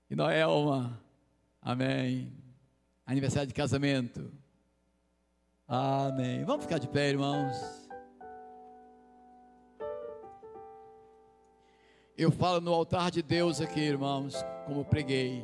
e 0.09 0.16
Noelma, 0.16 0.99
amém. 1.62 2.41
Aniversário 3.12 3.45
de 3.45 3.53
casamento. 3.53 4.32
Amém. 5.68 6.45
Vamos 6.45 6.64
ficar 6.64 6.78
de 6.78 6.88
pé, 6.88 7.09
irmãos. 7.09 7.57
Eu 12.18 12.32
falo 12.32 12.62
no 12.62 12.74
altar 12.74 13.12
de 13.12 13.22
Deus 13.22 13.59
aqui, 13.59 13.82
irmãos, 13.82 14.36
como 14.66 14.86
preguei. 14.86 15.43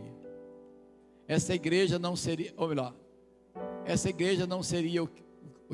Essa 1.27 1.55
igreja 1.55 1.99
não 1.99 2.15
seria, 2.15 2.53
ou 2.55 2.69
melhor, 2.69 2.95
essa 3.83 4.07
igreja 4.07 4.47
não 4.47 4.63
seria 4.63 5.03
o, 5.03 5.09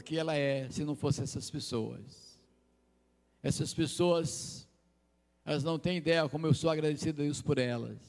que 0.02 0.18
ela 0.18 0.36
é 0.36 0.68
se 0.72 0.84
não 0.84 0.96
fosse 0.96 1.22
essas 1.22 1.48
pessoas. 1.52 2.40
Essas 3.44 3.72
pessoas, 3.72 4.68
elas 5.46 5.64
não 5.64 5.78
têm 5.78 5.98
ideia 5.98 6.28
como 6.28 6.48
eu 6.48 6.56
sou 6.56 6.72
agradecido 6.72 7.22
a 7.22 7.26
Deus 7.26 7.40
por 7.40 7.60
elas. 7.60 8.00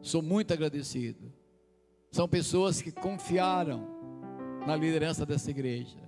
Sou 0.00 0.22
muito 0.22 0.52
agradecido. 0.52 1.32
São 2.10 2.28
pessoas 2.28 2.80
que 2.80 2.90
confiaram 2.90 3.86
na 4.66 4.76
liderança 4.76 5.26
dessa 5.26 5.50
igreja. 5.50 5.98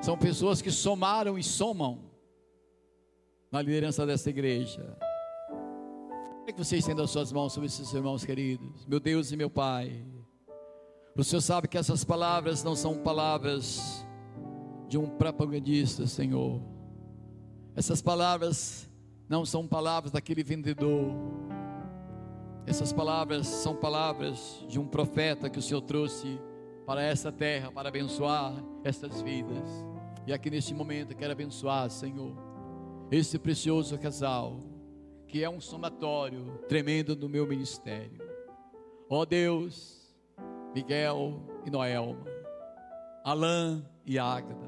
São 0.00 0.16
pessoas 0.16 0.62
que 0.62 0.70
somaram 0.70 1.38
e 1.38 1.42
somam 1.42 2.04
na 3.50 3.62
liderança 3.62 4.06
dessa 4.06 4.30
igreja. 4.30 4.96
Queria 6.40 6.52
que 6.52 6.64
vocês 6.64 6.80
estendam 6.80 7.04
as 7.04 7.10
suas 7.10 7.32
mãos 7.32 7.52
sobre 7.52 7.66
esses 7.66 7.92
irmãos 7.92 8.24
queridos. 8.24 8.86
Meu 8.86 9.00
Deus 9.00 9.32
e 9.32 9.36
meu 9.36 9.50
Pai. 9.50 10.04
O 11.16 11.24
Senhor 11.24 11.40
sabe 11.40 11.66
que 11.66 11.76
essas 11.76 12.04
palavras 12.04 12.62
não 12.62 12.76
são 12.76 12.96
palavras 12.98 14.06
de 14.88 14.96
um 14.96 15.08
propagandista, 15.08 16.06
Senhor. 16.06 16.62
Essas 17.74 18.00
palavras 18.00 18.88
não 19.28 19.44
são 19.44 19.66
palavras 19.66 20.12
daquele 20.12 20.42
vendedor 20.42 21.12
essas 22.68 22.92
palavras 22.92 23.46
são 23.46 23.74
palavras 23.74 24.62
de 24.68 24.78
um 24.78 24.86
profeta 24.86 25.48
que 25.48 25.58
o 25.58 25.62
Senhor 25.62 25.80
trouxe 25.80 26.38
para 26.84 27.02
essa 27.02 27.32
terra, 27.32 27.72
para 27.72 27.88
abençoar 27.88 28.62
essas 28.84 29.22
vidas. 29.22 29.66
E 30.26 30.34
aqui 30.34 30.50
neste 30.50 30.74
momento 30.74 31.12
eu 31.12 31.16
quero 31.16 31.32
abençoar, 31.32 31.88
Senhor, 31.88 32.36
esse 33.10 33.38
precioso 33.38 33.96
casal, 33.96 34.60
que 35.26 35.42
é 35.42 35.48
um 35.48 35.62
somatório 35.62 36.58
tremendo 36.68 37.16
do 37.16 37.26
meu 37.26 37.46
ministério. 37.46 38.20
Ó 39.08 39.20
oh 39.20 39.24
Deus, 39.24 40.14
Miguel 40.74 41.40
e 41.64 41.70
Noelma, 41.70 42.26
Alain 43.24 43.82
e 44.04 44.18
Ágata, 44.18 44.66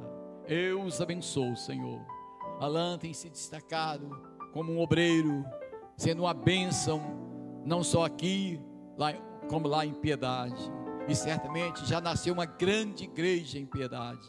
eu 0.49 0.83
os 0.85 1.03
abençoo, 1.03 1.55
Senhor. 1.55 2.01
Alain 2.59 2.97
tem 2.97 3.13
se 3.13 3.29
destacado 3.29 4.09
como 4.55 4.73
um 4.73 4.81
obreiro, 4.81 5.45
sendo 5.99 6.23
uma 6.23 6.33
bênção 6.33 7.20
não 7.65 7.83
só 7.83 8.05
aqui, 8.05 8.61
lá, 8.97 9.13
como 9.49 9.69
lá 9.69 9.85
em 9.85 9.93
Piedade. 9.93 10.71
E 11.09 11.15
certamente 11.15 11.87
já 11.87 12.01
nasceu 12.01 12.33
uma 12.33 12.47
grande 12.47 13.05
igreja 13.05 13.59
em 13.59 13.67
Piedade. 13.67 14.27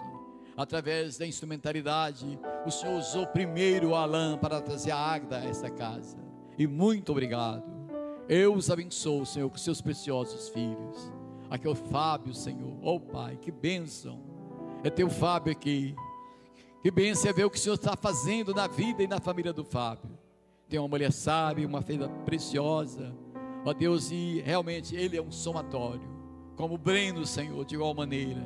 Através 0.58 1.18
da 1.18 1.26
instrumentalidade, 1.26 2.40
o 2.66 2.72
Senhor 2.72 2.98
usou 2.98 3.26
primeiro 3.28 3.90
o 3.90 3.96
Alain 3.96 4.38
para 4.38 4.62
trazer 4.62 4.92
a 4.92 4.98
Agda 4.98 5.38
a 5.38 5.46
essa 5.46 5.70
casa. 5.70 6.18
E 6.58 6.68
muito 6.68 7.12
obrigado. 7.12 7.64
Eu 8.28 8.54
os 8.54 8.70
abençoo, 8.70 9.26
Senhor, 9.26 9.50
com 9.50 9.58
seus 9.58 9.82
preciosos 9.82 10.50
filhos. 10.50 11.12
Aqui 11.50 11.68
é 11.68 11.70
o 11.70 11.76
Fábio, 11.76 12.34
Senhor. 12.34 12.78
Oh 12.82 13.00
Pai, 13.00 13.38
que 13.38 13.52
bênção. 13.52 14.20
É 14.84 14.90
teu 14.90 15.10
Fábio 15.10 15.52
aqui. 15.52 15.96
Que 16.82 16.92
bênção 16.92 17.30
é 17.30 17.34
ver 17.34 17.46
o 17.46 17.50
que 17.50 17.58
o 17.58 17.62
Senhor 17.62 17.76
está 17.76 17.96
fazendo 17.96 18.54
na 18.54 18.68
vida 18.68 19.04
e 19.04 19.08
na 19.08 19.20
família 19.20 19.54
do 19.54 19.64
Fábio 19.64 20.22
tem 20.72 20.80
uma 20.80 20.88
mulher 20.88 21.12
sábia, 21.12 21.68
uma 21.68 21.82
filha 21.82 22.08
preciosa. 22.24 23.14
Ó 23.64 23.74
Deus, 23.74 24.12
e 24.12 24.42
realmente 24.46 24.96
Ele 24.96 25.18
é 25.18 25.22
um 25.22 25.32
somatório. 25.32 26.10
Como 26.56 26.76
o 26.76 26.78
Breno, 26.78 27.26
Senhor, 27.26 27.64
de 27.66 27.76
igual 27.76 27.94
maneira. 27.94 28.42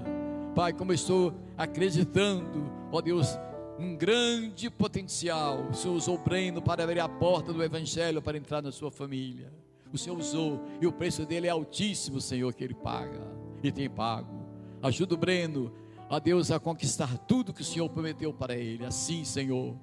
Pai, 0.54 0.74
como 0.74 0.92
eu 0.92 0.96
estou 0.96 1.34
acreditando, 1.58 2.72
ó 2.92 3.02
Deus, 3.02 3.38
um 3.78 3.96
grande 3.96 4.70
potencial. 4.70 5.68
O 5.70 5.74
Senhor 5.74 5.96
usou 5.96 6.16
o 6.16 6.18
Breno 6.18 6.62
para 6.62 6.84
abrir 6.84 7.00
a 7.00 7.10
porta 7.10 7.52
do 7.52 7.64
Evangelho 7.64 8.22
para 8.22 8.38
entrar 8.38 8.62
na 8.62 8.72
sua 8.72 8.92
família. 8.92 9.52
O 9.92 9.98
Senhor 9.98 10.18
usou, 10.18 10.62
e 10.82 10.88
o 10.88 10.92
preço 10.92 11.26
dele 11.26 11.48
é 11.48 11.50
altíssimo, 11.50 12.20
Senhor, 12.20 12.54
que 12.54 12.64
ele 12.64 12.74
paga 12.74 13.22
e 13.64 13.72
tem 13.72 13.90
pago. 13.90 14.46
Ajuda 14.82 15.16
o 15.16 15.18
Breno, 15.18 15.72
ó 16.10 16.20
Deus, 16.20 16.52
a 16.52 16.60
conquistar 16.60 17.18
tudo 17.20 17.54
que 17.54 17.62
o 17.62 17.66
Senhor 17.66 17.90
prometeu 17.90 18.34
para 18.34 18.56
ele. 18.56 18.86
Assim, 18.86 19.24
Senhor, 19.24 19.76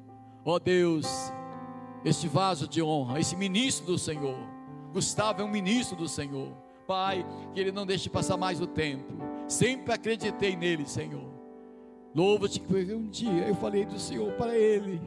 ó 0.45 0.59
Deus, 0.59 1.07
este 2.05 2.28
vaso 2.28 2.68
de 2.68 2.83
honra, 2.83 3.20
esse 3.20 3.37
ministro 3.37 3.87
do 3.87 3.99
Senhor. 3.99 4.51
Gustavo 4.93 5.43
é 5.43 5.45
um 5.45 5.49
ministro 5.49 5.97
do 5.97 6.09
Senhor. 6.09 6.53
Pai, 6.86 7.24
que 7.55 7.61
ele 7.61 7.72
não 7.72 7.86
deixe 7.86 8.11
passar 8.11 8.36
mais 8.36 8.61
o 8.61 8.66
tempo. 8.66 9.12
Sempre 9.49 9.93
acreditei 9.93 10.55
nele, 10.55 10.86
Senhor. 10.86 11.32
Louva-te 12.14 12.61
que 12.61 12.95
um 12.95 13.09
dia 13.09 13.49
eu 13.49 13.55
falei 13.55 13.86
do 13.86 13.99
Senhor 13.99 14.32
para 14.34 14.57
ele, 14.57 15.01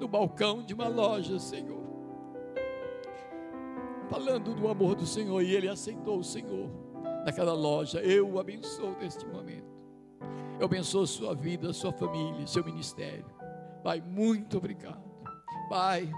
no 0.00 0.06
balcão 0.06 0.62
de 0.62 0.72
uma 0.72 0.86
loja, 0.86 1.38
Senhor. 1.38 1.82
Falando 4.08 4.54
do 4.54 4.68
amor 4.68 4.94
do 4.94 5.06
Senhor, 5.06 5.42
e 5.42 5.54
ele 5.54 5.68
aceitou 5.68 6.18
o 6.18 6.24
Senhor 6.24 6.70
naquela 7.24 7.52
loja. 7.52 8.00
Eu 8.00 8.30
o 8.30 8.38
abençoo 8.38 8.96
neste 9.00 9.26
momento. 9.26 9.72
Eu 10.60 10.66
abençoo 10.66 11.06
sua 11.06 11.34
vida, 11.34 11.72
sua 11.72 11.92
família, 11.92 12.46
seu 12.46 12.64
ministério. 12.64 13.26
Pai, 13.82 14.00
muito 14.00 14.58
obrigado. 14.58 15.02
Pai, 15.68 16.08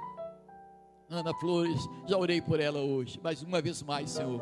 Ana 1.09 1.34
Flores, 1.34 1.88
já 2.07 2.16
orei 2.16 2.40
por 2.40 2.61
ela 2.61 2.80
hoje, 2.80 3.20
mas 3.22 3.42
uma 3.42 3.61
vez 3.61 3.82
mais, 3.82 4.11
Senhor, 4.11 4.40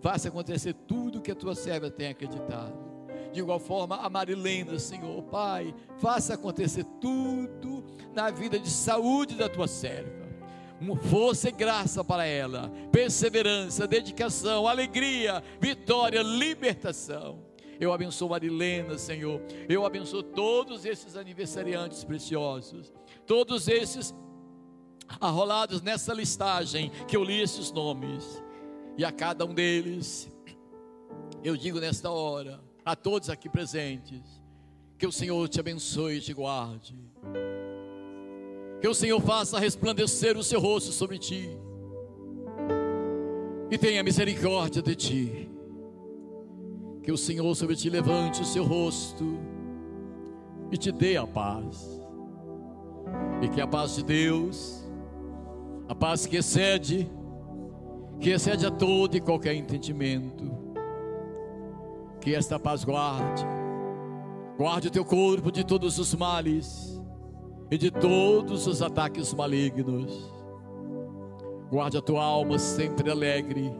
faça 0.00 0.28
acontecer 0.28 0.74
tudo 0.86 1.20
que 1.20 1.30
a 1.30 1.34
tua 1.34 1.54
serva 1.54 1.90
tem 1.90 2.08
acreditado. 2.08 2.94
De 3.32 3.40
igual 3.40 3.58
forma, 3.58 3.96
a 3.96 4.08
Marilena, 4.08 4.78
Senhor, 4.78 5.22
Pai, 5.24 5.74
faça 5.98 6.34
acontecer 6.34 6.84
tudo 7.00 7.84
na 8.14 8.30
vida 8.30 8.58
de 8.58 8.70
saúde 8.70 9.34
da 9.34 9.48
tua 9.48 9.66
serva. 9.66 10.24
Força 11.08 11.48
e 11.48 11.52
graça 11.52 12.04
para 12.04 12.26
ela, 12.26 12.70
perseverança, 12.92 13.86
dedicação, 13.86 14.68
alegria, 14.68 15.42
vitória, 15.58 16.22
libertação. 16.22 17.42
Eu 17.80 17.92
abençoo 17.92 18.28
Marilena, 18.28 18.98
Senhor. 18.98 19.40
Eu 19.68 19.84
abençoo 19.84 20.22
todos 20.22 20.84
esses 20.84 21.16
aniversariantes 21.16 22.04
preciosos, 22.04 22.92
todos 23.26 23.66
esses 23.66 24.14
arrolados 25.20 25.82
nessa 25.82 26.12
listagem 26.12 26.90
que 27.06 27.16
eu 27.16 27.24
li 27.24 27.40
esses 27.40 27.70
nomes. 27.70 28.42
E 28.96 29.04
a 29.04 29.10
cada 29.10 29.44
um 29.44 29.52
deles, 29.52 30.30
eu 31.42 31.56
digo 31.56 31.80
nesta 31.80 32.10
hora, 32.10 32.60
a 32.84 32.94
todos 32.94 33.28
aqui 33.28 33.48
presentes, 33.48 34.42
que 34.98 35.06
o 35.06 35.12
Senhor 35.12 35.48
te 35.48 35.58
abençoe 35.58 36.16
e 36.16 36.20
te 36.20 36.32
guarde. 36.32 36.94
Que 38.80 38.88
o 38.88 38.94
Senhor 38.94 39.20
faça 39.20 39.58
resplandecer 39.58 40.36
o 40.36 40.42
seu 40.42 40.60
rosto 40.60 40.92
sobre 40.92 41.18
ti. 41.18 41.48
E 43.70 43.78
tenha 43.78 44.02
misericórdia 44.02 44.82
de 44.82 44.94
ti. 44.94 45.50
Que 47.02 47.10
o 47.10 47.16
Senhor 47.16 47.54
sobre 47.54 47.76
ti 47.76 47.90
levante 47.90 48.42
o 48.42 48.44
seu 48.44 48.64
rosto 48.64 49.38
e 50.70 50.76
te 50.76 50.92
dê 50.92 51.16
a 51.16 51.26
paz. 51.26 52.00
E 53.42 53.48
que 53.48 53.60
a 53.60 53.66
paz 53.66 53.96
de 53.96 54.04
Deus 54.04 54.83
a 55.88 55.94
paz 55.94 56.26
que 56.26 56.36
excede 56.36 57.10
que 58.20 58.30
excede 58.30 58.66
a 58.66 58.70
todo 58.70 59.16
e 59.16 59.20
qualquer 59.20 59.54
entendimento. 59.54 60.50
Que 62.20 62.34
esta 62.34 62.58
paz 62.58 62.84
guarde, 62.84 63.44
guarde 64.56 64.88
o 64.88 64.90
teu 64.90 65.04
corpo 65.04 65.52
de 65.52 65.64
todos 65.64 65.98
os 65.98 66.14
males 66.14 67.02
e 67.70 67.76
de 67.76 67.90
todos 67.90 68.66
os 68.66 68.80
ataques 68.80 69.32
malignos. 69.34 70.32
Guarde 71.70 71.98
a 71.98 72.00
tua 72.00 72.24
alma 72.24 72.58
sempre 72.58 73.10
alegre, 73.10 73.70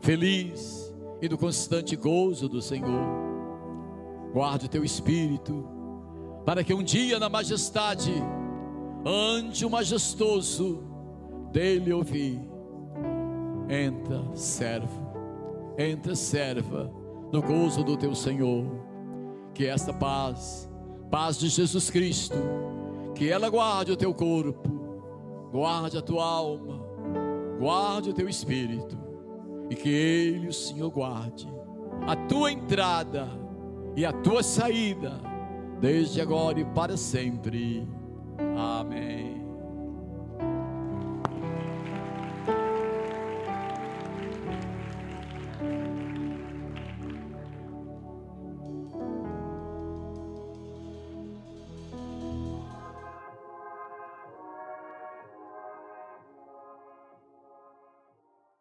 feliz 0.00 0.94
e 1.22 1.28
no 1.28 1.38
constante 1.38 1.96
gozo 1.96 2.48
do 2.48 2.60
Senhor. 2.60 3.06
Guarde 4.32 4.66
o 4.66 4.68
teu 4.68 4.84
espírito, 4.84 5.66
para 6.44 6.62
que 6.62 6.74
um 6.74 6.82
dia 6.82 7.18
na 7.18 7.30
majestade, 7.30 8.12
ante 9.06 9.64
o 9.64 9.70
majestoso, 9.70 10.82
dele 11.54 11.92
ouvir. 11.92 12.40
Entra, 13.68 14.24
servo, 14.34 15.14
entra, 15.78 16.16
serva, 16.16 16.92
no 17.32 17.40
gozo 17.40 17.84
do 17.84 17.96
teu 17.96 18.12
Senhor. 18.14 18.66
Que 19.54 19.66
esta 19.66 19.92
paz, 19.92 20.68
paz 21.12 21.38
de 21.38 21.48
Jesus 21.48 21.88
Cristo, 21.88 22.36
que 23.14 23.30
ela 23.30 23.48
guarde 23.48 23.92
o 23.92 23.96
teu 23.96 24.12
corpo, 24.12 24.68
guarde 25.52 25.96
a 25.96 26.02
tua 26.02 26.24
alma, 26.26 26.80
guarde 27.60 28.10
o 28.10 28.12
teu 28.12 28.28
espírito, 28.28 28.98
e 29.70 29.76
que 29.76 29.88
Ele, 29.88 30.48
o 30.48 30.52
Senhor, 30.52 30.90
guarde 30.90 31.48
a 32.04 32.16
tua 32.16 32.50
entrada 32.50 33.28
e 33.96 34.04
a 34.04 34.12
tua 34.12 34.42
saída, 34.42 35.20
desde 35.80 36.20
agora 36.20 36.58
e 36.58 36.64
para 36.64 36.96
sempre. 36.96 37.88
Amém. 38.56 39.33